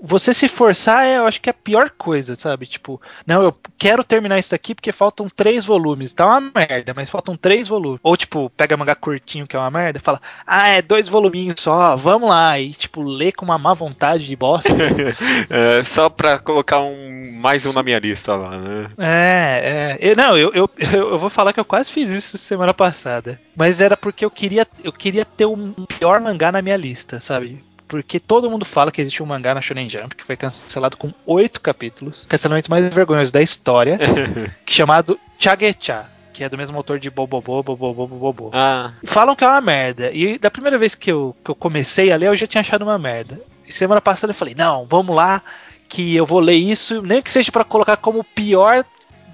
você 0.00 0.32
se 0.32 0.48
forçar, 0.48 1.04
é, 1.04 1.18
eu 1.18 1.26
acho 1.26 1.40
que 1.40 1.50
é 1.50 1.52
a 1.52 1.54
pior 1.54 1.90
coisa, 1.90 2.34
sabe? 2.34 2.66
Tipo, 2.66 3.00
não, 3.26 3.42
eu 3.42 3.54
quero 3.76 4.02
terminar 4.02 4.38
isso 4.38 4.54
aqui 4.54 4.74
porque 4.74 4.92
faltam 4.92 5.28
três 5.28 5.64
volumes. 5.64 6.14
Tá 6.14 6.26
uma 6.26 6.40
merda, 6.40 6.94
mas 6.94 7.10
faltam 7.10 7.36
três 7.36 7.68
volumes. 7.68 8.00
Ou, 8.02 8.16
tipo, 8.16 8.50
pega 8.56 8.76
mangá 8.76 8.94
curtinho, 8.94 9.46
que 9.46 9.56
é 9.56 9.58
uma 9.58 9.70
merda, 9.70 10.00
fala, 10.00 10.20
ah, 10.46 10.68
é 10.68 10.80
dois 10.80 11.08
voluminhos 11.08 11.60
só, 11.60 11.96
vamos 11.96 12.30
lá. 12.30 12.58
E, 12.58 12.72
tipo, 12.72 13.02
lê 13.02 13.30
com 13.30 13.44
uma 13.44 13.58
má 13.58 13.74
vontade 13.74 14.26
de 14.26 14.36
bosta. 14.36 14.70
é, 15.50 15.84
só 15.84 16.08
pra 16.08 16.38
colocar 16.38 16.80
um 16.80 17.09
mais 17.10 17.66
um 17.66 17.72
na 17.72 17.82
minha 17.82 17.98
lista 17.98 18.34
lá, 18.36 18.58
né? 18.58 18.90
É, 18.98 19.98
é. 20.00 20.10
Eu, 20.10 20.16
não, 20.16 20.36
eu, 20.36 20.52
eu, 20.54 20.70
eu 20.92 21.18
vou 21.18 21.30
falar 21.30 21.52
que 21.52 21.60
eu 21.60 21.64
quase 21.64 21.90
fiz 21.90 22.10
isso 22.10 22.38
semana 22.38 22.72
passada. 22.72 23.40
Mas 23.56 23.80
era 23.80 23.96
porque 23.96 24.24
eu 24.24 24.30
queria, 24.30 24.66
eu 24.82 24.92
queria 24.92 25.24
ter 25.24 25.46
o 25.46 25.52
um 25.52 25.72
pior 25.86 26.20
mangá 26.20 26.52
na 26.52 26.62
minha 26.62 26.76
lista, 26.76 27.20
sabe? 27.20 27.58
porque 27.90 28.20
todo 28.20 28.48
mundo 28.48 28.64
fala 28.64 28.92
que 28.92 29.00
existe 29.00 29.20
um 29.20 29.26
mangá 29.26 29.52
na 29.52 29.60
Shonen 29.60 29.90
Jump 29.90 30.14
que 30.14 30.22
foi 30.22 30.36
cancelado 30.36 30.96
com 30.96 31.12
oito 31.26 31.60
capítulos, 31.60 32.24
cancelamento 32.28 32.70
mais 32.70 32.94
vergonhoso 32.94 33.32
da 33.32 33.42
história, 33.42 33.98
chamado 34.64 35.18
Chagecha, 35.36 36.06
que 36.32 36.44
é 36.44 36.48
do 36.48 36.56
mesmo 36.56 36.76
autor 36.76 37.00
de 37.00 37.10
Bobobo, 37.10 37.62
Bobobo, 37.64 38.06
Bobobo. 38.06 38.50
Ah. 38.54 38.92
Falam 39.04 39.34
que 39.34 39.42
é 39.42 39.48
uma 39.48 39.60
merda. 39.60 40.12
E 40.12 40.38
da 40.38 40.52
primeira 40.52 40.78
vez 40.78 40.94
que 40.94 41.10
eu, 41.10 41.34
que 41.44 41.50
eu 41.50 41.54
comecei 41.56 42.12
a 42.12 42.16
ler, 42.16 42.28
eu 42.28 42.36
já 42.36 42.46
tinha 42.46 42.60
achado 42.60 42.82
uma 42.82 42.96
merda. 42.96 43.40
E 43.66 43.72
semana 43.72 44.00
passada 44.00 44.30
eu 44.30 44.36
falei, 44.36 44.54
não, 44.54 44.86
vamos 44.86 45.14
lá, 45.14 45.42
que 45.90 46.14
eu 46.14 46.24
vou 46.24 46.38
ler 46.38 46.54
isso, 46.54 47.02
nem 47.02 47.20
que 47.20 47.30
seja 47.30 47.50
para 47.50 47.64
colocar 47.64 47.96
como 47.96 48.20
o 48.20 48.24
pior 48.24 48.84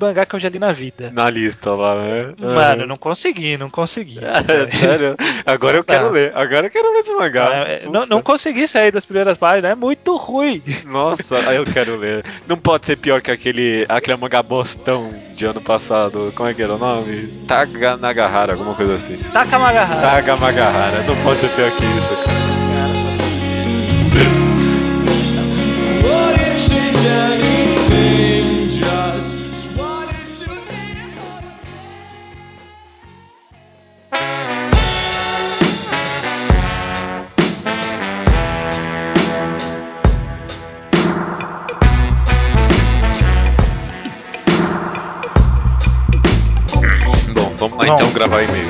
mangá 0.01 0.27
que 0.27 0.35
eu 0.35 0.41
já 0.41 0.49
li 0.49 0.59
na 0.59 0.73
vida. 0.73 1.11
Na 1.13 1.29
lista 1.31 1.75
lá, 1.75 1.95
né? 1.95 2.35
Mano, 2.39 2.83
uhum. 2.83 2.89
não 2.89 2.97
consegui, 2.97 3.57
não 3.57 3.71
consegui. 3.71 4.19
sério? 4.79 5.17
Agora 5.45 5.79
eu 5.79 5.85
quero 5.85 6.07
tá. 6.07 6.11
ler. 6.11 6.33
Agora 6.35 6.67
eu 6.67 6.71
quero 6.71 6.93
ler 6.93 7.01
esse 7.01 7.15
mangá. 7.15 7.47
É, 7.51 7.87
não, 7.89 8.07
não 8.07 8.23
consegui 8.23 8.69
sair 8.69 8.91
das 8.91 9.05
primeiras 9.05 9.37
páginas, 9.39 9.73
é 9.73 9.75
muito 9.75 10.17
ruim. 10.17 10.63
Nossa, 10.85 11.37
eu 11.53 11.65
quero 11.65 11.97
ler. 11.97 12.25
Não 12.47 12.57
pode 12.57 12.87
ser 12.87 12.97
pior 12.97 13.21
que 13.21 13.31
aquele, 13.31 13.85
aquele 13.89 14.17
mangá 14.17 14.43
bostão 14.43 15.13
de 15.35 15.45
ano 15.45 15.61
passado. 15.61 16.33
Como 16.35 16.49
é 16.49 16.55
que 16.55 16.63
era 16.63 16.75
o 16.75 16.79
nome? 16.79 17.27
Taga 17.47 17.97
Nagahara, 17.97 18.53
alguma 18.53 18.75
coisa 18.75 18.95
assim. 18.95 19.17
Taka 19.33 19.59
Magahara. 19.59 20.01
Taga 20.01 20.37
Magahara. 20.37 21.03
Não 21.03 21.17
pode 21.23 21.41
ser 21.41 21.51
pior 21.51 21.71
que 21.71 21.85
isso, 21.85 22.25
cara. 22.25 22.46
Vamos 47.69 47.79
lá 47.79 47.87
Não. 47.87 47.95
então 47.95 48.13
gravar 48.13 48.43
e-mail. 48.43 48.67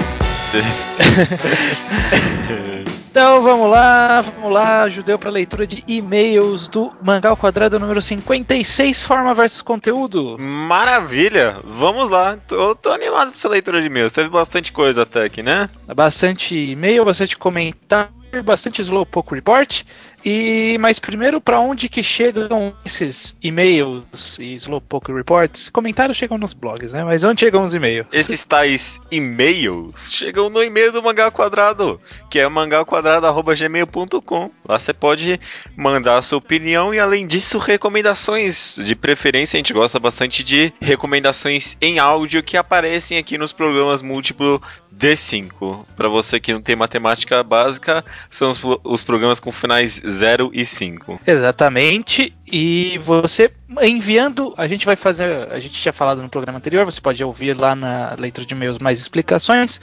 então 3.11 3.43
vamos 3.43 3.71
lá, 3.71 4.23
vamos 4.23 4.51
lá, 4.51 4.89
judeu 4.89 5.19
para 5.19 5.31
leitura 5.31 5.67
de 5.67 5.85
e-mails 5.87 6.67
do 6.69 6.91
Mangá 7.03 7.29
ao 7.29 7.37
Quadrado 7.37 7.79
número 7.79 8.01
56, 8.01 9.05
forma 9.05 9.35
versus 9.35 9.61
conteúdo. 9.61 10.39
Maravilha, 10.41 11.59
vamos 11.63 12.09
lá, 12.09 12.39
tô, 12.49 12.75
tô 12.75 12.91
animado 12.91 13.29
pra 13.29 13.37
essa 13.39 13.49
leitura 13.51 13.83
de 13.83 13.89
e-mails, 13.89 14.13
teve 14.13 14.31
bastante 14.31 14.73
coisa 14.73 15.03
até 15.03 15.25
aqui, 15.25 15.43
né? 15.43 15.69
Bastante 15.95 16.57
e-mail, 16.57 17.05
bastante 17.05 17.37
comentário, 17.37 18.11
bastante 18.43 18.81
Slowpoke 18.81 19.35
Report 19.35 19.83
e, 20.25 20.77
mas 20.81 20.99
primeiro, 20.99 21.41
para 21.41 21.61
onde 21.61 21.89
que 21.89 22.03
chegam 22.03 22.75
esses 22.85 23.37
e-mails 23.43 24.39
e 24.39 24.55
Slowpoke 24.55 25.13
Reports? 25.13 25.69
Comentários 25.69 26.17
chegam 26.17 26.39
nos 26.39 26.53
blogs, 26.53 26.93
né? 26.93 27.05
Mas 27.05 27.23
onde 27.23 27.41
chegam 27.41 27.65
os 27.65 27.75
e-mails? 27.75 28.07
Esses 28.13 28.43
tais 28.43 28.99
e-mails 29.11 30.13
chegam 30.13 30.51
no 30.51 30.63
e-mail 30.63 30.93
do 30.93 31.03
Mangá 31.03 31.31
Quadrado, 31.31 32.01
que 32.31 32.39
é 32.39 32.49
mangaquadrado.gmail.com. 32.49 34.51
Lá 34.69 34.79
você 34.79 34.93
pode 34.93 35.41
mandar 35.77 36.19
a 36.19 36.23
sua 36.23 36.39
opinião 36.39 36.93
e, 36.93 36.99
além 36.99 37.27
disso, 37.27 37.59
recomendações. 37.59 38.77
De 38.77 38.95
preferência, 38.95 39.57
a 39.57 39.59
gente 39.59 39.73
gosta 39.73 39.99
bastante 39.99 40.43
de 40.43 40.73
recomendações 40.81 41.77
em 41.81 41.99
áudio 41.99 42.43
que 42.43 42.57
aparecem 42.57 43.19
aqui 43.19 43.39
nos 43.39 43.53
programas 43.53 44.03
múltiplo 44.03 44.61
D5. 44.97 45.85
Para 45.97 46.09
você 46.09 46.41
que 46.41 46.53
não 46.53 46.63
tem 46.63 46.75
matemática 46.75 47.43
básica, 47.43 48.05
são 48.31 48.51
os, 48.51 48.61
os 48.83 49.03
programas 49.03 49.39
com 49.39 49.53
finais 49.53 50.01
0 50.17 50.51
e 50.53 50.65
5. 50.65 51.21
Exatamente. 51.27 52.35
E 52.51 52.99
você 52.99 53.51
enviando, 53.83 54.55
a 54.57 54.67
gente 54.69 54.87
vai 54.87 54.97
fazer, 54.97 55.53
a 55.53 55.59
gente 55.59 55.81
tinha 55.81 55.93
falado 55.93 56.23
no 56.23 56.29
programa 56.29 56.59
anterior, 56.59 56.85
você 56.85 57.01
pode 57.01 57.23
ouvir 57.23 57.59
lá 57.59 57.75
na 57.75 58.15
leitura 58.19 58.47
de 58.47 58.55
e-mails 58.55 58.79
mais 58.79 59.01
explicações, 59.01 59.81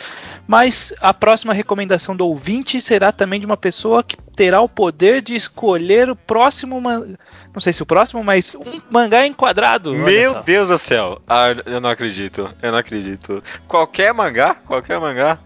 mas 0.47 0.93
a 1.01 1.13
próxima 1.13 1.53
recomendação 1.53 2.15
do 2.15 2.25
ouvinte 2.25 2.79
será 2.79 3.11
também 3.11 3.39
de 3.39 3.45
uma 3.45 3.57
pessoa 3.57 4.01
que 4.01 4.15
terá 4.35 4.61
o 4.61 4.69
poder 4.69 5.21
de 5.21 5.35
escolher 5.35 6.09
o 6.09 6.15
próximo, 6.15 6.81
não 6.81 7.59
sei 7.59 7.73
se 7.73 7.83
o 7.83 7.85
próximo, 7.85 8.23
mas 8.23 8.55
um 8.55 8.81
mangá 8.89 9.27
enquadrado. 9.27 9.93
Meu 9.93 10.41
Deus 10.41 10.69
do 10.69 10.77
céu. 10.77 11.21
Ah, 11.27 11.49
eu 11.65 11.81
não 11.81 11.89
acredito. 11.89 12.49
Eu 12.61 12.71
não 12.71 12.79
acredito. 12.79 13.43
Qualquer 13.67 14.13
mangá, 14.13 14.55
qualquer 14.55 14.99
mangá 14.99 15.39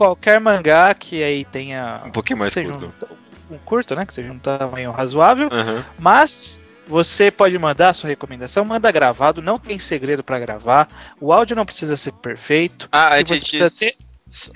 qualquer 0.00 0.40
mangá 0.40 0.94
que 0.94 1.22
aí 1.22 1.44
tenha 1.44 2.00
um 2.06 2.10
pouquinho 2.10 2.38
mais 2.38 2.54
curto. 2.54 2.86
Um, 2.86 3.29
um 3.50 3.58
curto, 3.58 3.94
né? 3.94 4.06
Que 4.06 4.14
seja 4.14 4.32
um 4.32 4.38
tamanho 4.38 4.90
razoável. 4.90 5.48
Uhum. 5.48 5.82
Mas 5.98 6.60
Você 6.90 7.30
pode 7.30 7.56
mandar 7.56 7.90
a 7.90 7.92
sua 7.92 8.08
recomendação, 8.08 8.64
manda 8.64 8.90
gravado, 8.90 9.40
não 9.40 9.60
tem 9.60 9.78
segredo 9.78 10.24
para 10.24 10.40
gravar. 10.40 10.88
O 11.20 11.32
áudio 11.32 11.54
não 11.54 11.64
precisa 11.64 11.96
ser 11.96 12.12
perfeito. 12.14 12.88
Ah, 12.90 13.10
que 13.22 13.28
você 13.28 13.40
precisa 13.40 13.70
ter 13.70 13.96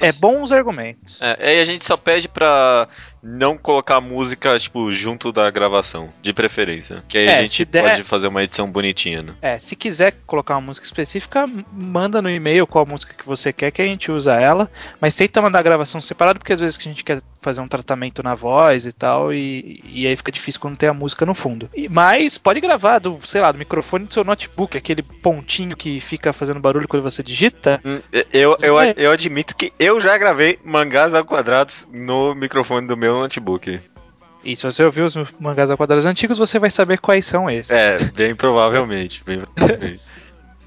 é 0.00 0.12
bons 0.12 0.52
argumentos. 0.52 1.20
É, 1.20 1.36
aí 1.40 1.60
a 1.60 1.64
gente 1.64 1.84
só 1.84 1.96
pede 1.96 2.28
pra 2.28 2.88
não 3.24 3.56
colocar 3.56 4.00
música, 4.00 4.58
tipo, 4.58 4.92
junto 4.92 5.32
da 5.32 5.50
gravação, 5.50 6.10
de 6.22 6.32
preferência. 6.32 7.02
Que 7.08 7.18
aí 7.18 7.26
É, 7.26 7.38
a 7.38 7.40
gente 7.42 7.64
der- 7.64 7.82
pode 7.82 8.02
fazer 8.04 8.26
uma 8.28 8.42
edição 8.42 8.70
bonitinha, 8.70 9.22
né? 9.22 9.32
É, 9.40 9.58
se 9.58 9.74
quiser 9.74 10.12
colocar 10.26 10.54
uma 10.54 10.60
música 10.60 10.84
específica, 10.86 11.48
manda 11.72 12.20
no 12.20 12.28
e-mail 12.30 12.66
qual 12.66 12.84
música 12.84 13.14
que 13.14 13.24
você 13.26 13.52
quer 13.52 13.70
que 13.70 13.80
a 13.80 13.86
gente 13.86 14.12
usa 14.12 14.34
ela. 14.38 14.70
Mas 15.00 15.16
tenta 15.16 15.40
mandar 15.40 15.60
a 15.60 15.62
gravação 15.62 16.00
separada, 16.00 16.38
porque 16.38 16.52
às 16.52 16.60
vezes 16.60 16.76
que 16.76 16.86
a 16.86 16.92
gente 16.92 17.02
quer 17.02 17.22
fazer 17.40 17.60
um 17.60 17.68
tratamento 17.68 18.22
na 18.22 18.34
voz 18.34 18.86
e 18.86 18.92
tal, 18.92 19.32
e, 19.32 19.80
e 19.84 20.06
aí 20.06 20.16
fica 20.16 20.32
difícil 20.32 20.60
quando 20.60 20.76
tem 20.76 20.88
a 20.88 20.94
música 20.94 21.24
no 21.26 21.34
fundo. 21.34 21.68
E- 21.74 21.88
mas 21.88 22.36
pode 22.38 22.60
gravar 22.60 22.98
do, 22.98 23.18
sei 23.24 23.40
lá, 23.40 23.50
do 23.52 23.58
microfone 23.58 24.04
do 24.06 24.12
seu 24.14 24.24
notebook, 24.24 24.76
aquele 24.76 25.02
pontinho 25.02 25.76
que 25.76 26.00
fica 26.00 26.32
fazendo 26.32 26.60
barulho 26.60 26.88
quando 26.88 27.02
você 27.02 27.22
digita. 27.22 27.80
Hum, 27.84 28.00
Eu, 28.32 28.56
eu, 28.60 28.74
Você- 28.74 28.94
eu 28.96 29.10
admito 29.12 29.54
que 29.56 29.72
eu 29.78 30.00
já 30.00 30.16
gravei 30.18 30.58
mangás 30.64 31.14
ao 31.14 31.24
quadrados 31.24 31.86
no 31.92 32.34
microfone 32.34 32.86
do 32.86 32.96
meu 32.96 33.13
notebook. 33.20 33.80
E 34.44 34.54
se 34.54 34.62
você 34.62 34.84
ouvir 34.84 35.02
os 35.02 35.16
mangás 35.40 35.70
ao 35.70 35.76
quadrados 35.76 36.04
antigos, 36.04 36.38
você 36.38 36.58
vai 36.58 36.70
saber 36.70 36.98
quais 36.98 37.24
são 37.24 37.50
esses. 37.50 37.70
É, 37.70 37.98
bem 38.10 38.34
provavelmente. 38.34 39.22
Bem 39.24 39.40
provavelmente. 39.40 40.02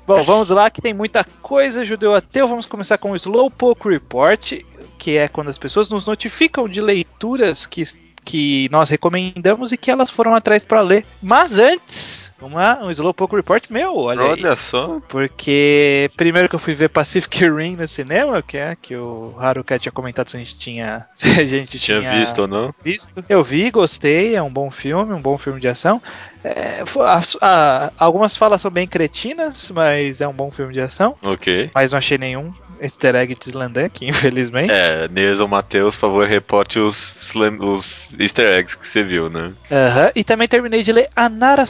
Bom, 0.07 0.23
vamos 0.23 0.49
lá 0.49 0.69
que 0.69 0.81
tem 0.81 0.93
muita 0.93 1.25
coisa 1.41 1.83
judeu 1.83 2.15
ateu. 2.15 2.47
Vamos 2.47 2.65
começar 2.65 2.97
com 2.97 3.12
o 3.12 3.15
Slowpoke 3.15 3.89
Report, 3.89 4.53
que 4.97 5.17
é 5.17 5.27
quando 5.27 5.49
as 5.49 5.57
pessoas 5.57 5.89
nos 5.89 6.05
notificam 6.05 6.67
de 6.67 6.79
leituras 6.79 7.65
que, 7.65 7.83
que 8.23 8.69
nós 8.71 8.89
recomendamos 8.89 9.73
e 9.73 9.77
que 9.77 9.91
elas 9.91 10.10
foram 10.10 10.33
atrás 10.33 10.63
para 10.63 10.79
ler. 10.79 11.05
Mas 11.21 11.60
antes, 11.60 12.31
uma, 12.41 12.84
um 12.84 12.91
Slowpoke 12.91 13.36
Report 13.36 13.63
meu, 13.69 13.95
olha, 13.95 14.21
aí. 14.21 14.28
Olha 14.30 14.56
só. 14.56 15.00
Porque 15.10 16.10
primeiro 16.15 16.47
que 16.50 16.56
eu 16.56 16.60
fui 16.60 16.73
ver 16.73 16.89
Pacific 16.89 17.43
Rim 17.50 17.76
no 17.76 17.88
cinema, 17.88 18.41
que 18.41 18.58
é 18.58 18.76
que 18.80 18.95
o 18.95 19.36
Haruka 19.39 19.80
tinha 19.80 19.91
comentado 19.91 20.30
se 20.30 20.38
a 20.38 20.39
gente 20.39 20.56
tinha, 20.56 21.06
se 21.15 21.30
a 21.30 21.45
gente 21.45 21.80
Tinha 21.80 22.00
tinha 22.00 22.12
visto 22.19 22.39
ou 22.39 22.47
não? 22.47 22.73
visto. 22.84 23.23
Eu 23.28 23.43
vi, 23.43 23.71
gostei, 23.71 24.36
é 24.36 24.41
um 24.41 24.50
bom 24.52 24.69
filme, 24.71 25.13
um 25.13 25.21
bom 25.21 25.38
filme 25.38 25.60
de 25.60 25.67
ação. 25.67 26.02
É, 26.43 26.84
as- 27.06 27.38
a- 27.41 27.91
algumas 27.97 28.38
falas 28.38 28.62
são 28.62 28.71
bem 28.71 28.88
cretinas, 28.88 29.69
mas 29.73 30.21
é 30.21 30.28
um 30.28 30.34
bom 30.34 30.52
filme 30.52 30.73
de 30.73 30.80
ação. 30.82 31.15
Ok. 31.21 31.71
Mas 31.73 31.91
não 31.91 31.97
achei 31.97 32.17
nenhum 32.17 32.52
easter 32.80 33.15
egg 33.15 33.34
de 33.36 33.50
Slandank, 33.50 34.06
infelizmente. 34.08 34.71
É, 34.71 35.08
Nelson 35.10 35.47
Matheus, 35.47 35.95
por 35.95 36.02
favor, 36.02 36.28
reporte 36.28 36.80
os, 36.80 37.17
os 37.60 38.15
easter 38.19 38.45
eggs 38.60 38.78
que 38.78 38.88
você 38.88 39.04
viu, 39.04 39.30
né? 39.30 39.52
Aham, 39.71 40.12
E 40.15 40.23
também 40.23 40.47
terminei 40.47 40.84
de 40.84 40.91
ler 40.91 41.10
Anara 41.15 41.65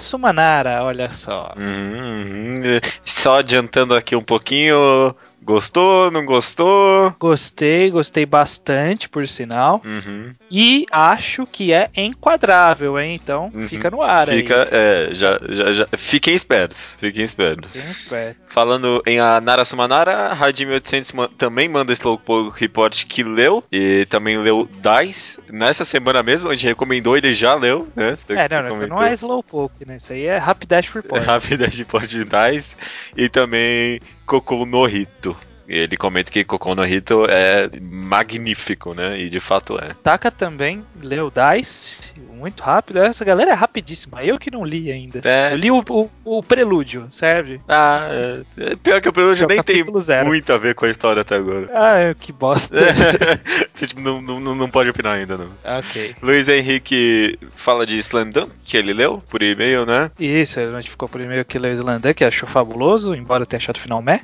Sumanara, 0.57 0.83
olha 0.83 1.09
só. 1.11 1.53
Uhum, 1.55 2.49
uhum. 2.55 2.79
Só 3.03 3.39
adiantando 3.39 3.93
aqui 3.95 4.15
um 4.15 4.23
pouquinho. 4.23 5.15
Gostou, 5.47 6.11
não 6.11 6.25
gostou? 6.25 7.15
Gostei, 7.17 7.89
gostei 7.89 8.25
bastante, 8.25 9.07
por 9.07 9.25
sinal. 9.29 9.81
Uhum. 9.85 10.33
E 10.51 10.85
acho 10.91 11.47
que 11.47 11.71
é 11.71 11.89
enquadrável, 11.95 12.99
hein? 12.99 13.15
Então 13.15 13.49
Uhum. 13.55 13.67
fica 13.69 13.89
no 13.89 14.01
ar 14.01 14.27
Fica, 14.27 14.67
é, 14.69 15.09
já, 15.13 15.39
já, 15.49 15.73
já. 15.73 15.87
Fiquem 15.97 16.35
espertos, 16.35 16.97
fiquem 16.99 17.23
espertos. 17.23 17.73
aí. 17.73 17.81
Fiquem 17.81 17.91
espertos. 17.91 18.53
Falando 18.53 19.01
em 19.07 19.19
a 19.21 19.39
Nara 19.39 19.63
Sumanara, 19.63 20.33
Radime 20.33 20.73
800 20.73 21.13
ma- 21.13 21.29
também 21.37 21.69
manda 21.69 21.93
Slowpoke 21.93 22.59
Report 22.59 23.05
que 23.05 23.23
leu, 23.23 23.63
e 23.71 24.05
também 24.09 24.37
leu 24.37 24.67
Dice. 24.81 25.39
Nessa 25.49 25.85
semana 25.85 26.21
mesmo, 26.21 26.49
a 26.49 26.55
gente 26.55 26.67
recomendou, 26.67 27.15
ele 27.15 27.31
já 27.31 27.55
leu, 27.55 27.87
né? 27.95 28.17
Você 28.17 28.33
É, 28.33 28.49
não, 28.49 28.75
não, 28.79 28.87
não 28.87 29.01
é 29.03 29.13
Slowpoke, 29.13 29.85
né? 29.87 29.95
Isso 29.95 30.11
aí 30.11 30.25
é 30.25 30.35
Rapidash 30.37 30.89
Report. 30.89 31.23
Rápida 31.25 31.69
de 31.69 31.77
Report 31.79 32.05
de 32.05 32.25
Dice. 32.25 32.75
E 33.15 33.29
também 33.29 34.01
Cocô 34.27 34.65
no 34.65 34.85
Rito. 34.85 35.46
Ele 35.67 35.97
comenta 35.97 36.31
que 36.31 36.43
Cocô 36.43 36.73
no 36.73 36.83
Rito 36.83 37.25
é 37.29 37.69
magnífico, 37.81 38.93
né? 38.93 39.19
E 39.19 39.29
de 39.29 39.39
fato 39.39 39.77
é. 39.77 39.89
Taka 40.01 40.31
também 40.31 40.83
leu 41.01 41.31
Dice, 41.31 42.13
muito 42.37 42.63
rápido. 42.63 42.99
Essa 42.99 43.25
galera 43.25 43.51
é 43.51 43.53
rapidíssima. 43.53 44.23
Eu 44.23 44.39
que 44.39 44.49
não 44.49 44.63
li 44.63 44.91
ainda. 44.91 45.21
É. 45.25 45.51
Eu 45.53 45.57
li 45.57 45.71
o, 45.71 45.83
o, 45.89 46.09
o 46.23 46.43
prelúdio, 46.43 47.07
serve? 47.09 47.59
Ah, 47.67 48.07
é. 48.09 48.41
É 48.57 48.75
Pior 48.75 49.01
que 49.01 49.09
o 49.09 49.13
Prelúdio 49.13 49.43
é 49.45 49.47
nem 49.47 49.63
tem 49.63 49.83
zero. 49.99 50.27
muito 50.27 50.53
a 50.53 50.57
ver 50.57 50.73
com 50.75 50.85
a 50.85 50.89
história 50.89 51.21
até 51.21 51.35
agora. 51.35 51.67
Ah, 51.77 52.13
que 52.19 52.31
bosta. 52.31 52.75
Você 53.73 53.87
tipo, 53.87 54.01
não, 54.01 54.21
não, 54.21 54.55
não 54.55 54.69
pode 54.69 54.89
opinar 54.89 55.17
ainda, 55.17 55.37
não. 55.37 55.49
ok. 55.63 56.15
Luiz 56.21 56.47
Henrique 56.47 57.37
fala 57.55 57.85
de 57.85 57.97
Slandam, 57.99 58.49
que 58.65 58.75
ele 58.77 58.93
leu 58.93 59.21
por 59.29 59.41
e-mail, 59.41 59.85
né? 59.85 60.11
Isso, 60.19 60.59
ele 60.59 60.71
notificou 60.71 61.07
primeiro 61.07 61.45
que 61.45 61.59
leu 61.59 61.73
Islander, 61.73 62.13
que 62.15 62.23
achou 62.23 62.47
fabuloso, 62.47 63.13
embora 63.15 63.45
tenha 63.45 63.59
achado 63.59 63.77
o 63.77 63.79
final 63.79 64.01
meh. 64.01 64.21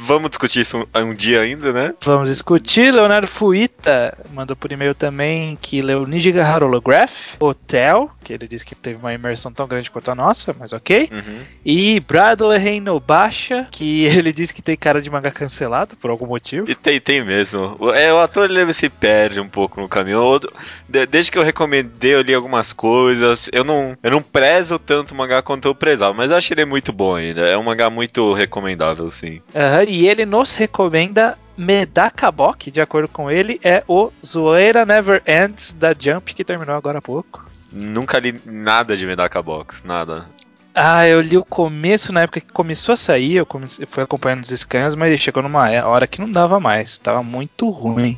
Vamos 0.00 0.30
discutir 0.30 0.60
isso 0.60 0.78
um, 0.94 1.00
um 1.00 1.14
dia 1.14 1.40
ainda, 1.40 1.72
né? 1.72 1.92
Vamos 2.02 2.30
discutir. 2.30 2.92
Leonardo 2.94 3.26
Fuita 3.26 4.16
mandou 4.32 4.54
por 4.56 4.70
e-mail 4.70 4.94
também 4.94 5.58
que 5.60 5.82
leu 5.82 6.06
Nijigaru 6.06 6.66
Holograph, 6.66 7.34
Hotel, 7.40 8.08
que 8.22 8.32
ele 8.32 8.46
disse 8.46 8.64
que 8.64 8.76
teve 8.76 8.96
uma 8.96 9.12
imersão 9.12 9.52
tão 9.52 9.66
grande 9.66 9.90
quanto 9.90 10.10
a 10.10 10.14
nossa, 10.14 10.54
mas 10.58 10.72
ok. 10.72 11.08
Uhum. 11.10 11.40
E 11.64 11.98
Bradley 12.00 12.58
Reinobasha, 12.58 13.66
que 13.70 14.04
ele 14.06 14.32
disse 14.32 14.54
que 14.54 14.62
tem 14.62 14.76
cara 14.76 15.02
de 15.02 15.10
manga 15.10 15.30
cancelado 15.32 15.96
por 15.96 16.10
algum 16.10 16.26
motivo. 16.26 16.70
E 16.70 16.74
tem, 16.76 17.00
tem 17.00 17.24
mesmo. 17.24 17.76
O- 17.80 17.92
É, 17.92 18.12
o 18.14 18.18
ator 18.20 18.48
ele 18.48 18.72
se 18.72 18.88
perde 18.88 19.40
um 19.40 19.48
pouco 19.48 19.80
no 19.80 19.88
caminho. 19.88 20.22
Outro- 20.22 20.52
de- 20.88 21.06
desde 21.06 21.32
que 21.32 21.38
eu 21.38 21.42
recomendei, 21.42 22.14
eu 22.14 22.22
li 22.22 22.32
algumas 22.34 22.72
coisas. 22.72 23.48
Eu 23.52 23.64
não, 23.64 23.96
eu 24.02 24.10
não 24.12 24.22
prezo 24.22 24.78
tanto 24.78 25.12
o 25.12 25.16
mangá 25.16 25.42
quanto 25.42 25.66
eu 25.66 25.74
prezava, 25.74 26.14
mas 26.14 26.30
eu 26.30 26.36
achei 26.36 26.54
ele 26.54 26.64
muito 26.64 26.92
bom 26.92 27.16
ainda. 27.16 27.40
É 27.42 27.56
um 27.58 27.64
mangá 27.64 27.90
muito 27.90 28.32
recomendável, 28.32 29.10
sim. 29.10 29.40
Aham, 29.54 29.84
e 29.84 30.06
ele 30.06 30.26
nos 30.26 30.54
recomenda 30.54 31.38
Medakabok, 31.56 32.70
de 32.70 32.80
acordo 32.80 33.08
com 33.08 33.30
ele 33.30 33.60
é 33.64 33.82
o 33.88 34.12
Zoeira 34.24 34.86
Never 34.86 35.22
Ends 35.26 35.72
da 35.72 35.92
Jump, 35.98 36.34
que 36.34 36.44
terminou 36.44 36.76
agora 36.76 36.98
há 36.98 37.02
pouco. 37.02 37.44
Nunca 37.72 38.18
li 38.18 38.40
nada 38.46 38.96
de 38.96 39.04
Medaka 39.06 39.42
Box, 39.42 39.84
nada. 39.84 40.26
Ah, 40.74 41.06
eu 41.08 41.20
li 41.20 41.36
o 41.36 41.44
começo, 41.44 42.12
na 42.12 42.22
época 42.22 42.40
que 42.40 42.52
começou 42.52 42.92
a 42.92 42.96
sair, 42.96 43.34
eu, 43.34 43.44
comecei, 43.44 43.84
fui 43.84 44.02
acompanhando 44.02 44.44
os 44.44 44.50
scans, 44.50 44.94
mas 44.94 45.20
chegou 45.20 45.42
numa 45.42 45.68
é- 45.68 45.82
hora 45.82 46.06
que 46.06 46.20
não 46.20 46.30
dava 46.30 46.60
mais, 46.60 46.96
tava 46.98 47.22
muito 47.22 47.68
ruim. 47.68 48.16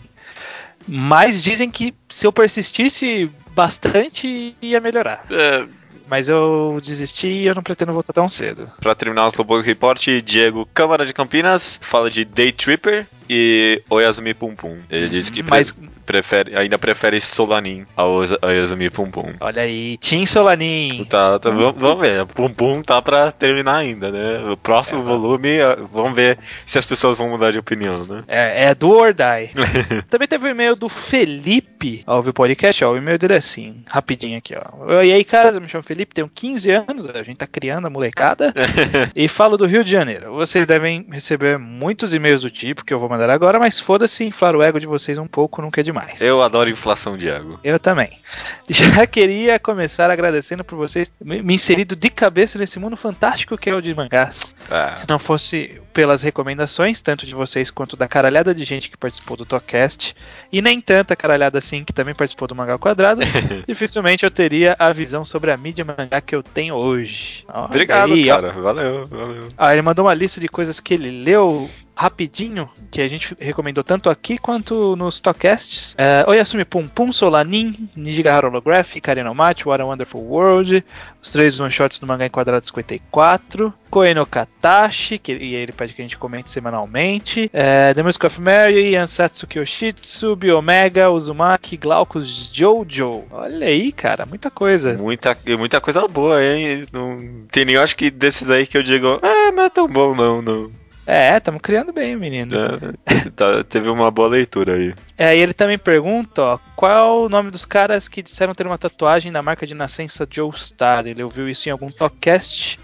Mas 0.87 1.43
dizem 1.43 1.71
que 1.71 1.95
se 2.09 2.27
eu 2.27 2.33
persistisse 2.33 3.31
bastante, 3.55 4.55
ia 4.61 4.81
melhorar. 4.81 5.25
É, 5.31 5.67
Mas 6.11 6.29
eu 6.29 6.81
desisti 6.85 7.29
e 7.29 7.47
eu 7.47 7.55
não 7.55 7.63
pretendo 7.63 7.93
voltar 7.93 8.13
tão 8.13 8.29
cedo. 8.29 8.69
Pra 8.81 8.95
terminar 8.97 9.27
o 9.27 9.29
Slowpoke 9.29 9.65
Report, 9.65 10.05
Diego 10.25 10.69
Câmara 10.75 11.07
de 11.07 11.13
Campinas 11.13 11.79
fala 11.83 12.11
de 12.11 12.25
Day 12.25 12.51
Tripper 12.51 13.07
e 13.29 13.81
Oyasumi 13.89 14.35
Pum 14.35 14.57
Pum. 14.57 14.77
Ele 14.91 15.09
disse 15.09 15.31
que 15.31 15.41
pre- 15.41 15.51
Mas, 15.51 15.73
prefere, 16.05 16.57
ainda 16.57 16.77
prefere 16.77 17.21
Solanin 17.21 17.87
ao 17.97 18.21
Oyasumi 18.43 18.91
Pum 18.91 19.09
Pum. 19.09 19.33
olha 19.41 19.63
aí, 19.63 19.97
Tim 19.99 20.27
Solanin. 20.27 21.05
Tá, 21.09 21.39
tá, 21.39 21.49
vamos, 21.51 22.01
ver. 22.01 22.27
Pum 22.27 22.53
Pum 22.53 22.83
tá 22.83 23.01
pra 23.01 23.31
terminar 23.31 23.77
ainda, 23.77 24.11
né? 24.11 24.51
O 24.51 24.57
próximo 24.57 25.03
É, 25.03 25.05
volume, 25.05 25.61
ah, 25.61 25.79
vamos 25.93 26.13
ver 26.15 26.39
se 26.67 26.77
as 26.77 26.85
pessoas 26.85 27.17
vão 27.17 27.29
mudar 27.29 27.53
de 27.53 27.59
opinião, 27.61 28.05
né? 28.05 28.25
É, 28.27 28.65
é 28.65 28.75
do 28.75 28.91
or 28.91 29.15
die. 29.15 29.53
Também 30.11 30.27
teve 30.27 30.49
o 30.49 30.51
e-mail 30.51 30.75
do 30.75 30.89
Felipe 30.89 32.03
ao 32.07 32.21
o 32.21 32.33
podcast, 32.35 32.85
ó. 32.85 32.93
O 32.93 32.97
e-mail 32.97 33.17
dele 33.19 33.35
é 33.35 33.37
assim, 33.37 33.83
rapidinho 33.89 34.37
aqui, 34.39 34.55
ó. 34.57 35.03
E 35.03 35.13
aí, 35.13 35.23
cara, 35.25 35.51
eu 35.51 35.61
me 35.61 35.69
chamo 35.69 35.85
Felipe, 35.85 36.00
tenho 36.07 36.31
15 36.33 36.71
anos, 36.71 37.07
a 37.07 37.23
gente 37.23 37.39
tá 37.39 37.47
criando 37.47 37.87
a 37.87 37.91
molecada. 37.91 38.55
e 39.15 39.29
falo 39.29 39.57
do 39.57 39.67
Rio 39.67 39.85
de 39.85 39.91
Janeiro. 39.91 40.33
Vocês 40.33 40.67
devem 40.67 41.07
receber 41.11 41.59
muitos 41.59 42.15
e-mails 42.15 42.43
do 42.43 42.51
tipo 42.51 42.85
que 42.85 42.95
eu 42.95 43.01
vou 43.01 43.09
mandar 43.09 43.31
agora, 43.31 43.59
mas 43.59 43.79
foda-se, 43.79 44.25
inflar 44.25 44.55
o 44.57 44.63
ego 44.63 44.81
de 44.81 44.87
vocês 44.87 45.19
um 45.19 45.27
pouco 45.27 45.61
nunca 45.61 45.81
é 45.81 45.85
demais. 45.85 46.21
Eu 46.21 46.43
adoro 46.43 46.71
inflação 46.71 47.19
de 47.19 47.31
água. 47.31 47.61
Eu 47.63 47.79
também. 47.79 48.19
Já 48.69 49.07
queria 49.07 49.59
começar 49.59 50.11
agradecendo 50.11 50.65
por 50.65 50.77
vocês 50.77 51.11
me 51.21 51.51
me 51.51 51.55
inserido 51.55 51.97
de 51.97 52.09
cabeça 52.09 52.59
nesse 52.59 52.79
mundo 52.79 52.97
fantástico 52.97 53.59
que 53.59 53.69
é 53.69 53.75
o 53.75 53.81
de 53.81 53.93
mangás. 53.93 54.55
Ah, 54.69 54.95
Se 54.97 55.07
não 55.09 55.19
fosse 55.19 55.81
pelas 55.93 56.23
recomendações, 56.23 57.03
tanto 57.03 57.27
de 57.27 57.35
vocês 57.35 57.71
quanto 57.71 57.97
da 57.97 58.07
caralhada 58.07 58.55
de 58.55 58.65
gente 58.65 58.89
que 58.89 58.97
participou 58.97 59.37
do 59.37 59.45
Tocast, 59.45 60.15
e 60.53 60.63
nem 60.63 60.81
tanta 60.81 61.17
caralhada 61.17 61.59
assim 61.59 61.85
que 61.85 61.93
também 61.93 62.15
participou 62.15 62.47
do 62.47 62.55
Mangá 62.55 62.79
Quadrado, 62.79 63.21
dificilmente 63.67 64.25
eu 64.25 64.31
teria 64.31 64.77
a 64.79 64.93
visão 64.93 65.25
sobre 65.25 65.51
a 65.51 65.57
mídia 65.57 65.85
mangá 65.85 66.21
que 66.21 66.35
eu 66.35 66.43
tenho 66.43 66.75
hoje. 66.75 67.45
Obrigado, 67.53 68.13
aí, 68.13 68.31
ó. 68.31 68.35
cara. 68.35 68.53
Valeu, 68.53 69.07
valeu. 69.07 69.49
Ah, 69.57 69.73
ele 69.73 69.83
mandou 69.83 70.05
uma 70.07 70.15
lista 70.15 70.41
de 70.41 70.49
coisas 70.49 70.81
que 70.81 70.95
ele 70.95 71.11
leu 71.11 71.69
rapidinho, 72.01 72.67
que 72.91 73.03
a 73.03 73.07
gente 73.07 73.37
recomendou 73.39 73.85
tanto 73.85 74.09
aqui 74.09 74.39
quanto 74.39 74.97
nos 74.97 75.21
Talkcasts. 75.21 75.95
É, 75.99 76.25
Oyasumi 76.27 76.65
Pum 76.65 76.89
Pum, 76.89 77.13
Solanin, 77.13 77.91
Nijigahara 77.95 78.49
Holographic, 78.49 79.03
Karino 79.03 79.35
Machi, 79.35 79.69
What 79.69 79.83
a 79.83 79.85
Wonderful 79.85 80.23
World, 80.23 80.83
os 81.23 81.31
três 81.31 81.61
one-shots 81.61 81.99
do 81.99 82.07
mangá 82.07 82.25
enquadrado 82.25 82.65
54, 82.65 83.75
Koe 83.91 84.15
no 84.15 84.25
Katashi, 84.25 85.19
que 85.19 85.35
e 85.35 85.55
ele 85.55 85.73
pede 85.73 85.93
que 85.93 86.01
a 86.01 86.05
gente 86.05 86.17
comente 86.17 86.49
semanalmente, 86.49 87.51
é, 87.53 87.93
The 87.93 88.03
Music 88.03 88.25
of 88.25 88.41
Mary, 88.41 88.97
Ansatsu 88.97 89.47
Kyoshitsu, 89.47 90.35
Biomega, 90.37 91.11
Uzumaki, 91.11 91.77
Glaucus 91.77 92.51
Jojo. 92.51 93.25
Olha 93.31 93.67
aí, 93.67 93.93
cara, 93.93 94.25
muita 94.25 94.51
coisa. 94.51 94.95
Muita, 94.95 95.37
muita 95.59 95.83
coisa 95.83 96.09
boa, 96.09 96.43
hein? 96.43 96.87
Não 96.91 97.45
tem 97.53 97.67
nem, 97.67 97.77
acho 97.77 97.95
que 97.95 98.11
desses 98.11 98.49
aí 98.49 98.67
que 98.67 98.79
eu 98.79 98.83
digo, 98.83 99.21
ah, 99.23 99.53
não 99.53 99.65
é 99.65 99.69
tão 99.69 99.87
bom 99.87 100.15
não, 100.15 100.41
não. 100.41 100.81
É, 101.07 101.37
estamos 101.37 101.61
criando 101.61 101.93
bem, 101.93 102.15
menino. 102.17 102.55
É, 102.55 103.31
tá, 103.35 103.65
teve 103.65 103.89
uma 103.89 104.11
boa 104.11 104.29
leitura 104.29 104.75
aí. 104.75 104.95
É, 105.19 105.37
e 105.37 105.41
ele 105.41 105.53
também 105.53 105.79
pergunta, 105.79 106.43
ó, 106.43 106.59
qual 106.77 106.93
é 106.93 107.03
o 107.03 107.29
nome 107.29 107.51
dos 107.51 107.65
caras 107.65 108.09
que 108.09 108.23
disseram 108.23 108.55
ter 108.55 108.67
uma 108.67 108.79
tatuagem 108.79 109.33
da 109.33 109.43
marca 109.43 109.67
de 109.67 109.75
nascença 109.75 110.27
Joe 110.31 110.53
Star? 110.55 111.07
Ele 111.07 111.23
ouviu 111.23 111.49
isso 111.49 111.69
em 111.69 111.73
algum 111.73 111.89
talkcast 111.89 112.79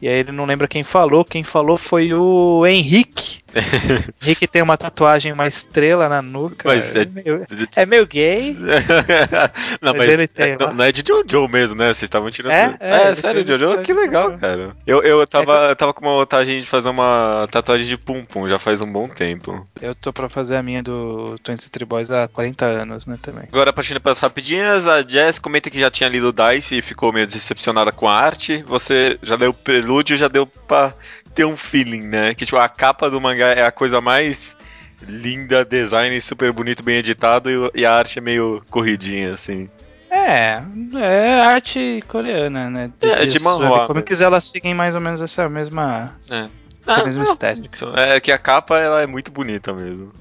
e 0.00 0.08
aí 0.08 0.18
ele 0.18 0.32
não 0.32 0.44
lembra 0.44 0.68
quem 0.68 0.84
falou. 0.84 1.24
Quem 1.24 1.42
falou 1.42 1.78
foi 1.78 2.12
o 2.12 2.66
Henrique. 2.66 3.40
Henrique 4.22 4.46
tem 4.46 4.62
uma 4.62 4.76
tatuagem, 4.76 5.32
uma 5.32 5.46
estrela 5.46 6.08
na 6.08 6.20
nuca. 6.22 6.68
Mas 6.68 6.94
é, 6.94 7.02
é- 7.02 7.06
meio, 7.06 7.44
é 7.76 7.86
meio 7.86 8.06
gay. 8.06 8.56
não, 9.80 9.92
Mas 9.92 9.96
mas, 9.96 10.08
ele 10.08 10.26
tem 10.26 10.52
é- 10.52 10.56
não, 10.58 10.74
não 10.74 10.84
é 10.84 10.92
de 10.92 11.02
Jojo 11.06 11.48
mesmo, 11.48 11.76
né? 11.76 11.86
Vocês 11.86 12.02
estavam 12.02 12.30
tirando. 12.30 12.52
É? 12.52 12.76
É, 12.80 13.02
É, 13.08 13.14
sério, 13.14 13.46
Jojo? 13.46 13.80
Que 13.82 13.92
legal, 13.92 14.36
cara. 14.38 14.70
Eu, 14.86 15.02
eu, 15.02 15.26
tava, 15.26 15.68
eu 15.70 15.76
tava 15.76 15.92
com 15.94 16.04
uma 16.04 16.14
vontade 16.14 16.60
de 16.60 16.66
fazer 16.66 16.88
uma 16.88 17.48
tatuagem 17.50 17.86
de 17.86 17.96
pum 17.96 18.24
pum 18.24 18.46
já 18.46 18.58
faz 18.58 18.80
um 18.80 18.90
bom 18.90 19.08
tempo. 19.08 19.64
Eu 19.80 19.94
tô 19.94 20.12
pra 20.12 20.28
fazer 20.28 20.56
a 20.56 20.62
minha 20.62 20.82
do 20.82 21.36
Twenty 21.42 21.62
Century 21.64 21.84
Boys 21.84 22.10
há 22.10 22.28
40 22.28 22.64
anos, 22.64 23.06
né, 23.06 23.18
também. 23.20 23.44
Agora, 23.52 23.72
partindo 23.72 24.00
para 24.00 24.12
as 24.12 24.20
rapidinhas, 24.20 24.86
a 24.86 25.02
Jess 25.02 25.38
comenta 25.38 25.70
que 25.70 25.78
já 25.78 25.90
tinha 25.90 26.08
lido 26.08 26.32
Dice 26.32 26.78
e 26.78 26.82
ficou 26.82 27.12
meio 27.12 27.26
decepcionada 27.26 27.92
com 27.92 28.08
a 28.08 28.14
arte. 28.14 28.62
Você 28.66 29.18
já 29.22 29.36
deu 29.36 29.50
o 29.50 29.54
prelúdio, 29.54 30.16
já 30.16 30.28
deu 30.28 30.46
pra 30.46 30.92
ter 31.36 31.44
um 31.44 31.56
feeling, 31.56 32.00
né? 32.08 32.34
Que 32.34 32.44
tipo, 32.44 32.56
a 32.56 32.68
capa 32.68 33.08
do 33.08 33.20
mangá 33.20 33.48
é 33.48 33.64
a 33.64 33.70
coisa 33.70 34.00
mais 34.00 34.56
linda, 35.02 35.64
design 35.64 36.18
super 36.20 36.50
bonito, 36.52 36.82
bem 36.82 36.96
editado 36.96 37.70
e, 37.74 37.84
a 37.84 37.92
arte 37.94 38.18
é 38.18 38.22
meio 38.22 38.62
corridinha, 38.70 39.34
assim. 39.34 39.68
É, 40.10 40.62
é 40.94 41.34
arte 41.40 42.02
coreana, 42.08 42.70
né? 42.70 42.90
É, 43.02 43.26
de 43.26 43.38
manhwa, 43.38 43.58
webcomics, 43.60 43.80
né? 43.80 43.86
Como 43.86 44.02
que 44.02 44.24
elas 44.24 44.44
seguem 44.46 44.74
mais 44.74 44.94
ou 44.94 45.00
menos 45.00 45.20
essa 45.20 45.46
mesma, 45.48 46.16
É. 46.30 46.46
essa 46.86 47.00
Ah, 47.02 47.04
mesma 47.04 47.24
não. 47.24 47.30
estética. 47.30 47.92
É 48.00 48.18
que 48.18 48.32
a 48.32 48.38
capa 48.38 48.78
ela 48.78 49.02
é 49.02 49.06
muito 49.06 49.30
bonita 49.30 49.74
mesmo. 49.74 50.12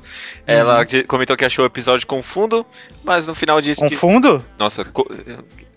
Ela 0.45 0.83
de- 0.83 1.03
comentou 1.03 1.37
que 1.37 1.45
achou 1.45 1.63
o 1.63 1.67
episódio 1.67 2.05
confundo, 2.05 2.65
mas 3.03 3.25
no 3.25 3.33
final 3.33 3.61
disse 3.61 3.81
que. 3.87 3.91
Confundo? 3.95 4.43
Nossa, 4.59 4.83
co- 4.83 5.07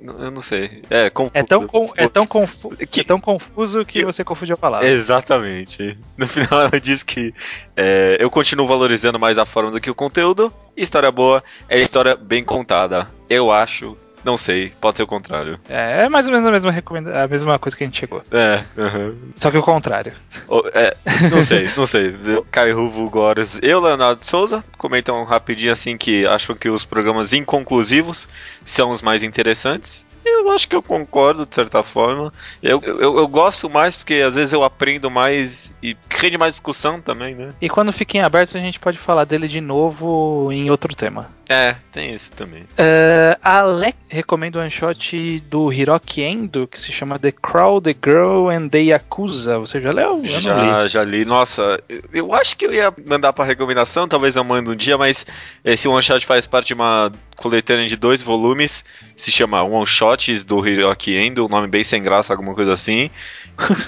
eu 0.00 0.30
não 0.30 0.40
sei. 0.42 0.82
É, 0.88 1.10
confundo. 1.10 1.38
É 1.38 1.42
tão, 1.42 1.66
con- 1.66 1.92
é 1.96 2.08
tão, 2.08 2.26
confu 2.26 2.70
Que- 2.90 3.00
é 3.00 3.04
tão 3.04 3.18
confuso 3.20 3.84
que 3.84 4.04
você 4.04 4.22
confunde 4.24 4.52
a 4.52 4.56
palavra. 4.56 4.88
Exatamente. 4.88 5.98
No 6.16 6.26
final 6.28 6.60
ela 6.60 6.80
diz 6.80 7.02
que 7.02 7.34
é, 7.76 8.16
eu 8.20 8.30
continuo 8.30 8.66
valorizando 8.66 9.18
mais 9.18 9.38
a 9.38 9.44
forma 9.44 9.70
do 9.70 9.80
que 9.80 9.90
o 9.90 9.94
conteúdo. 9.94 10.52
História 10.76 11.10
boa 11.10 11.42
é 11.68 11.80
história 11.80 12.14
bem 12.14 12.42
contada. 12.44 13.08
Eu 13.28 13.50
acho. 13.50 13.96
Não 14.24 14.36
sei, 14.36 14.72
pode 14.80 14.96
ser 14.96 15.02
o 15.02 15.06
contrário. 15.06 15.58
É, 15.68 16.04
é 16.04 16.08
mais 16.08 16.26
ou 16.26 16.32
menos 16.32 16.46
a 16.46 16.50
mesma, 16.50 16.70
recomenda 16.70 17.22
a 17.22 17.28
mesma 17.28 17.58
coisa 17.58 17.76
que 17.76 17.84
a 17.84 17.86
gente 17.86 17.98
chegou. 17.98 18.22
É. 18.30 18.62
Só 19.36 19.50
que 19.50 19.58
o 19.58 19.62
contrário. 19.62 20.12
Oh, 20.48 20.62
é, 20.72 20.96
não 21.30 21.42
sei, 21.42 21.68
não 21.76 21.86
sei. 21.86 22.14
Caio 22.50 22.76
Ruvo 22.76 23.10
e 23.62 23.74
o 23.74 23.80
Leonardo 23.80 24.24
Souza 24.24 24.64
comentam 24.76 25.24
rapidinho 25.24 25.72
assim 25.72 25.96
que 25.96 26.26
acham 26.26 26.54
que 26.54 26.68
os 26.68 26.84
programas 26.84 27.32
inconclusivos 27.32 28.28
são 28.64 28.90
os 28.90 29.02
mais 29.02 29.22
interessantes. 29.22 30.06
Eu 30.24 30.50
acho 30.50 30.68
que 30.68 30.76
eu 30.76 30.82
concordo, 30.82 31.46
de 31.46 31.54
certa 31.54 31.82
forma. 31.82 32.32
Eu, 32.62 32.80
eu, 32.82 33.18
eu 33.18 33.28
gosto 33.28 33.68
mais 33.70 33.96
porque 33.96 34.14
às 34.14 34.34
vezes 34.34 34.52
eu 34.52 34.62
aprendo 34.62 35.10
mais 35.10 35.72
e 35.82 35.96
rende 36.10 36.36
mais 36.36 36.54
discussão 36.54 37.00
também, 37.00 37.34
né? 37.34 37.54
E 37.60 37.68
quando 37.68 37.92
fiquem 37.92 38.20
abertos, 38.20 38.54
a 38.54 38.58
gente 38.58 38.78
pode 38.78 38.98
falar 38.98 39.24
dele 39.24 39.48
de 39.48 39.60
novo 39.60 40.50
em 40.52 40.70
outro 40.70 40.94
tema. 40.94 41.30
É, 41.48 41.76
tem 41.90 42.14
isso 42.14 42.30
também. 42.32 42.62
Uh, 42.62 43.38
a 43.42 43.60
Alec 43.60 43.96
recomenda 44.08 44.58
um 44.58 44.62
one 44.62 44.70
shot 44.70 45.40
do 45.48 45.72
Hiroki 45.72 46.20
Endo 46.20 46.68
que 46.68 46.78
se 46.78 46.92
chama 46.92 47.18
The 47.18 47.32
Crow, 47.32 47.80
The 47.80 47.94
Girl 48.04 48.50
and 48.50 48.68
The 48.68 48.80
Yakuza. 48.80 49.58
Você 49.58 49.80
já 49.80 49.90
leu? 49.90 50.10
Eu 50.10 50.16
não 50.16 50.20
li. 50.20 50.40
Já, 50.42 50.88
já 50.88 51.02
li. 51.02 51.24
Nossa, 51.24 51.82
eu, 52.12 52.34
acho 52.34 52.54
que 52.54 52.66
eu 52.66 52.74
ia 52.74 52.92
mandar 53.06 53.32
pra 53.32 53.46
recomendação, 53.46 54.06
talvez 54.06 54.36
eu 54.36 54.44
mande 54.44 54.70
um 54.70 54.76
dia, 54.76 54.98
mas 54.98 55.24
esse 55.64 55.88
one 55.88 56.02
shot 56.02 56.26
faz 56.26 56.46
parte 56.46 56.68
de 56.68 56.74
uma 56.74 57.10
coletânea 57.38 57.86
de 57.86 57.96
dois 57.96 58.20
volumes, 58.20 58.84
se 59.16 59.30
chama 59.30 59.62
One 59.62 59.86
Shots 59.86 60.44
do 60.44 60.66
Hiroki 60.66 61.14
Endo, 61.14 61.46
um 61.46 61.48
nome 61.48 61.68
bem 61.68 61.84
sem 61.84 62.02
graça, 62.02 62.32
alguma 62.32 62.52
coisa 62.52 62.72
assim. 62.72 63.10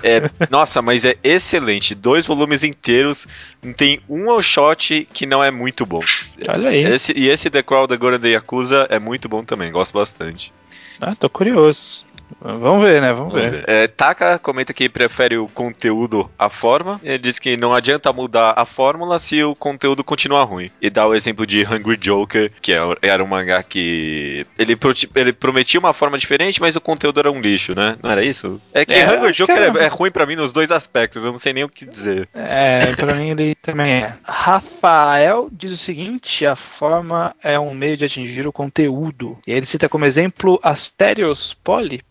É, 0.05 0.23
nossa, 0.49 0.81
mas 0.81 1.05
é 1.05 1.17
excelente. 1.23 1.95
Dois 1.95 2.27
volumes 2.27 2.63
inteiros, 2.63 3.27
não 3.61 3.73
tem 3.73 4.01
um 4.09 4.29
one 4.29 4.43
shot 4.43 5.07
que 5.13 5.27
não 5.27 5.43
é 5.43 5.51
muito 5.51 5.85
bom. 5.85 6.01
Olha 6.49 6.71
aí. 6.71 6.83
Esse, 6.85 7.13
e 7.17 7.29
esse 7.29 7.50
The 7.51 7.63
Crow, 7.63 7.87
The 7.87 7.97
Girl 7.97 8.15
and 8.15 8.21
The 8.21 8.31
Yakuza 8.31 8.87
é 8.91 8.99
muito 8.99 9.29
bom 9.29 9.45
também, 9.45 9.71
gosto 9.71 9.95
bastante. 9.95 10.53
Ah, 11.01 11.15
tô 11.15 11.29
curioso. 11.29 12.05
Vamos 12.41 12.87
ver, 12.87 13.01
né? 13.01 13.13
Vamos 13.13 13.33
ver. 13.33 13.65
É, 13.67 13.87
Taka 13.87 14.39
comenta 14.39 14.73
que 14.73 14.89
prefere 14.89 15.37
o 15.39 15.47
conteúdo 15.49 16.31
à 16.39 16.49
forma. 16.51 17.01
Ele 17.03 17.19
diz 17.19 17.39
que 17.39 17.57
não 17.57 17.73
adianta 17.73 18.13
mudar 18.13 18.55
a 18.57 18.65
fórmula 18.65 19.19
se 19.19 19.43
o 19.43 19.55
conteúdo 19.55 20.05
continuar 20.05 20.45
ruim. 20.45 20.71
E 20.81 20.91
dá 20.91 21.07
o 21.07 21.15
exemplo 21.15 21.47
de 21.47 21.63
Hungry 21.65 21.97
Joker, 21.97 22.51
que 22.61 22.73
é- 22.73 22.79
era 23.03 23.23
um 23.23 23.27
mangá 23.27 23.63
que. 23.63 24.47
Ele, 24.59 24.77
pro- 24.77 24.93
ele 25.15 25.33
prometia 25.33 25.81
uma 25.81 25.93
forma 25.93 26.19
diferente, 26.19 26.61
mas 26.61 26.77
o 26.77 26.81
conteúdo 26.81 27.21
era 27.21 27.31
um 27.31 27.41
lixo, 27.41 27.75
né? 27.75 27.97
Não 28.03 28.11
era 28.11 28.25
isso? 28.25 28.61
É 28.73 28.85
que 28.85 28.95
É, 28.95 29.09
Hungry 29.11 29.33
Joker 29.33 29.57
era. 29.57 29.81
é, 29.81 29.85
é 29.85 29.89
ruim 29.89 30.11
pra 30.11 30.27
mim 30.27 30.37
nos 30.37 30.53
dois 30.53 30.71
aspectos, 30.71 31.25
eu 31.25 31.33
não 31.33 31.39
sei 31.39 31.53
nem 31.53 31.65
o 31.65 31.69
que 31.69 31.87
dizer. 31.87 32.29
É, 32.35 32.95
pra 32.97 33.15
mim 33.15 33.31
ele 33.31 33.55
também 33.57 33.93
é. 33.93 34.15
Rafael 34.25 35.49
diz 35.53 35.71
o 35.73 35.77
seguinte: 35.77 36.45
a 36.47 36.57
forma 36.57 37.35
é 37.43 37.59
um 37.59 37.73
meio 37.75 37.97
de 37.97 38.05
atingir 38.05 38.47
o 38.47 38.53
conteúdo. 38.53 39.39
E 39.47 39.53
ele 39.53 39.67
cita 39.67 39.89
como 39.89 40.05
exemplo 40.05 40.59
Asterios 40.63 41.55
Polyp. 41.55 42.05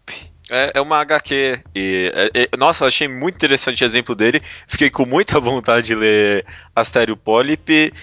É, 0.49 0.71
é 0.75 0.81
uma 0.81 0.97
HQ. 0.99 1.59
E, 1.75 2.11
é- 2.33 2.47
é- 2.51 2.57
nossa, 2.57 2.85
achei 2.85 3.07
muito 3.07 3.35
interessante 3.35 3.83
o 3.83 3.85
exemplo 3.85 4.15
dele. 4.15 4.41
Fiquei 4.67 4.89
com 4.89 5.05
muita 5.05 5.39
vontade 5.39 5.87
de 5.87 5.95
ler 5.95 6.45
Astério 6.75 7.15
Polyp. 7.17 7.93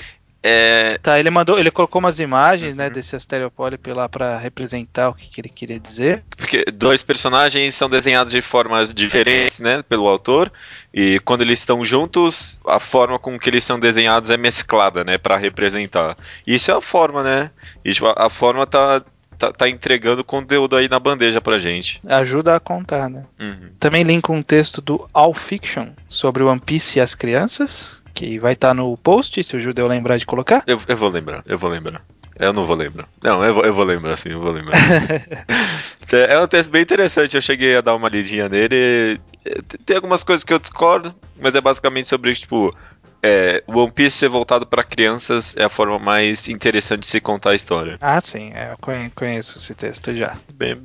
É, 0.49 0.97
Tá, 1.03 1.18
ele 1.18 1.28
mandou, 1.28 1.59
ele 1.59 1.72
colocou 1.72 1.99
umas 1.99 2.20
imagens, 2.20 2.76
né, 2.76 2.86
Uhum. 2.86 2.92
desse 2.92 3.16
Asterios 3.16 3.51
Polyp 3.53 3.84
lá 3.92 4.09
pra 4.09 4.38
representar 4.38 5.09
o 5.09 5.14
que, 5.14 5.26
que 5.28 5.40
ele 5.40 5.49
queria 5.49 5.80
dizer. 5.80 6.22
Porque 6.36 6.64
dois 6.72 7.03
personagens 7.03 7.74
são 7.74 7.90
desenhados 7.90 8.32
de 8.32 8.40
formas 8.40 8.94
diferentes, 8.94 9.59
né, 9.59 9.82
pelo 9.82 10.07
autor, 10.07 10.53
e 10.94 11.18
quando 11.24 11.40
eles 11.40 11.59
estão 11.59 11.84
juntos, 11.84 12.61
a 12.64 12.78
forma 12.78 13.18
com 13.18 13.36
que 13.36 13.51
eles 13.51 13.64
são 13.64 13.80
desenhados 13.80 14.30
é 14.30 14.36
mesclada, 14.36 15.03
né, 15.03 15.18
para 15.18 15.36
representar. 15.36 16.16
Isso 16.47 16.70
é 16.70 16.74
a 16.74 16.80
forma, 16.80 17.24
né? 17.24 17.51
E 17.84 17.92
tipo, 17.92 18.07
a 18.07 18.30
forma 18.30 18.64
tá, 18.68 19.03
tá, 19.39 19.53
tá 19.53 19.68
entregando 19.68 20.24
conteúdo 20.24 20.76
aí 20.76 20.89
na 20.89 20.99
bandeja 20.99 21.41
pra 21.41 21.59
gente. 21.59 22.01
Ajuda 22.07 22.57
a 22.57 22.61
contar, 22.61 23.09
né? 23.09 23.24
Uhum. 23.39 23.70
Também 23.78 24.03
linka 24.03 24.32
um 24.32 24.43
texto 24.43 24.80
do 24.80 25.09
All 25.12 25.34
Fiction 25.34 25.89
sobre 26.09 26.43
One 26.43 26.61
Piece 26.61 26.99
e 26.99 27.03
as 27.03 27.14
crianças, 27.14 28.03
que 28.14 28.39
vai 28.39 28.55
estar 28.55 28.74
no 28.74 28.97
post, 28.97 29.43
se 29.43 29.57
o 29.57 29.61
judeu 29.61 29.87
lembrar 29.87 30.16
de 30.16 30.26
colocar. 30.26 30.62
Eu, 30.66 30.80
eu 30.89 30.97
vou 30.97 31.09
lembrar, 31.09 31.43
eu 31.47 31.59
vou 31.59 31.70
lembrar. 31.70 32.03
Eu 32.39 32.53
não 32.53 32.66
vou 32.66 32.76
lembrar. 32.76 33.09
Não, 33.22 33.43
eu 33.43 33.55
vou, 33.55 33.64
eu 33.64 33.74
vou 33.74 33.84
lembrar, 33.84 34.16
sim, 34.18 34.30
eu 34.30 34.41
vou 34.41 34.53
lembrar. 34.53 34.76
é 36.28 36.39
um 36.39 36.47
texto 36.47 36.70
bem 36.70 36.82
interessante, 36.82 37.34
eu 37.34 37.41
cheguei 37.41 37.76
a 37.76 37.80
dar 37.80 37.95
uma 37.95 38.11
lidinha 38.11 38.47
nele. 38.47 39.18
Tem 39.87 39.97
algumas 39.97 40.22
coisas 40.22 40.45
que 40.45 40.53
eu 40.53 40.59
discordo, 40.59 41.14
mas 41.41 41.55
é 41.55 41.61
basicamente 41.62 42.11
sobre, 42.11 42.34
tipo, 42.34 42.70
é, 43.23 43.62
One 43.67 43.91
Piece 43.91 44.17
ser 44.19 44.29
voltado 44.29 44.67
para 44.67 44.83
crianças 44.85 45.55
é 45.57 45.64
a 45.64 45.69
forma 45.69 45.99
mais 45.99 46.49
interessante 46.49 47.01
de 47.01 47.07
se 47.07 47.21
contar 47.21 47.51
a 47.51 47.55
história. 47.55 47.97
Ah, 48.01 48.21
sim, 48.21 48.53
é, 48.55 48.73
eu 48.73 48.79
conhe- 48.79 49.11
conheço 49.14 49.59
esse 49.59 49.75
texto 49.75 50.14
já. 50.14 50.37
Bem, 50.53 50.77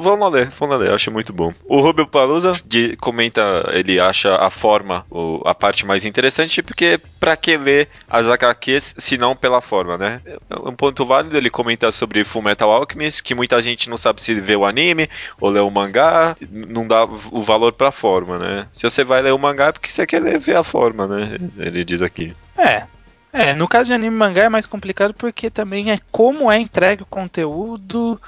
vamos 0.00 0.32
ler, 0.32 0.50
vamos 0.58 0.78
ler, 0.78 0.88
eu 0.90 0.94
acho 0.94 1.10
muito 1.10 1.32
bom. 1.32 1.52
O 1.64 1.80
Rubio 1.80 2.06
Palusa 2.06 2.52
de, 2.64 2.96
comenta, 2.96 3.42
ele 3.72 3.98
acha 4.00 4.34
a 4.36 4.50
forma 4.50 5.04
o, 5.10 5.42
a 5.44 5.54
parte 5.54 5.84
mais 5.86 6.04
interessante, 6.04 6.62
porque 6.62 6.98
pra 7.20 7.36
que 7.36 7.56
ler 7.56 7.88
as 8.08 8.28
HQs 8.28 8.94
se 8.98 9.18
não 9.18 9.34
pela 9.36 9.60
forma, 9.60 9.98
né? 9.98 10.20
É 10.50 10.56
um 10.68 10.74
ponto 10.74 11.04
válido, 11.04 11.36
ele 11.36 11.50
comenta 11.50 11.90
sobre 11.90 12.24
Full 12.24 12.42
Metal 12.42 12.70
Alchemist, 12.70 13.22
que 13.22 13.34
muita 13.34 13.60
gente 13.60 13.90
não 13.90 13.96
sabe 13.96 14.22
se 14.22 14.34
vê 14.40 14.56
o 14.56 14.64
anime 14.64 15.08
ou 15.40 15.50
lê 15.50 15.60
o 15.60 15.70
mangá, 15.70 16.36
não 16.50 16.86
dá 16.86 17.04
o 17.04 17.42
valor 17.42 17.72
pra 17.72 17.90
forma, 17.90 18.38
né? 18.38 18.66
Se 18.72 18.88
você 18.88 19.04
vai 19.04 19.20
ler 19.22 19.32
o 19.32 19.38
mangá 19.38 19.66
é 19.66 19.72
porque 19.72 19.90
você 19.90 20.06
quer 20.06 20.20
ler, 20.22 20.38
ver 20.38 20.56
a 20.56 20.64
forma, 20.64 21.06
né? 21.06 21.36
Ele 21.58 21.84
diz 21.88 22.02
aqui. 22.02 22.34
É, 22.56 22.84
É, 23.32 23.54
no 23.54 23.68
caso 23.68 23.84
de 23.88 23.92
anime 23.92 24.14
e 24.14 24.18
mangá 24.18 24.44
é 24.44 24.48
mais 24.48 24.64
complicado 24.66 25.12
porque 25.12 25.50
também 25.50 25.90
é 25.92 25.98
como 26.10 26.50
é 26.50 26.58
entregue 26.58 27.02
o 27.02 27.06
conteúdo 27.06 28.18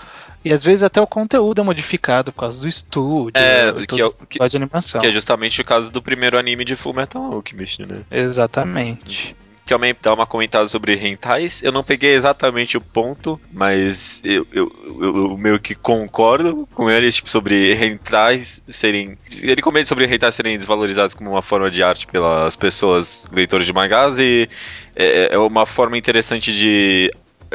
e 0.44 0.52
às 0.52 0.62
vezes 0.62 0.82
até 0.82 1.00
o 1.00 1.06
conteúdo 1.06 1.60
é 1.60 1.64
modificado 1.64 2.30
por 2.32 2.40
causa 2.40 2.60
do 2.60 2.68
estúdio, 2.68 3.32
É, 3.42 3.72
que 3.86 4.00
é 4.00 4.04
o- 4.04 4.10
que- 4.28 4.38
de 4.48 4.56
animação. 4.56 5.00
Que 5.00 5.06
é 5.06 5.10
justamente 5.10 5.60
o 5.60 5.64
caso 5.64 5.90
do 5.90 6.02
primeiro 6.02 6.38
anime 6.38 6.64
de 6.66 6.76
Fullmetal 6.76 7.32
Alchemist, 7.32 7.80
né? 7.86 8.02
Exatamente. 8.10 9.34
Que 9.78 10.02
dá 10.02 10.12
uma 10.14 10.26
comentada 10.26 10.66
sobre 10.66 10.94
rentais. 10.96 11.62
Eu 11.62 11.70
não 11.70 11.84
peguei 11.84 12.14
exatamente 12.14 12.76
o 12.76 12.80
ponto, 12.80 13.40
mas 13.52 14.20
eu, 14.24 14.46
eu, 14.52 14.72
eu- 15.00 15.16
eu 15.30 15.36
meio 15.36 15.60
que 15.60 15.74
concordo 15.74 16.66
com 16.74 16.90
eles 16.90 17.14
tipo, 17.16 17.30
sobre 17.30 17.72
rentais 17.74 18.60
serem. 18.68 19.16
Ele 19.40 19.62
comenta 19.62 19.86
sobre 19.86 20.06
rentais 20.06 20.34
serem 20.34 20.56
desvalorizados 20.58 21.14
como 21.14 21.30
uma 21.30 21.42
forma 21.42 21.70
de 21.70 21.82
arte 21.82 22.06
pelas 22.06 22.56
pessoas 22.56 23.28
leitores 23.32 23.64
de 23.66 23.72
mangás 23.72 24.18
e 24.18 24.48
é, 24.96 25.34
é 25.34 25.38
uma 25.38 25.64
forma 25.66 25.96
interessante 25.96 26.52
de 26.52 27.12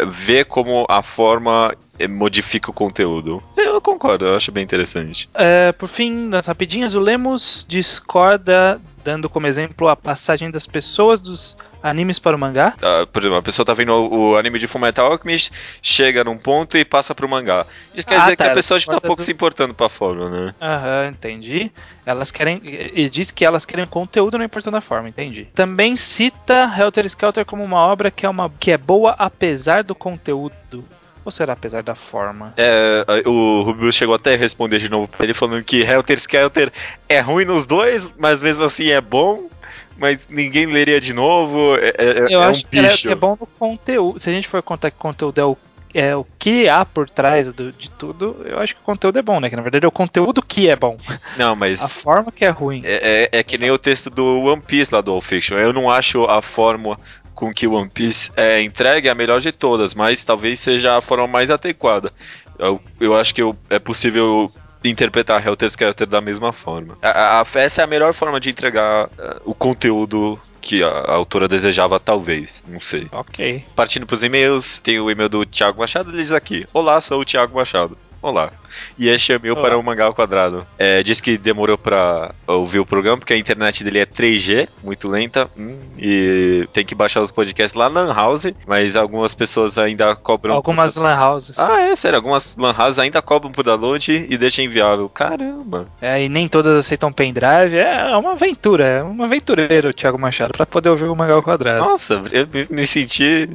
ver 0.08 0.46
como 0.46 0.86
a 0.90 1.02
forma 1.02 1.74
eh, 2.00 2.08
modifica 2.08 2.70
o 2.70 2.74
conteúdo. 2.74 3.42
Eu 3.58 3.80
concordo, 3.82 4.26
eu 4.26 4.36
acho 4.36 4.52
bem 4.52 4.64
interessante. 4.64 5.30
É, 5.34 5.72
por 5.72 5.88
fim, 5.88 6.12
nas 6.12 6.46
rapidinhas, 6.46 6.96
o 6.96 7.00
Lemos 7.00 7.66
discorda, 7.68 8.82
dando 9.04 9.30
como 9.30 9.48
exemplo 9.48 9.88
a 9.88 9.96
passagem 9.96 10.52
das 10.52 10.66
pessoas 10.68 11.20
dos 11.22 11.56
animes 11.90 12.18
para 12.20 12.36
o 12.36 12.40
mangá. 12.40 12.72
Tá, 12.72 13.06
por 13.06 13.22
exemplo, 13.22 13.38
a 13.38 13.42
pessoa 13.42 13.66
tá 13.66 13.74
vendo 13.74 13.92
o, 13.94 14.32
o 14.32 14.38
anime 14.38 14.58
de 14.60 14.68
Fullmetal 14.68 15.12
Alchemist, 15.12 15.52
chega 15.82 16.24
num 16.24 16.38
ponto 16.38 16.78
e 16.78 16.84
passa 16.84 17.14
pro 17.14 17.30
mangá. 17.30 17.66
Isso 17.94 18.08
quer 18.08 18.16
Ah, 18.16 18.20
dizer 18.22 18.36
tá, 18.38 18.46
que 18.46 18.52
a 18.52 18.54
pessoa 18.56 18.80
já 18.80 18.86
tá 18.88 18.92
discorda 18.94 19.08
pouco 19.08 19.22
do- 19.22 19.26
se 19.26 19.32
importando 19.32 19.74
pra 19.74 19.88
forma, 19.90 20.30
né? 20.30 20.56
Aham, 20.62 21.08
entendi. 21.10 21.72
Elas 22.06 22.32
querem. 22.32 22.62
E 22.64 23.10
diz 23.10 23.32
que 23.32 23.46
elas 23.46 23.66
querem 23.66 23.86
conteúdo, 23.86 24.38
não 24.38 24.46
importando 24.46 24.78
a 24.78 24.82
forma, 24.82 25.08
entendi. 25.10 25.48
Também 25.54 25.96
cita 25.96 26.72
Helter 26.78 27.06
Skelter 27.06 27.46
como 27.46 27.64
uma 27.64 27.80
obra 27.80 28.10
que 28.12 28.26
é, 28.26 28.30
uma, 28.30 28.50
que 28.60 28.72
é 28.72 28.78
boa 28.78 29.12
apesar 29.18 29.84
do 29.84 29.94
conteúdo. 29.96 30.86
Ou 31.24 31.32
será 31.32 31.54
apesar 31.54 31.82
da 31.82 31.96
forma? 31.96 32.54
É, 32.56 33.04
o 33.26 33.64
Rubio 33.64 33.92
chegou 33.92 34.14
até 34.14 34.36
a 34.36 34.38
responder 34.38 34.78
de 34.78 34.88
novo 34.90 35.08
pra 35.08 35.24
ele 35.24 35.34
falando 35.34 35.64
que 35.64 35.82
Helter 35.82 36.20
Skelter 36.20 36.72
é 37.10 37.20
ruim 37.20 37.46
nos 37.46 37.66
dois, 37.66 38.14
mas 38.16 38.44
mesmo 38.44 38.64
assim 38.64 38.90
é 38.92 39.02
bom. 39.02 39.50
Mas 39.98 40.28
ninguém 40.30 40.66
leria 40.66 41.00
de 41.00 41.14
novo. 41.14 41.76
É, 41.78 41.94
é- 41.98 42.34
Eu 42.34 42.42
é 42.42 42.46
acho 42.46 42.66
um 42.66 42.70
que, 42.70 42.80
é, 42.80 43.12
é 43.12 43.16
bom 43.16 43.38
no 43.40 43.48
conteúdo. 43.48 44.20
Se 44.20 44.30
a 44.30 44.34
gente 44.34 44.48
for 44.48 44.62
contar 44.62 44.92
que 44.92 44.98
o 44.98 45.00
conteúdo 45.00 45.40
é 45.40 45.46
o, 45.46 45.58
é 45.94 46.16
o 46.16 46.26
que 46.38 46.68
há 46.68 46.84
por 46.84 47.10
trás 47.10 47.54
do- 47.54 47.72
de 47.72 47.90
tudo, 47.90 48.42
eu 48.46 48.60
acho 48.60 48.76
que 48.76 48.82
o 48.82 48.84
conteúdo 48.84 49.18
é 49.18 49.22
bom, 49.22 49.40
né? 49.40 49.50
Que 49.50 49.56
na 49.56 49.62
verdade 49.62 49.86
é 49.86 49.88
o 49.88 49.92
conteúdo 49.92 50.42
que 50.42 50.68
é 50.70 50.76
bom. 50.76 50.98
Não, 51.38 51.56
mas. 51.56 51.82
A 51.82 51.88
forma 51.88 52.32
que 52.32 52.44
é 52.44 52.50
ruim. 52.50 52.82
É, 52.84 53.30
é- 53.32 53.40
é 53.40 53.44
que 53.44 53.58
nem 53.58 53.72
o 53.72 53.78
texto 53.80 54.10
do 54.10 54.26
One 54.42 54.62
Piece 54.62 54.94
lá 54.94 55.00
do 55.02 55.12
All 55.12 55.22
Fiction. 55.22 55.58
Eu 55.58 55.72
não 55.72 55.90
acho 55.90 56.24
a 56.26 56.42
forma 56.42 57.00
com 57.34 57.54
que 57.54 57.66
o 57.68 57.74
One 57.74 57.90
Piece 57.90 58.32
é 58.36 58.62
entregue 58.62 59.08
a 59.10 59.16
melhor 59.16 59.40
de 59.40 59.52
todas, 59.52 59.94
mas 59.94 60.24
talvez 60.24 60.60
seja 60.60 60.98
a 60.98 61.02
forma 61.02 61.28
mais 61.28 61.50
adequada. 61.50 62.12
Eu, 62.60 62.82
eu 63.00 63.14
acho 63.16 63.34
que 63.36 63.42
eu- 63.42 63.56
é 63.70 63.80
possível 63.80 64.50
interpretar 64.90 65.46
Helter 65.46 65.68
Skelter 65.70 66.08
da 66.08 66.22
mesma 66.22 66.52
forma. 66.54 66.98
A, 67.02 67.42
a- 67.42 67.46
essa 67.56 67.82
é 67.82 67.84
a 67.84 67.88
melhor 67.88 68.14
forma 68.14 68.40
de 68.40 68.50
entregar 68.50 69.10
eh, 69.18 69.38
o 69.46 69.54
conteúdo 69.54 70.40
que 70.62 70.82
a, 70.84 70.88
a 70.88 71.12
autora 71.14 71.48
desejava, 71.48 72.00
talvez. 72.00 72.64
Não 72.68 72.82
sei. 72.82 73.08
Ok. 73.12 73.64
Partindo 73.76 74.06
pros 74.08 74.24
e-mails, 74.24 74.80
tem 74.80 75.00
o 75.00 75.12
e-mail 75.12 75.30
do 75.30 75.46
Thiago 75.46 75.80
Machado, 75.80 76.10
ele 76.10 76.18
diz 76.18 76.32
aqui: 76.32 76.66
Olá, 76.74 77.00
sou 77.00 77.22
o 77.22 77.26
Thiago 77.26 77.56
Machado. 77.56 77.96
Olá. 78.26 78.52
E 78.98 79.08
é 79.08 79.16
meu 79.42 79.54
Olá. 79.54 79.62
para 79.62 79.78
o 79.78 79.84
Mangá 79.84 80.06
ao 80.06 80.14
Quadrado. 80.16 80.66
É, 80.80 81.04
diz 81.04 81.22
que 81.22 81.38
demorou 81.38 81.78
pra 81.78 82.34
ouvir 82.48 82.80
o 82.80 82.86
programa 82.86 83.18
porque 83.20 83.34
a 83.34 83.38
internet 83.38 83.84
dele 83.84 84.00
é 84.00 84.06
3G, 84.06 84.68
muito 84.84 85.08
lenta, 85.08 85.48
hum, 85.56 85.78
e 85.96 86.68
tem 86.74 86.84
que 86.84 86.96
baixar 86.96 87.22
os 87.22 87.30
podcasts 87.32 87.78
lá 87.78 87.88
na 87.88 88.02
Lan 88.02 88.14
House, 88.16 88.48
mas 88.66 88.96
algumas 88.96 89.36
pessoas 89.36 89.78
ainda 89.78 90.16
cobram. 90.16 90.56
Algumas 90.56 90.96
lan 90.96 91.16
houses. 91.20 91.60
Ah, 91.60 91.82
é 91.82 91.96
sério, 91.96 92.18
algumas 92.18 92.58
Lan 92.58 92.74
Houses 92.76 92.98
ainda 92.98 93.22
cobram 93.22 93.52
por 93.52 93.64
download 93.64 94.28
e 94.28 94.38
deixam 94.38 94.66
inviável. 94.66 95.08
Caramba. 95.08 95.88
É, 96.02 96.24
e 96.24 96.28
nem 96.28 96.48
todas 96.48 96.76
aceitam 96.80 97.14
pendrive. 97.14 97.78
É 97.78 98.18
uma 98.18 98.32
aventura, 98.32 98.84
é 98.86 99.04
um 99.04 99.24
aventureiro 99.24 99.90
o 99.90 99.94
Thiago 99.94 100.18
Machado 100.18 100.52
pra 100.54 100.66
poder 100.66 100.90
ouvir 100.90 101.06
o 101.06 101.16
Mangá 101.16 101.36
ao 101.36 101.44
Quadrado. 101.44 101.86
Nossa, 101.86 102.24
eu 102.32 102.48
me- 102.72 102.86
senti 102.88 103.48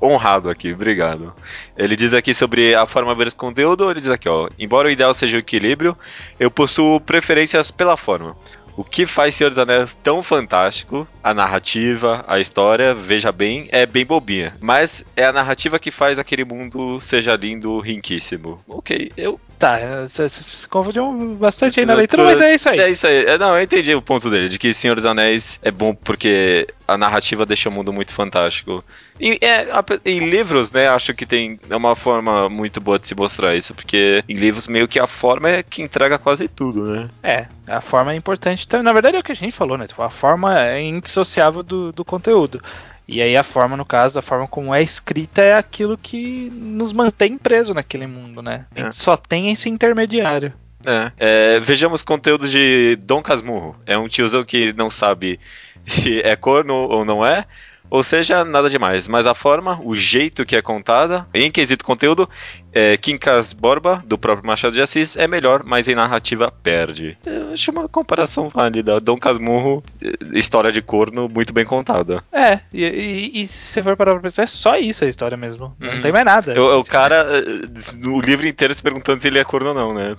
honrado 0.00 0.48
aqui, 0.48 0.72
obrigado. 0.72 1.32
Ele 1.76 1.96
diz 1.96 2.14
aqui 2.14 2.32
sobre 2.32 2.74
a 2.74 2.86
forma 2.86 3.14
versus 3.14 3.34
conteúdo, 3.34 3.87
ele 3.90 4.00
diz 4.00 4.10
aqui, 4.10 4.28
ó, 4.28 4.48
embora 4.58 4.88
o 4.88 4.90
ideal 4.90 5.12
seja 5.14 5.36
o 5.36 5.40
equilíbrio, 5.40 5.96
eu 6.38 6.50
possuo 6.50 7.00
preferências 7.00 7.70
pela 7.70 7.96
forma. 7.96 8.36
O 8.78 8.84
que 8.84 9.06
faz 9.06 9.34
Senhor 9.34 9.50
dos 9.50 9.58
Anéis 9.58 9.92
tão 9.92 10.22
fantástico, 10.22 11.04
a 11.20 11.34
narrativa, 11.34 12.24
a 12.28 12.38
história, 12.38 12.94
veja 12.94 13.32
bem, 13.32 13.68
é 13.72 13.84
bem 13.84 14.06
bobinha. 14.06 14.54
Mas 14.60 15.04
é 15.16 15.24
a 15.24 15.32
narrativa 15.32 15.80
que 15.80 15.90
faz 15.90 16.16
aquele 16.16 16.44
mundo 16.44 17.00
seja 17.00 17.34
lindo, 17.34 17.80
riquíssimo. 17.80 18.62
Ok, 18.68 19.10
eu. 19.16 19.40
Tá, 19.58 20.06
você 20.06 20.28
se 20.28 20.68
confundiu 20.68 21.12
bastante 21.34 21.80
aí 21.80 21.86
na 21.86 21.94
leitura, 21.94 22.22
mas 22.22 22.40
é 22.40 22.54
isso 22.54 22.68
aí. 22.68 22.78
É 22.78 22.88
isso 22.88 23.04
aí. 23.08 23.24
É, 23.24 23.36
não, 23.36 23.56
eu 23.56 23.62
entendi 23.62 23.92
o 23.92 24.00
ponto 24.00 24.30
dele, 24.30 24.48
de 24.48 24.56
que 24.56 24.72
Senhor 24.72 24.94
dos 24.94 25.04
Anéis 25.04 25.58
é 25.60 25.72
bom 25.72 25.92
porque 25.92 26.68
a 26.86 26.96
narrativa 26.96 27.44
deixa 27.44 27.68
o 27.68 27.72
mundo 27.72 27.92
muito 27.92 28.14
fantástico. 28.14 28.84
E, 29.20 29.38
é, 29.40 29.66
em 30.04 30.28
livros, 30.30 30.70
né, 30.70 30.88
acho 30.88 31.12
que 31.14 31.26
tem 31.26 31.58
é 31.68 31.76
uma 31.76 31.96
forma 31.96 32.48
muito 32.48 32.80
boa 32.80 32.98
de 32.98 33.06
se 33.08 33.14
mostrar 33.14 33.54
isso, 33.56 33.74
porque 33.74 34.22
em 34.28 34.34
livros 34.36 34.68
meio 34.68 34.86
que 34.88 34.98
a 34.98 35.06
forma 35.06 35.50
é 35.50 35.62
que 35.62 35.82
entrega 35.82 36.18
quase 36.18 36.46
tudo, 36.48 36.84
né? 36.84 37.08
É, 37.22 37.46
a 37.66 37.80
forma 37.80 38.12
é 38.12 38.16
importante. 38.16 38.64
Então, 38.66 38.82
na 38.82 38.92
verdade 38.92 39.16
é 39.16 39.20
o 39.20 39.22
que 39.22 39.32
a 39.32 39.36
gente 39.36 39.52
falou, 39.52 39.76
né? 39.76 39.86
Tipo, 39.86 40.02
a 40.02 40.10
forma 40.10 40.58
é 40.58 40.80
indissociável 40.82 41.62
do, 41.62 41.92
do 41.92 42.04
conteúdo. 42.04 42.62
E 43.06 43.22
aí 43.22 43.36
a 43.36 43.42
forma, 43.42 43.74
no 43.76 43.86
caso, 43.86 44.18
a 44.18 44.22
forma 44.22 44.46
como 44.46 44.74
é 44.74 44.82
escrita 44.82 45.40
é 45.40 45.54
aquilo 45.56 45.96
que 45.96 46.50
nos 46.52 46.92
mantém 46.92 47.38
preso 47.38 47.72
naquele 47.72 48.06
mundo, 48.06 48.42
né? 48.42 48.66
A 48.76 48.80
gente 48.80 48.88
É. 48.88 48.90
só 48.92 49.16
tem 49.16 49.50
esse 49.50 49.68
intermediário. 49.68 50.52
É. 50.84 51.10
É, 51.18 51.60
vejamos 51.60 52.02
conteúdo 52.02 52.46
de 52.48 52.96
Dom 53.02 53.22
Casmurro. 53.22 53.76
É 53.86 53.96
um 53.96 54.08
tiozão 54.08 54.44
que 54.44 54.72
não 54.74 54.90
sabe 54.90 55.40
se 55.86 56.20
é 56.20 56.36
corno 56.36 56.74
ou 56.74 57.04
não 57.04 57.24
é. 57.24 57.46
Ou 57.90 58.02
seja, 58.02 58.44
nada 58.44 58.68
demais. 58.68 59.08
Mas 59.08 59.26
a 59.26 59.34
forma, 59.34 59.80
o 59.82 59.94
jeito 59.94 60.44
que 60.44 60.56
é 60.56 60.62
contada, 60.62 61.26
em 61.32 61.50
quesito 61.50 61.84
conteúdo, 61.84 62.28
é, 62.72 62.96
Quincas 62.96 63.52
Borba, 63.52 64.02
do 64.06 64.18
próprio 64.18 64.46
Machado 64.46 64.74
de 64.74 64.80
Assis, 64.82 65.16
é 65.16 65.26
melhor, 65.26 65.62
mas 65.64 65.88
em 65.88 65.94
narrativa 65.94 66.52
perde. 66.62 67.16
Eu 67.24 67.52
acho 67.52 67.70
uma 67.70 67.88
comparação 67.88 68.48
válida. 68.48 69.00
Dom 69.00 69.16
Casmurro, 69.18 69.82
eh, 70.02 70.12
história 70.34 70.70
de 70.70 70.82
corno, 70.82 71.28
muito 71.28 71.52
bem 71.52 71.64
contada. 71.64 72.22
É, 72.32 72.60
e, 72.72 72.84
e- 72.84 73.42
e 73.42 73.48
se 73.48 73.54
você 73.74 73.82
for 73.82 73.96
parar 73.96 74.12
pra 74.12 74.20
pensar, 74.22 74.42
é 74.42 74.46
só 74.46 74.76
isso 74.76 75.04
a 75.04 75.08
história 75.08 75.36
mesmo. 75.36 75.74
Não 75.80 75.94
Uhum. 75.94 76.00
tem 76.02 76.12
mais 76.12 76.24
nada. 76.24 76.52
Eu- 76.52 76.78
o 76.78 76.84
cara, 76.84 77.26
eh, 77.30 78.06
o 78.06 78.20
livro 78.20 78.46
inteiro 78.46 78.74
se 78.74 78.82
perguntando 78.82 79.20
se 79.22 79.28
ele 79.28 79.38
é 79.38 79.44
corno 79.44 79.70
ou 79.70 79.74
não, 79.74 79.94
né? 79.94 80.14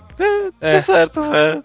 É, 0.60 0.72
É. 0.72 0.76
tá 0.76 0.80
certo. 0.82 1.20
É. 1.32 1.62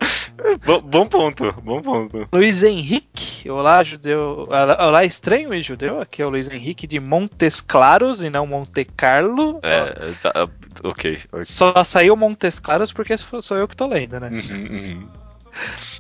Bo- 0.65 0.81
bom 0.81 1.07
ponto, 1.07 1.51
bom 1.63 1.81
ponto. 1.81 2.27
Luiz 2.33 2.61
Henrique, 2.63 3.49
olá 3.49 3.83
judeu, 3.83 4.43
olá, 4.47 5.05
estranho 5.05 5.53
e 5.53 5.61
judeu, 5.61 6.01
aqui 6.01 6.21
é 6.21 6.25
o 6.25 6.29
Luiz 6.29 6.49
Henrique 6.49 6.86
de 6.86 6.99
Montes 6.99 7.61
Claros 7.61 8.23
e 8.23 8.29
não 8.29 8.45
Monte 8.45 8.86
Carlo. 8.86 9.59
É, 9.63 10.11
tá, 10.21 10.47
ok. 10.83 11.19
ok. 11.31 11.43
Só 11.43 11.83
saiu 11.83 12.15
Montes 12.15 12.59
Claros 12.59 12.91
porque 12.91 13.15
sou 13.17 13.57
eu 13.57 13.67
que 13.67 13.75
tô 13.75 13.88
lendo, 13.88 14.19
né? 14.19 14.29
Uhum, 14.29 14.77
uhum. 14.77 15.07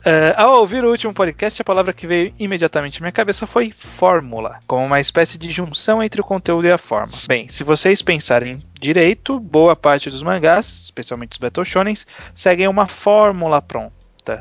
É, 0.03 0.35
ao 0.37 0.59
ouvir 0.59 0.83
o 0.83 0.89
último 0.91 1.13
podcast, 1.13 1.59
a 1.61 1.65
palavra 1.65 1.93
que 1.93 2.05
veio 2.05 2.33
imediatamente 2.37 2.99
à 2.99 3.01
minha 3.01 3.11
cabeça 3.11 3.47
foi 3.47 3.71
fórmula, 3.71 4.59
como 4.67 4.85
uma 4.85 4.99
espécie 4.99 5.37
de 5.37 5.49
junção 5.49 6.03
entre 6.03 6.21
o 6.21 6.23
conteúdo 6.23 6.67
e 6.67 6.71
a 6.71 6.77
forma. 6.77 7.13
Bem, 7.27 7.47
se 7.49 7.63
vocês 7.63 8.01
pensarem 8.01 8.59
direito, 8.79 9.39
boa 9.39 9.75
parte 9.75 10.11
dos 10.11 10.21
mangás, 10.21 10.83
especialmente 10.83 11.31
os 11.31 11.37
Battle 11.39 11.65
Shonens, 11.65 12.05
seguem 12.35 12.67
uma 12.67 12.85
fórmula 12.87 13.61
pronta, 13.61 13.94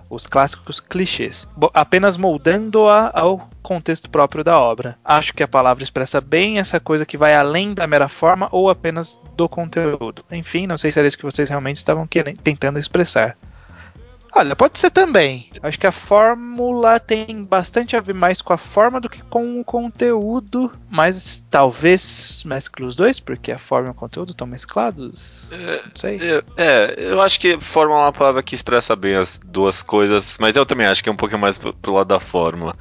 os 0.09 0.26
clássicos 0.26 0.80
clichês, 0.80 1.47
apenas 1.72 2.16
moldando-a 2.16 3.11
ao 3.12 3.49
contexto 3.62 4.11
próprio 4.11 4.45
da 4.45 4.59
obra. 4.59 4.97
Acho 5.05 5.32
que 5.32 5.43
a 5.43 5.49
palavra 5.49 5.82
expressa 5.82 6.20
bem 6.20 6.59
essa 6.59 6.78
coisa 6.80 7.07
que 7.07 7.16
vai 7.16 7.35
além 7.35 7.74
da 7.74 7.87
mera 7.87 8.09
forma 8.09 8.49
ou 8.53 8.70
apenas 8.70 9.20
do 9.37 9.49
conteúdo. 9.49 10.24
Enfim, 10.30 10.66
não 10.66 10.78
sei 10.78 10.91
se 10.91 10.99
era 10.99 11.09
isso 11.09 11.18
que 11.18 11.24
vocês 11.24 11.49
realmente 11.49 11.76
estavam 11.76 12.07
querendo, 12.07 12.39
tentando 12.39 12.78
expressar. 12.78 13.37
Olha, 14.37 14.57
pode 14.57 14.78
ser 14.80 14.91
também. 14.91 15.49
Acho 15.62 15.78
que 15.78 15.87
a 15.87 15.93
fórmula 15.93 16.99
tem 16.99 17.45
bastante 17.45 17.97
a 17.97 18.01
ver 18.01 18.14
mais 18.14 18.43
com 18.43 18.53
a 18.53 18.59
forma 18.59 19.01
do 19.01 19.09
que 19.09 19.22
com 19.22 19.61
o 19.61 19.64
conteúdo, 19.64 20.72
mas 20.91 21.45
talvez 21.49 22.43
mescle 22.45 22.85
os 22.85 22.97
dois, 22.97 23.20
porque 23.20 23.53
a 23.53 23.59
forma 23.59 23.89
e 23.89 23.91
o 23.93 23.95
conteúdo 23.95 24.30
estão 24.30 24.47
mesclados. 24.47 25.51
Não 25.53 25.97
sei. 25.97 26.18
É, 26.20 26.43
É, 26.57 26.95
eu 27.12 27.20
acho 27.20 27.39
que 27.39 27.61
forma 27.61 27.95
é 27.95 27.99
uma 27.99 28.12
palavra 28.12 28.43
que 28.43 28.57
expressa 28.57 28.97
bem 28.97 29.14
as 29.14 29.39
duas 29.39 29.82
coisas, 29.82 30.37
mas 30.41 30.57
eu 30.57 30.66
também 30.66 30.87
acho 30.89 31.03
que 31.03 31.09
é 31.09 31.12
um 31.12 31.16
pouquinho 31.16 31.41
mais 31.41 31.57
pro, 31.57 31.72
pro 31.72 31.93
lado 31.93 32.09
da 32.09 32.18
fórmula. 32.18 32.74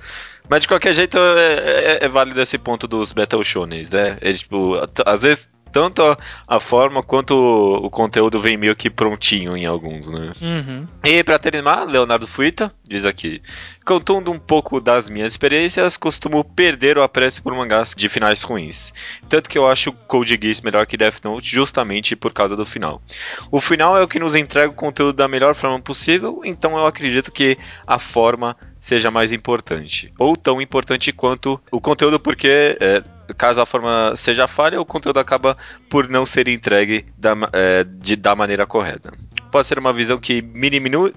Mas 0.49 0.63
de 0.63 0.67
qualquer 0.67 0.93
jeito, 0.93 1.17
é, 1.17 1.97
é- 2.01 2.05
é 2.05 2.09
válido 2.09 2.41
esse 2.41 2.57
ponto 2.57 2.87
dos 2.87 3.11
Battle 3.13 3.43
Shonens, 3.43 3.89
né? 3.89 4.17
É 4.21 4.33
tipo, 4.33 4.73
às 5.05 5.21
vezes 5.21 5.47
tanto 5.73 6.03
a, 6.03 6.15
a 6.47 6.59
forma 6.59 7.01
quanto 7.01 7.35
o, 7.35 7.87
o, 7.87 7.89
conteúdo 7.89 8.39
vem 8.39 8.55
meio 8.55 8.75
que 8.75 8.91
prontinho 8.91 9.57
em 9.57 9.65
alguns, 9.65 10.07
né? 10.07 10.33
Uhum. 10.39 10.87
E 11.03 11.23
para 11.23 11.39
terminar, 11.39 11.85
Leonardo 11.85 12.27
Fuita 12.27 12.71
diz 12.87 13.03
aqui: 13.03 13.41
Contando 13.83 14.31
um 14.31 14.37
pouco 14.37 14.79
das 14.79 15.09
minhas 15.09 15.31
experiências, 15.31 15.97
costumo 15.97 16.43
perder 16.43 16.99
o 16.99 17.01
apreço 17.01 17.41
por 17.41 17.55
mangás 17.55 17.95
de 17.97 18.07
finais 18.07 18.43
ruins. 18.43 18.93
Tanto 19.27 19.49
que 19.49 19.57
eu 19.57 19.67
acho 19.67 19.91
Code 19.91 20.39
Geass 20.39 20.61
melhor 20.61 20.85
que 20.85 20.95
Death 20.95 21.23
Note 21.23 21.49
justamente 21.49 22.15
por 22.15 22.31
causa 22.31 22.55
do 22.55 22.67
final. 22.67 23.01
O 23.51 23.59
final 23.59 23.97
é 23.97 24.03
o 24.03 24.07
que 24.07 24.19
nos 24.19 24.35
entrega 24.35 24.71
o 24.71 24.75
conteúdo 24.75 25.15
da 25.15 25.27
melhor 25.27 25.55
forma 25.55 25.79
possível, 25.79 26.41
então 26.45 26.77
eu 26.77 26.85
acredito 26.85 27.31
que 27.31 27.57
a 27.87 27.97
forma 27.97 28.55
seja 28.79 29.09
mais 29.09 29.31
importante. 29.31 30.13
Ou 30.19 30.35
tão 30.35 30.61
importante 30.61 31.13
quanto 31.13 31.59
o 31.71 31.79
conteúdo, 31.79 32.19
porque 32.19 32.77
é, 32.81 33.01
caso 33.37 33.61
a 33.61 33.65
forma 33.65 34.13
seja 34.15 34.47
falha, 34.47 34.79
o 34.79 34.85
conteúdo 34.85 35.19
acaba 35.19 35.57
por 35.89 36.09
não 36.09 36.25
ser 36.25 36.47
entregue 36.47 37.05
da, 37.17 37.33
é, 37.51 37.83
de, 37.83 38.15
da 38.15 38.35
maneira 38.35 38.65
correta. 38.65 39.13
Pode 39.51 39.67
ser 39.67 39.77
uma 39.77 39.93
visão 39.93 40.17
que 40.19 40.41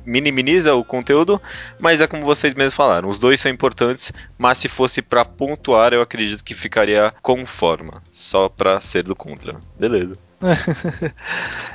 minimiza 0.05 0.75
o 0.75 0.85
conteúdo, 0.85 1.41
mas 1.81 2.03
é 2.03 2.07
como 2.07 2.25
vocês 2.25 2.53
mesmos 2.53 2.75
falaram, 2.75 3.09
os 3.09 3.19
dois 3.19 3.41
são 3.41 3.51
importantes, 3.51 4.13
mas 4.37 4.59
se 4.59 4.69
fosse 4.69 5.01
para 5.01 5.25
pontuar, 5.25 5.95
eu 5.95 6.03
acredito 6.03 6.45
que 6.45 6.55
ficaria 6.55 7.15
com 7.23 7.47
forma, 7.47 8.03
só 8.13 8.49
para 8.49 8.79
ser 8.81 9.05
do 9.05 9.17
contra. 9.17 9.57
Beleza. 9.79 10.19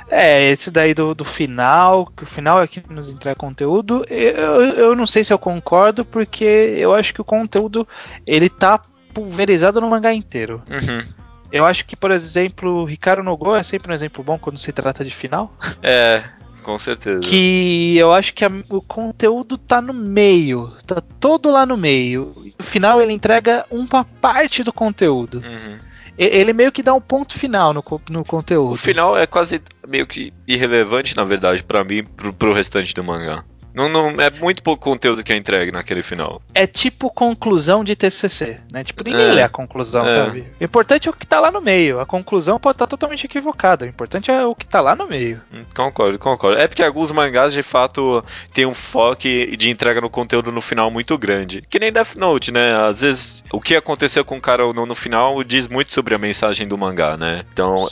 é, 0.08 0.50
esse 0.50 0.70
daí 0.70 0.94
do, 0.94 1.14
do 1.14 1.24
final, 1.24 2.06
que 2.06 2.22
o 2.22 2.26
final 2.26 2.60
é 2.60 2.66
que 2.66 2.82
nos 2.88 3.08
entrega 3.08 3.34
conteúdo, 3.34 4.04
eu, 4.08 4.62
eu 4.62 4.96
não 4.96 5.06
sei 5.06 5.24
se 5.24 5.32
eu 5.32 5.38
concordo, 5.38 6.04
porque 6.04 6.44
eu 6.44 6.94
acho 6.94 7.12
que 7.12 7.20
o 7.20 7.24
conteúdo 7.24 7.86
ele 8.24 8.48
tá 8.48 8.80
pulverizado 9.12 9.80
no 9.80 9.88
mangá 9.88 10.12
inteiro. 10.12 10.62
Uhum. 10.68 11.04
Eu 11.50 11.64
acho 11.64 11.84
que, 11.84 11.94
por 11.94 12.10
exemplo, 12.10 12.84
Ricardo 12.84 13.22
Nogo 13.22 13.54
é 13.54 13.62
sempre 13.62 13.92
um 13.92 13.94
exemplo 13.94 14.24
bom 14.24 14.38
quando 14.38 14.58
se 14.58 14.72
trata 14.72 15.04
de 15.04 15.14
final. 15.14 15.54
É, 15.82 16.22
com 16.62 16.78
certeza. 16.78 17.20
Que 17.20 17.96
eu 17.98 18.12
acho 18.12 18.32
que 18.32 18.44
a, 18.44 18.50
o 18.70 18.80
conteúdo 18.80 19.58
tá 19.58 19.80
no 19.80 19.92
meio. 19.92 20.72
Tá 20.86 21.02
todo 21.20 21.50
lá 21.50 21.66
no 21.66 21.76
meio. 21.76 22.34
No 22.58 22.64
final 22.64 23.02
ele 23.02 23.12
entrega 23.12 23.66
uma 23.70 24.04
parte 24.04 24.62
do 24.62 24.72
conteúdo. 24.72 25.42
Uhum 25.44 25.92
ele 26.16 26.52
meio 26.52 26.70
que 26.70 26.82
dá 26.82 26.92
um 26.94 27.00
ponto 27.00 27.38
final 27.38 27.72
no, 27.72 27.82
no 28.10 28.24
conteúdo. 28.24 28.72
O 28.72 28.76
final 28.76 29.16
é 29.16 29.26
quase 29.26 29.62
meio 29.86 30.06
que 30.06 30.32
irrelevante, 30.46 31.16
na 31.16 31.24
verdade, 31.24 31.62
para 31.62 31.82
mim, 31.82 32.04
pro, 32.04 32.32
pro 32.32 32.52
restante 32.52 32.94
do 32.94 33.02
mangá. 33.02 33.44
Não, 33.74 33.88
não, 33.88 34.10
é 34.20 34.30
muito 34.30 34.62
pouco 34.62 34.82
conteúdo 34.82 35.22
que 35.22 35.32
é 35.32 35.36
entregue 35.36 35.72
naquele 35.72 36.02
final. 36.02 36.42
É 36.54 36.66
tipo 36.66 37.10
conclusão 37.10 37.82
de 37.82 37.96
TCC, 37.96 38.58
né? 38.70 38.84
Tipo, 38.84 39.04
ninguém 39.04 39.28
é. 39.28 39.32
lê 39.32 39.42
a 39.42 39.48
conclusão, 39.48 40.06
é. 40.06 40.10
sabe? 40.10 40.44
O 40.60 40.64
importante 40.64 41.08
é 41.08 41.10
o 41.10 41.14
que 41.14 41.26
tá 41.26 41.40
lá 41.40 41.50
no 41.50 41.60
meio. 41.60 42.00
A 42.00 42.06
conclusão 42.06 42.58
pode 42.58 42.76
estar 42.76 42.86
tá 42.86 42.90
totalmente 42.90 43.24
equivocada. 43.24 43.84
O 43.84 43.88
importante 43.88 44.30
é 44.30 44.44
o 44.44 44.54
que 44.54 44.66
tá 44.66 44.80
lá 44.80 44.94
no 44.94 45.06
meio. 45.06 45.40
Hum, 45.52 45.64
concordo, 45.74 46.18
concordo. 46.18 46.58
É 46.58 46.66
porque 46.66 46.82
alguns 46.82 47.12
mangás, 47.12 47.52
de 47.52 47.62
fato, 47.62 48.24
tem 48.52 48.66
um 48.66 48.74
foco 48.74 49.22
de 49.22 49.70
entrega 49.70 50.00
no 50.00 50.10
conteúdo 50.10 50.50
no 50.50 50.60
final 50.60 50.90
muito 50.90 51.16
grande. 51.18 51.62
Que 51.68 51.78
nem 51.78 51.92
Death 51.92 52.16
Note, 52.16 52.50
né? 52.50 52.74
Às 52.86 53.02
vezes, 53.02 53.44
o 53.52 53.60
que 53.60 53.76
aconteceu 53.76 54.24
com 54.24 54.36
o 54.36 54.40
cara 54.40 54.66
ou 54.66 54.72
não 54.72 54.86
no 54.86 54.94
final 54.94 55.42
diz 55.44 55.68
muito 55.68 55.92
sobre 55.92 56.14
a 56.14 56.18
mensagem 56.18 56.66
do 56.66 56.76
mangá, 56.78 57.16
né? 57.16 57.44
Então... 57.52 57.88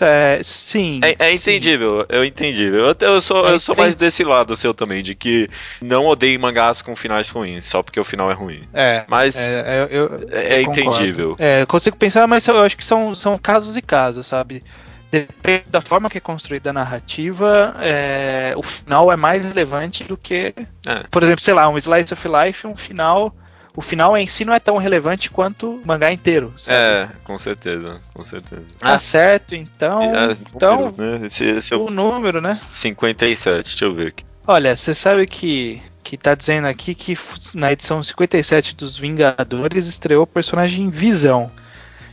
É, 0.00 0.38
é 0.38 0.42
sim. 0.42 1.00
É, 1.04 1.26
é 1.26 1.34
entendível, 1.34 2.04
eu 2.08 2.24
entendi. 2.24 2.64
Eu, 2.64 2.96
eu 3.00 3.20
sou, 3.20 3.46
eu 3.48 3.58
sou 3.58 3.76
mais 3.76 3.94
desse 3.94 4.24
lado 4.24 4.56
seu 4.56 4.74
também, 4.74 5.02
de 5.02 5.14
que 5.22 5.48
não 5.80 6.04
odeiem 6.06 6.36
mangás 6.36 6.82
com 6.82 6.96
finais 6.96 7.30
ruins, 7.30 7.64
só 7.64 7.80
porque 7.80 8.00
o 8.00 8.04
final 8.04 8.28
é 8.28 8.34
ruim. 8.34 8.68
É. 8.74 9.04
Mas 9.06 9.36
é, 9.36 9.86
eu, 9.88 10.26
é, 10.32 10.56
é 10.56 10.62
entendível. 10.62 11.36
É, 11.38 11.64
consigo 11.64 11.96
pensar, 11.96 12.26
mas 12.26 12.44
eu 12.48 12.60
acho 12.60 12.76
que 12.76 12.84
são, 12.84 13.14
são 13.14 13.38
casos 13.38 13.76
e 13.76 13.82
casos, 13.82 14.26
sabe? 14.26 14.64
Depende 15.12 15.66
da 15.70 15.80
forma 15.80 16.10
que 16.10 16.18
é 16.18 16.20
construída 16.20 16.70
a 16.70 16.72
narrativa, 16.72 17.72
é, 17.78 18.52
o 18.56 18.64
final 18.64 19.12
é 19.12 19.16
mais 19.16 19.44
relevante 19.44 20.02
do 20.02 20.16
que. 20.16 20.52
É. 20.84 21.04
Por 21.08 21.22
exemplo, 21.22 21.44
sei 21.44 21.54
lá, 21.54 21.68
um 21.68 21.78
Slice 21.78 22.12
of 22.12 22.28
Life, 22.28 22.66
um 22.66 22.74
final 22.74 23.32
o 23.74 23.80
final 23.80 24.14
em 24.18 24.26
si 24.26 24.44
não 24.44 24.52
é 24.52 24.60
tão 24.60 24.76
relevante 24.76 25.30
quanto 25.30 25.76
o 25.76 25.86
mangá 25.86 26.12
inteiro. 26.12 26.52
Sabe? 26.58 26.76
É, 26.76 27.08
com 27.24 27.38
certeza, 27.38 28.00
com 28.12 28.24
certeza. 28.24 28.64
Tá 28.78 28.94
ah, 28.94 28.98
certo, 28.98 29.54
então. 29.54 30.02
É, 30.02 30.32
então 30.54 30.90
número, 30.90 31.20
né? 31.20 31.26
esse, 31.26 31.44
esse 31.44 31.72
é 31.72 31.76
o, 31.76 31.86
o 31.86 31.90
número, 31.90 32.40
né? 32.40 32.60
57, 32.70 33.70
deixa 33.70 33.84
eu 33.84 33.94
ver 33.94 34.08
aqui. 34.08 34.24
Olha, 34.46 34.74
você 34.74 34.94
sabe 34.94 35.26
que 35.26 35.82
que 36.02 36.16
tá 36.16 36.34
dizendo 36.34 36.66
aqui 36.66 36.94
que 36.94 37.16
na 37.54 37.72
edição 37.72 38.02
57 38.02 38.74
dos 38.76 38.98
Vingadores 38.98 39.86
estreou 39.86 40.24
o 40.24 40.26
personagem 40.26 40.90
Visão. 40.90 41.50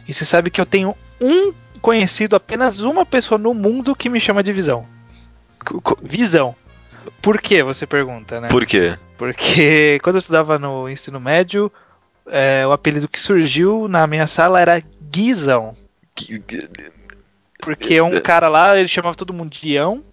E 0.07 0.13
você 0.13 0.23
sabe 0.23 0.49
que 0.49 0.61
eu 0.61 0.65
tenho 0.65 0.95
um 1.19 1.51
conhecido, 1.81 2.35
apenas 2.35 2.79
uma 2.81 3.05
pessoa 3.05 3.37
no 3.37 3.53
mundo 3.53 3.95
que 3.95 4.07
me 4.07 4.19
chama 4.19 4.43
de 4.43 4.53
Visão. 4.53 4.85
Visão. 6.03 6.55
Por 7.21 7.41
que, 7.41 7.63
você 7.63 7.87
pergunta, 7.87 8.39
né? 8.39 8.47
Por 8.49 8.65
quê? 8.65 8.97
Porque 9.17 9.99
quando 10.03 10.15
eu 10.15 10.19
estudava 10.19 10.59
no 10.59 10.87
ensino 10.89 11.19
médio, 11.19 11.71
é, 12.27 12.65
o 12.65 12.71
apelido 12.71 13.07
que 13.07 13.19
surgiu 13.19 13.87
na 13.87 14.05
minha 14.05 14.27
sala 14.27 14.61
era 14.61 14.81
Guizão. 15.11 15.75
Porque 17.59 18.01
um 18.01 18.19
cara 18.21 18.47
lá, 18.47 18.77
ele 18.77 18.87
chamava 18.87 19.15
todo 19.15 19.33
mundo 19.33 19.49
de 19.49 19.71
Ião, 19.71 20.03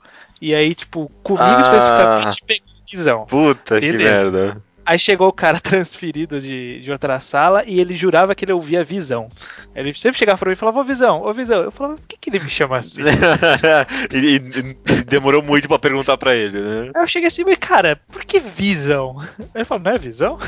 e 0.41 0.55
aí, 0.55 0.75
tipo, 0.75 1.11
comigo 1.23 1.45
ah, 1.45 1.61
especificamente, 1.61 2.43
pegou 2.45 2.77
visão. 2.91 3.27
Puta 3.27 3.81
Beleza. 3.81 3.97
que 3.99 4.05
merda. 4.05 4.63
Aí 4.87 4.99
chegou 5.01 5.27
o 5.27 5.33
cara 5.33 5.59
transferido 5.61 6.41
de, 6.41 6.81
de 6.81 6.93
outra 6.93 7.19
sala 7.19 7.65
e 7.67 7.81
ele 7.81 7.97
jurava 7.97 8.37
que 8.37 8.45
ele 8.45 8.53
ouvia 8.53 8.85
visão. 8.85 9.29
Ele 9.75 9.93
sempre 9.93 10.19
chegava 10.19 10.39
pra 10.39 10.49
mim 10.49 10.55
e 10.55 10.57
falava, 10.57 10.79
ô 10.79 10.85
visão, 10.85 11.23
ô 11.23 11.33
visão. 11.35 11.61
Eu 11.61 11.73
falava, 11.73 11.97
por 11.97 12.07
que, 12.07 12.17
que 12.17 12.31
ele 12.31 12.39
me 12.39 12.49
chama 12.49 12.79
assim? 12.79 13.03
e, 14.15 14.37
e, 14.37 14.43
demorou 15.05 15.43
muito 15.43 15.67
pra 15.67 15.79
perguntar 15.79 16.17
pra 16.17 16.35
ele, 16.35 16.61
né? 16.61 16.91
Aí 16.95 17.03
eu 17.03 17.09
cheguei 17.09 17.27
assim, 17.27 17.43
mas 17.45 17.57
cara, 17.57 18.01
por 18.13 18.25
que 18.25 18.39
visão? 18.39 19.21
Ele 19.55 19.65
falou, 19.65 19.85
não 19.85 19.93
é 19.93 19.99
visão? 19.99 20.39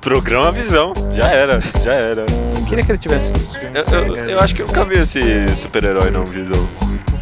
Programa 0.00 0.52
Visão, 0.52 0.92
já 1.12 1.28
era, 1.28 1.60
já 1.82 1.94
era. 1.94 2.22
Eu 2.22 2.66
queria 2.66 2.84
que 2.84 2.92
ele 2.92 2.98
tivesse 2.98 3.26
filmes. 3.58 3.92
Eu, 3.92 3.98
eu, 3.98 4.30
eu 4.30 4.40
acho 4.40 4.54
que 4.54 4.62
eu 4.62 4.66
nunca 4.66 4.84
vi 4.84 5.00
esse 5.00 5.48
super-herói 5.56 6.10
não, 6.10 6.24
Visão. 6.24 6.68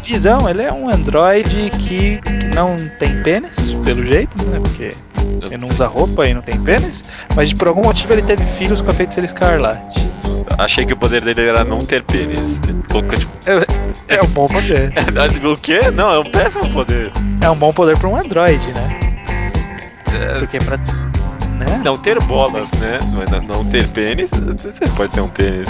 Visão, 0.03 0.37
ele 0.49 0.63
é 0.63 0.71
um 0.71 0.89
androide 0.89 1.69
que, 1.69 2.19
que 2.21 2.55
não 2.55 2.75
tem 2.99 3.23
pênis, 3.23 3.71
pelo 3.85 4.02
jeito, 4.05 4.45
né? 4.49 4.59
Porque 4.59 4.89
ele 5.45 5.57
não 5.57 5.67
usa 5.67 5.87
roupa 5.87 6.27
e 6.27 6.33
não 6.33 6.41
tem 6.41 6.59
pênis, 6.61 7.03
mas 7.35 7.53
por 7.53 7.67
algum 7.67 7.83
motivo 7.83 8.13
ele 8.13 8.21
teve 8.21 8.45
filhos 8.57 8.81
com 8.81 8.89
a 8.89 8.93
feiticeira 8.93 9.27
escarlate. 9.27 10.11
Achei 10.57 10.85
que 10.85 10.93
o 10.93 10.97
poder 10.97 11.23
dele 11.23 11.49
era 11.49 11.63
não 11.63 11.79
ter 11.79 12.03
pênis. 12.03 12.61
É, 14.07 14.15
é 14.15 14.21
um 14.21 14.27
bom 14.27 14.45
poder. 14.45 14.93
o 15.45 15.57
quê? 15.57 15.91
Não, 15.91 16.13
é 16.13 16.19
um 16.19 16.29
péssimo 16.29 16.69
poder. 16.71 17.11
É 17.41 17.49
um 17.49 17.55
bom 17.55 17.73
poder 17.73 17.97
para 17.97 18.07
um 18.07 18.15
androide, 18.15 18.69
né? 18.73 18.99
É... 20.13 20.39
Porque 20.39 20.59
pra. 20.59 20.77
Né? 20.77 21.81
Não 21.83 21.97
ter 21.97 22.19
bolas, 22.23 22.69
né? 22.73 22.97
Não 23.47 23.65
ter 23.65 23.87
pênis, 23.89 24.31
você 24.31 24.85
pode 24.95 25.15
ter 25.15 25.21
um 25.21 25.27
pênis. 25.27 25.69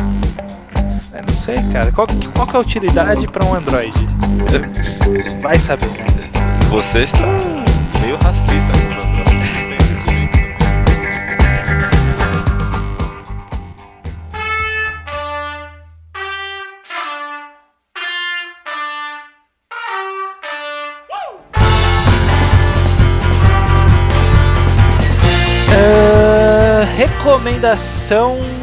Eu 1.14 1.22
não 1.22 1.34
sei, 1.34 1.56
cara. 1.72 1.92
Qual, 1.92 2.08
qual 2.36 2.48
que 2.48 2.56
é 2.56 2.58
a 2.58 2.62
utilidade 2.62 3.28
para 3.28 3.46
um 3.46 3.54
Android? 3.54 3.94
Vai 5.42 5.56
saber. 5.56 5.88
Você 6.70 7.00
está 7.00 7.63
meio 8.02 8.18
racista. 8.18 8.72
Uh, 25.76 26.86
recomendação 26.96 28.63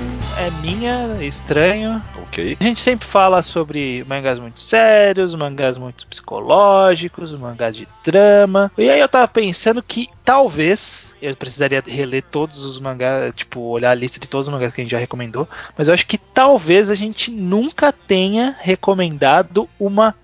é 0.50 0.62
minha, 0.62 1.24
estranho. 1.24 2.02
Ok. 2.22 2.56
A 2.60 2.64
gente 2.64 2.80
sempre 2.80 3.06
fala 3.06 3.42
sobre 3.42 4.04
mangás 4.06 4.38
muito 4.38 4.60
sérios, 4.60 5.34
mangás 5.34 5.78
muito 5.78 6.06
psicológicos, 6.06 7.32
mangás 7.32 7.76
de 7.76 7.86
drama. 8.04 8.70
E 8.76 8.90
aí 8.90 9.00
eu 9.00 9.08
tava 9.08 9.28
pensando 9.28 9.82
que 9.82 10.08
talvez 10.24 11.14
eu 11.22 11.34
precisaria 11.36 11.82
reler 11.86 12.24
todos 12.30 12.64
os 12.64 12.78
mangás, 12.78 13.32
tipo, 13.34 13.60
olhar 13.60 13.90
a 13.90 13.94
lista 13.94 14.18
de 14.18 14.28
todos 14.28 14.48
os 14.48 14.52
mangás 14.52 14.72
que 14.72 14.80
a 14.80 14.84
gente 14.84 14.92
já 14.92 14.98
recomendou. 14.98 15.48
Mas 15.76 15.88
eu 15.88 15.94
acho 15.94 16.06
que 16.06 16.18
talvez 16.18 16.90
a 16.90 16.94
gente 16.94 17.30
nunca 17.30 17.92
tenha 17.92 18.56
recomendado 18.58 19.68
uma 19.78 20.14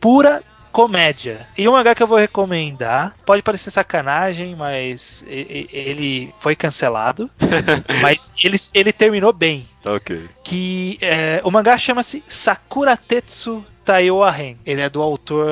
pura 0.00 0.42
comédia. 0.78 1.44
E 1.58 1.68
um 1.68 1.72
mangá 1.72 1.92
que 1.92 2.00
eu 2.00 2.06
vou 2.06 2.16
recomendar, 2.16 3.12
pode 3.26 3.42
parecer 3.42 3.68
sacanagem, 3.72 4.54
mas 4.54 5.24
ele 5.26 6.32
foi 6.38 6.54
cancelado. 6.54 7.28
mas 8.00 8.32
ele, 8.40 8.56
ele 8.72 8.92
terminou 8.92 9.32
bem. 9.32 9.66
Ok. 9.84 10.28
Que 10.44 10.96
é, 11.00 11.40
o 11.42 11.50
mangá 11.50 11.76
chama-se 11.76 12.22
Sakura 12.28 12.96
Tetsu 12.96 13.64
Taioaren. 13.84 14.54
Ele 14.64 14.80
é 14.80 14.88
do 14.88 15.02
autor 15.02 15.48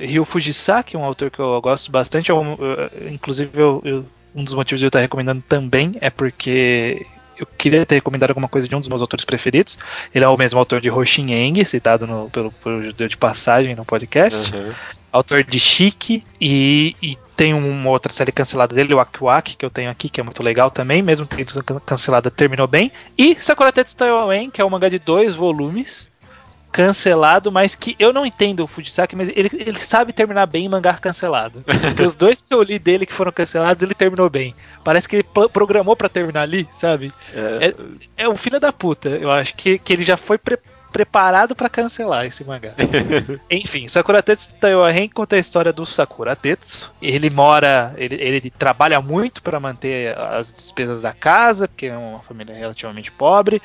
Ryo 0.00 0.26
Fujisaki, 0.26 0.98
um 0.98 1.04
autor 1.04 1.30
que 1.30 1.38
eu 1.38 1.58
gosto 1.62 1.90
bastante. 1.90 2.28
Eu, 2.28 2.36
eu, 2.60 3.10
inclusive, 3.10 3.50
eu, 3.58 4.04
um 4.34 4.44
dos 4.44 4.52
motivos 4.52 4.80
de 4.80 4.84
eu 4.84 4.88
estar 4.88 5.00
recomendando 5.00 5.42
também 5.48 5.96
é 6.02 6.10
porque 6.10 7.06
eu 7.38 7.46
queria 7.46 7.86
ter 7.86 7.96
recomendado 7.96 8.30
alguma 8.30 8.48
coisa 8.48 8.68
de 8.68 8.74
um 8.74 8.80
dos 8.80 8.88
meus 8.88 9.00
autores 9.00 9.24
preferidos. 9.24 9.78
Ele 10.14 10.24
é 10.24 10.28
o 10.28 10.36
mesmo 10.36 10.58
autor 10.58 10.80
de 10.80 10.90
Hoshin 10.90 11.32
Eng, 11.32 11.64
citado 11.64 12.06
no, 12.06 12.28
pelo, 12.30 12.50
pelo 12.52 12.82
Judeu 12.82 13.08
de 13.08 13.16
Passagem 13.16 13.74
no 13.74 13.84
podcast. 13.84 14.54
Uhum. 14.54 14.72
Autor 15.10 15.42
de 15.42 15.58
Chique 15.58 16.22
e, 16.40 16.94
e 17.02 17.16
tem 17.34 17.54
uma 17.54 17.90
outra 17.90 18.12
série 18.12 18.32
cancelada 18.32 18.74
dele, 18.74 18.92
o 18.92 19.00
Akiwaki, 19.00 19.56
que 19.56 19.64
eu 19.64 19.70
tenho 19.70 19.90
aqui, 19.90 20.08
que 20.08 20.20
é 20.20 20.24
muito 20.24 20.42
legal 20.42 20.70
também, 20.70 21.00
mesmo 21.00 21.26
sido 21.46 21.62
cancelada, 21.80 22.30
terminou 22.30 22.66
bem. 22.66 22.90
E 23.16 23.36
Sakura 23.36 23.72
Tetsu 23.72 23.96
Taiwan, 23.96 24.50
que 24.50 24.60
é 24.60 24.64
um 24.64 24.68
mangá 24.68 24.88
de 24.88 24.98
dois 24.98 25.36
volumes, 25.36 26.10
cancelado, 26.70 27.50
mas 27.50 27.74
que 27.74 27.96
eu 27.98 28.12
não 28.12 28.26
entendo 28.26 28.60
o 28.60 28.66
Fujisaki, 28.66 29.16
mas 29.16 29.28
ele, 29.30 29.50
ele 29.52 29.78
sabe 29.78 30.12
terminar 30.12 30.46
bem 30.46 30.66
em 30.66 30.68
mangá 30.68 30.94
cancelado. 30.94 31.62
Porque 31.64 32.02
os 32.02 32.14
dois 32.14 32.42
que 32.42 32.52
eu 32.52 32.62
li 32.62 32.78
dele 32.78 33.06
que 33.06 33.12
foram 33.12 33.32
cancelados, 33.32 33.82
ele 33.82 33.94
terminou 33.94 34.28
bem. 34.28 34.54
Parece 34.84 35.08
que 35.08 35.16
ele 35.16 35.26
programou 35.52 35.96
para 35.96 36.08
terminar 36.08 36.42
ali, 36.42 36.68
sabe? 36.70 37.12
É... 37.34 37.74
é, 38.16 38.24
é 38.24 38.28
um 38.28 38.36
filho 38.36 38.60
da 38.60 38.72
puta, 38.72 39.08
eu 39.08 39.30
acho, 39.30 39.54
que, 39.54 39.78
que 39.78 39.92
ele 39.92 40.04
já 40.04 40.16
foi 40.16 40.38
preparado 40.38 40.77
preparado 40.92 41.54
para 41.54 41.68
cancelar 41.68 42.26
esse 42.26 42.44
mangá. 42.44 42.72
Enfim, 43.50 43.88
Sakura 43.88 44.22
Tetsu 44.22 44.54
Taiyoren 44.56 45.08
conta 45.08 45.36
a 45.36 45.38
história 45.38 45.72
do 45.72 45.84
Sakura 45.84 46.34
Tetsu. 46.34 46.92
Ele 47.00 47.30
mora, 47.30 47.94
ele, 47.96 48.16
ele 48.16 48.50
trabalha 48.50 49.00
muito 49.00 49.42
para 49.42 49.60
manter 49.60 50.16
as 50.18 50.52
despesas 50.52 51.00
da 51.00 51.12
casa, 51.12 51.68
porque 51.68 51.86
é 51.86 51.96
uma 51.96 52.20
família 52.20 52.54
relativamente 52.54 53.12
pobre. 53.12 53.60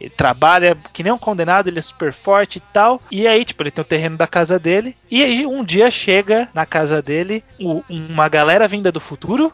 Ele 0.00 0.10
trabalha 0.10 0.76
que 0.92 1.02
nem 1.02 1.12
um 1.12 1.18
condenado, 1.18 1.68
ele 1.68 1.78
é 1.78 1.82
super 1.82 2.12
forte 2.12 2.56
e 2.56 2.62
tal. 2.72 3.02
E 3.10 3.26
aí, 3.26 3.44
tipo, 3.44 3.62
ele 3.62 3.70
tem 3.70 3.82
o 3.82 3.86
terreno 3.86 4.16
da 4.16 4.26
casa 4.26 4.58
dele. 4.58 4.96
E 5.10 5.22
aí, 5.22 5.46
um 5.46 5.64
dia 5.64 5.90
chega 5.90 6.48
na 6.54 6.64
casa 6.64 7.02
dele 7.02 7.44
uma 7.88 8.28
galera 8.28 8.68
vinda 8.68 8.92
do 8.92 9.00
futuro, 9.00 9.52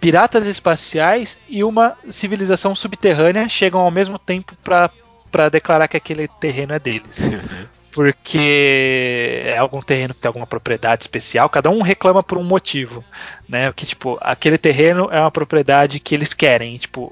piratas 0.00 0.46
espaciais 0.46 1.38
e 1.48 1.62
uma 1.62 1.96
civilização 2.08 2.74
subterrânea 2.74 3.48
chegam 3.48 3.80
ao 3.80 3.90
mesmo 3.90 4.18
tempo 4.18 4.56
para 4.64 4.90
para 5.30 5.48
declarar 5.48 5.88
que 5.88 5.96
aquele 5.96 6.28
terreno 6.28 6.74
é 6.74 6.78
deles. 6.78 7.20
Porque 7.92 9.42
é 9.46 9.58
algum 9.58 9.80
terreno 9.80 10.14
que 10.14 10.20
tem 10.20 10.28
alguma 10.28 10.46
propriedade 10.46 11.02
especial, 11.02 11.48
cada 11.48 11.70
um 11.70 11.82
reclama 11.82 12.22
por 12.22 12.38
um 12.38 12.44
motivo, 12.44 13.04
né? 13.48 13.72
Que 13.72 13.84
tipo, 13.84 14.16
aquele 14.20 14.56
terreno 14.56 15.08
é 15.10 15.18
uma 15.18 15.30
propriedade 15.30 15.98
que 15.98 16.14
eles 16.14 16.32
querem, 16.32 16.78
tipo, 16.78 17.10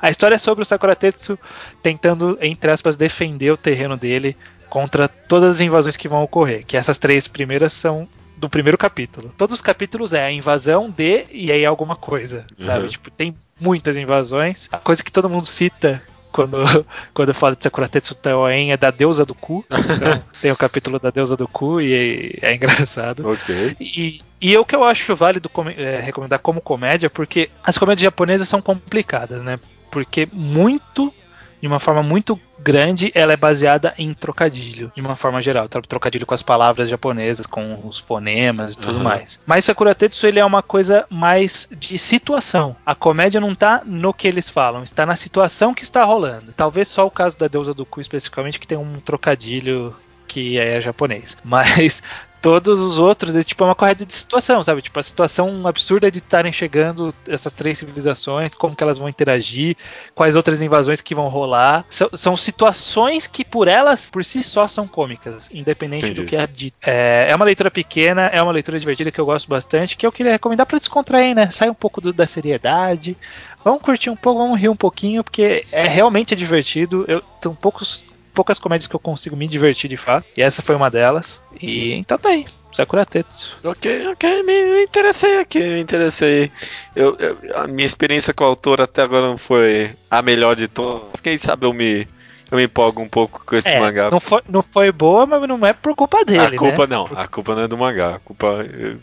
a 0.00 0.10
história 0.10 0.34
é 0.34 0.38
sobre 0.38 0.62
o 0.62 0.66
Sakura 0.66 0.94
Tetsu 0.94 1.38
tentando 1.82 2.38
entre 2.42 2.70
aspas 2.70 2.94
defender 2.94 3.50
o 3.50 3.56
terreno 3.56 3.96
dele 3.96 4.36
contra 4.68 5.08
todas 5.08 5.52
as 5.54 5.60
invasões 5.60 5.96
que 5.96 6.08
vão 6.08 6.22
ocorrer, 6.22 6.64
que 6.66 6.76
essas 6.76 6.98
três 6.98 7.26
primeiras 7.26 7.72
são 7.72 8.06
do 8.36 8.48
primeiro 8.48 8.78
capítulo. 8.78 9.32
Todos 9.36 9.54
os 9.54 9.62
capítulos 9.62 10.12
é 10.12 10.24
a 10.24 10.30
invasão 10.30 10.88
de 10.88 11.24
e 11.32 11.50
aí 11.50 11.64
alguma 11.64 11.96
coisa, 11.96 12.46
sabe? 12.58 12.84
Uhum. 12.84 12.88
Tipo, 12.88 13.10
tem 13.10 13.34
muitas 13.60 13.96
invasões. 13.96 14.68
A 14.70 14.78
coisa 14.78 15.02
que 15.02 15.10
todo 15.10 15.28
mundo 15.28 15.46
cita 15.46 16.02
quando, 16.38 16.56
quando 17.12 17.30
eu 17.30 17.34
falo 17.34 17.56
de 17.56 17.64
Sakura 17.64 17.88
Tetsu 17.88 18.14
Taoen 18.14 18.70
é 18.70 18.76
da 18.76 18.92
deusa 18.92 19.24
do 19.24 19.34
cu. 19.34 19.64
Então, 19.98 20.22
tem 20.40 20.52
o 20.52 20.56
capítulo 20.56 20.98
da 21.00 21.10
deusa 21.10 21.36
do 21.36 21.48
cu 21.48 21.80
e 21.80 22.38
é, 22.40 22.54
engraçado. 22.54 23.28
Ok. 23.28 23.76
E, 23.80 24.20
e 24.40 24.56
o 24.56 24.64
que 24.64 24.76
eu 24.76 24.84
acho 24.84 25.16
válido 25.16 25.50
é, 25.76 25.98
recomendar 25.98 26.38
como 26.38 26.60
comédia, 26.60 27.10
porque 27.10 27.50
as 27.64 27.76
comédias 27.76 28.04
japonesas 28.04 28.48
são 28.48 28.60
complicadas, 28.60 29.42
né? 29.42 29.58
Porque 29.90 30.28
muito 30.32 31.12
de 31.60 31.66
uma 31.66 31.80
forma 31.80 32.02
muito 32.02 32.38
grande, 32.58 33.10
ela 33.14 33.32
é 33.32 33.36
baseada 33.36 33.94
em 33.98 34.12
trocadilho, 34.12 34.92
de 34.94 35.00
uma 35.00 35.16
forma 35.16 35.40
geral. 35.40 35.68
Trocadilho 35.68 36.26
com 36.26 36.34
as 36.34 36.42
palavras 36.42 36.88
japonesas, 36.88 37.46
com 37.46 37.80
os 37.84 37.98
fonemas 37.98 38.74
e 38.74 38.78
tudo 38.78 38.98
uhum. 38.98 39.04
mais. 39.04 39.40
Mas 39.46 39.64
Sakura 39.64 39.94
Tetsu 39.94 40.26
ele 40.26 40.40
é 40.40 40.44
uma 40.44 40.62
coisa 40.62 41.06
mais 41.08 41.68
de 41.70 41.98
situação. 41.98 42.76
A 42.84 42.94
comédia 42.94 43.40
não 43.40 43.54
tá 43.54 43.82
no 43.84 44.12
que 44.12 44.26
eles 44.26 44.48
falam, 44.48 44.82
está 44.82 45.06
na 45.06 45.16
situação 45.16 45.74
que 45.74 45.84
está 45.84 46.04
rolando. 46.04 46.52
Talvez 46.52 46.88
só 46.88 47.06
o 47.06 47.10
caso 47.10 47.38
da 47.38 47.48
deusa 47.48 47.72
do 47.72 47.86
cu 47.86 48.00
especificamente 48.00 48.58
que 48.58 48.66
tem 48.66 48.78
um 48.78 48.98
trocadilho 49.00 49.94
que 50.28 50.58
é 50.58 50.80
japonês. 50.80 51.36
Mas 51.42 52.02
todos 52.40 52.80
os 52.80 52.98
outros 52.98 53.34
é 53.34 53.42
tipo 53.42 53.64
é 53.64 53.66
uma 53.66 53.74
corrida 53.74 54.04
de 54.04 54.14
situação, 54.14 54.62
sabe? 54.62 54.82
Tipo, 54.82 54.98
a 54.98 55.02
situação 55.02 55.66
absurda 55.66 56.10
de 56.10 56.18
estarem 56.18 56.52
chegando 56.52 57.14
essas 57.26 57.52
três 57.52 57.78
civilizações, 57.78 58.54
como 58.54 58.76
que 58.76 58.82
elas 58.82 58.98
vão 58.98 59.08
interagir, 59.08 59.76
quais 60.14 60.36
outras 60.36 60.62
invasões 60.62 61.00
que 61.00 61.14
vão 61.14 61.28
rolar. 61.28 61.84
São, 61.88 62.08
são 62.14 62.36
situações 62.36 63.26
que 63.26 63.44
por 63.44 63.68
elas, 63.68 64.06
por 64.06 64.24
si 64.24 64.42
só, 64.42 64.66
são 64.66 64.86
cômicas, 64.86 65.50
independente 65.52 66.06
Entendi. 66.06 66.22
do 66.22 66.26
que 66.26 66.36
é 66.36 66.46
dito. 66.46 66.76
É, 66.86 67.26
é 67.28 67.34
uma 67.34 67.44
leitura 67.44 67.70
pequena, 67.70 68.22
é 68.22 68.42
uma 68.42 68.52
leitura 68.52 68.78
divertida 68.78 69.10
que 69.10 69.20
eu 69.20 69.26
gosto 69.26 69.48
bastante, 69.48 69.96
que 69.96 70.06
eu 70.06 70.12
queria 70.12 70.32
recomendar 70.32 70.66
para 70.66 70.78
descontrair, 70.78 71.34
né? 71.34 71.50
Sai 71.50 71.68
um 71.68 71.74
pouco 71.74 72.00
do, 72.00 72.12
da 72.12 72.26
seriedade. 72.26 73.16
Vamos 73.64 73.82
curtir 73.82 74.10
um 74.10 74.16
pouco, 74.16 74.40
vamos 74.40 74.60
rir 74.60 74.68
um 74.68 74.76
pouquinho, 74.76 75.24
porque 75.24 75.66
é 75.72 75.86
realmente 75.86 76.32
é 76.32 76.36
divertido. 76.36 77.04
Eu, 77.08 77.20
tem 77.40 77.52
poucos 77.54 78.04
poucas 78.38 78.60
comédias 78.60 78.86
que 78.86 78.94
eu 78.94 79.00
consigo 79.00 79.36
me 79.36 79.48
divertir 79.48 79.90
de 79.90 79.96
fato. 79.96 80.24
E 80.36 80.42
essa 80.42 80.62
foi 80.62 80.76
uma 80.76 80.88
delas. 80.88 81.42
E 81.60 81.92
então 81.94 82.16
tá 82.16 82.28
aí. 82.28 82.46
Sakura 82.72 83.04
Tetsu. 83.04 83.56
Ok, 83.64 84.06
ok, 84.12 84.44
me 84.44 84.84
interessei 84.84 85.40
aqui, 85.40 85.58
me 85.58 85.80
interessei. 85.80 86.52
Eu, 86.94 87.16
eu, 87.18 87.36
a 87.56 87.66
minha 87.66 87.84
experiência 87.84 88.32
com 88.32 88.44
o 88.44 88.46
autor 88.46 88.80
até 88.80 89.02
agora 89.02 89.26
não 89.26 89.38
foi 89.38 89.90
a 90.08 90.22
melhor 90.22 90.54
de 90.54 90.68
todas. 90.68 91.20
Quem 91.20 91.36
sabe 91.36 91.66
eu 91.66 91.72
me 91.72 92.06
eu 92.50 92.56
me 92.56 92.64
empolgo 92.64 93.02
um 93.02 93.08
pouco 93.08 93.42
com 93.44 93.56
esse 93.56 93.68
é, 93.68 93.78
mangá. 93.78 94.08
Não 94.10 94.20
foi, 94.20 94.42
não 94.48 94.62
foi 94.62 94.90
boa, 94.90 95.26
mas 95.26 95.46
não 95.46 95.64
é 95.66 95.72
por 95.72 95.94
culpa 95.94 96.24
dele. 96.24 96.40
A 96.40 96.56
culpa 96.56 96.86
né? 96.86 96.96
não, 96.96 97.04
a 97.14 97.28
culpa 97.28 97.54
não 97.54 97.62
é 97.62 97.68
do 97.68 97.76
mangá. 97.76 98.16
A 98.16 98.18
culpa. 98.18 98.46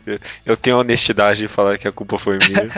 Eu, 0.05 0.19
eu 0.45 0.57
tenho 0.57 0.77
a 0.77 0.79
honestidade 0.79 1.39
de 1.39 1.47
falar 1.47 1.77
que 1.77 1.87
a 1.87 1.91
culpa 1.91 2.17
foi 2.17 2.37
minha. 2.39 2.71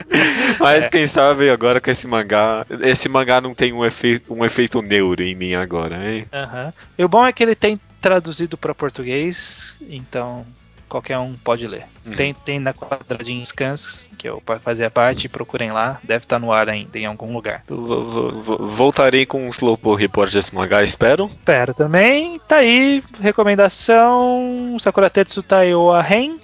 mas 0.58 0.84
é. 0.84 0.88
quem 0.88 1.06
sabe 1.06 1.50
agora 1.50 1.80
com 1.80 1.90
esse 1.90 2.08
mangá. 2.08 2.64
Esse 2.80 3.08
mangá 3.08 3.40
não 3.40 3.54
tem 3.54 3.72
um 3.72 3.84
efeito, 3.84 4.32
um 4.32 4.44
efeito 4.44 4.80
neuro 4.80 5.22
em 5.22 5.34
mim 5.34 5.54
agora, 5.54 5.96
hein? 5.96 6.26
Uhum. 6.32 6.72
E 6.98 7.04
o 7.04 7.08
bom 7.08 7.26
é 7.26 7.32
que 7.32 7.42
ele 7.42 7.54
tem 7.54 7.78
traduzido 8.00 8.56
para 8.56 8.74
português, 8.74 9.74
então 9.88 10.46
qualquer 10.88 11.18
um 11.18 11.34
pode 11.34 11.66
ler. 11.66 11.84
Uhum. 12.04 12.14
Tem, 12.14 12.34
tem 12.34 12.58
na 12.58 12.72
quadradinha 12.72 13.44
Scans, 13.44 14.10
que 14.18 14.28
eu 14.28 14.42
fazia 14.62 14.90
parte, 14.90 15.28
procurem 15.28 15.72
lá, 15.72 15.98
deve 16.02 16.24
estar 16.24 16.38
tá 16.38 16.44
no 16.44 16.52
ar 16.52 16.68
ainda 16.68 16.98
em 16.98 17.06
algum 17.06 17.32
lugar. 17.32 17.62
Voltarei 17.68 19.26
com 19.26 19.46
um 19.46 19.48
Slowpoke 19.48 20.02
Report 20.02 20.32
desse 20.32 20.54
mangá, 20.54 20.82
espero. 20.82 21.26
Espero 21.26 21.74
também. 21.74 22.40
Tá 22.48 22.56
aí, 22.56 23.02
recomendação: 23.20 24.76
Sakura 24.80 25.10
Tetsu 25.10 25.42
Taiyoa 25.42 26.02
Ren. 26.02 26.38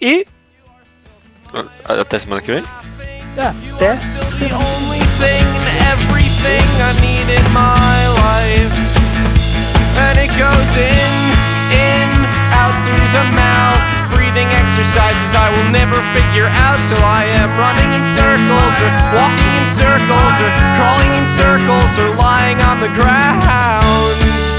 E. 0.00 0.26
Até 1.84 2.18
semana 2.18 2.42
que 2.42 2.52
vem? 2.52 2.64
Ah, 3.38 3.54
até 3.74 3.96
semana. 3.96 4.96
Out 12.66 12.74
through 12.82 13.08
the 13.14 13.24
mouth. 13.30 13.82
Breathing 14.10 14.50
exercises 14.50 15.30
I 15.38 15.54
will 15.54 15.70
never 15.70 15.98
figure 16.10 16.50
out 16.50 16.78
till 16.90 17.02
I 17.02 17.30
am 17.38 17.50
running 17.54 17.90
in 17.94 18.02
circles 18.18 18.74
or 18.82 18.90
walking 19.14 19.52
in 19.54 19.66
circles 19.78 20.34
or 20.42 20.50
crawling 20.74 21.12
in 21.14 21.26
circles 21.30 21.92
or 22.02 22.10
lying 22.18 22.58
on 22.66 22.82
the 22.82 22.90
ground. 22.98 24.55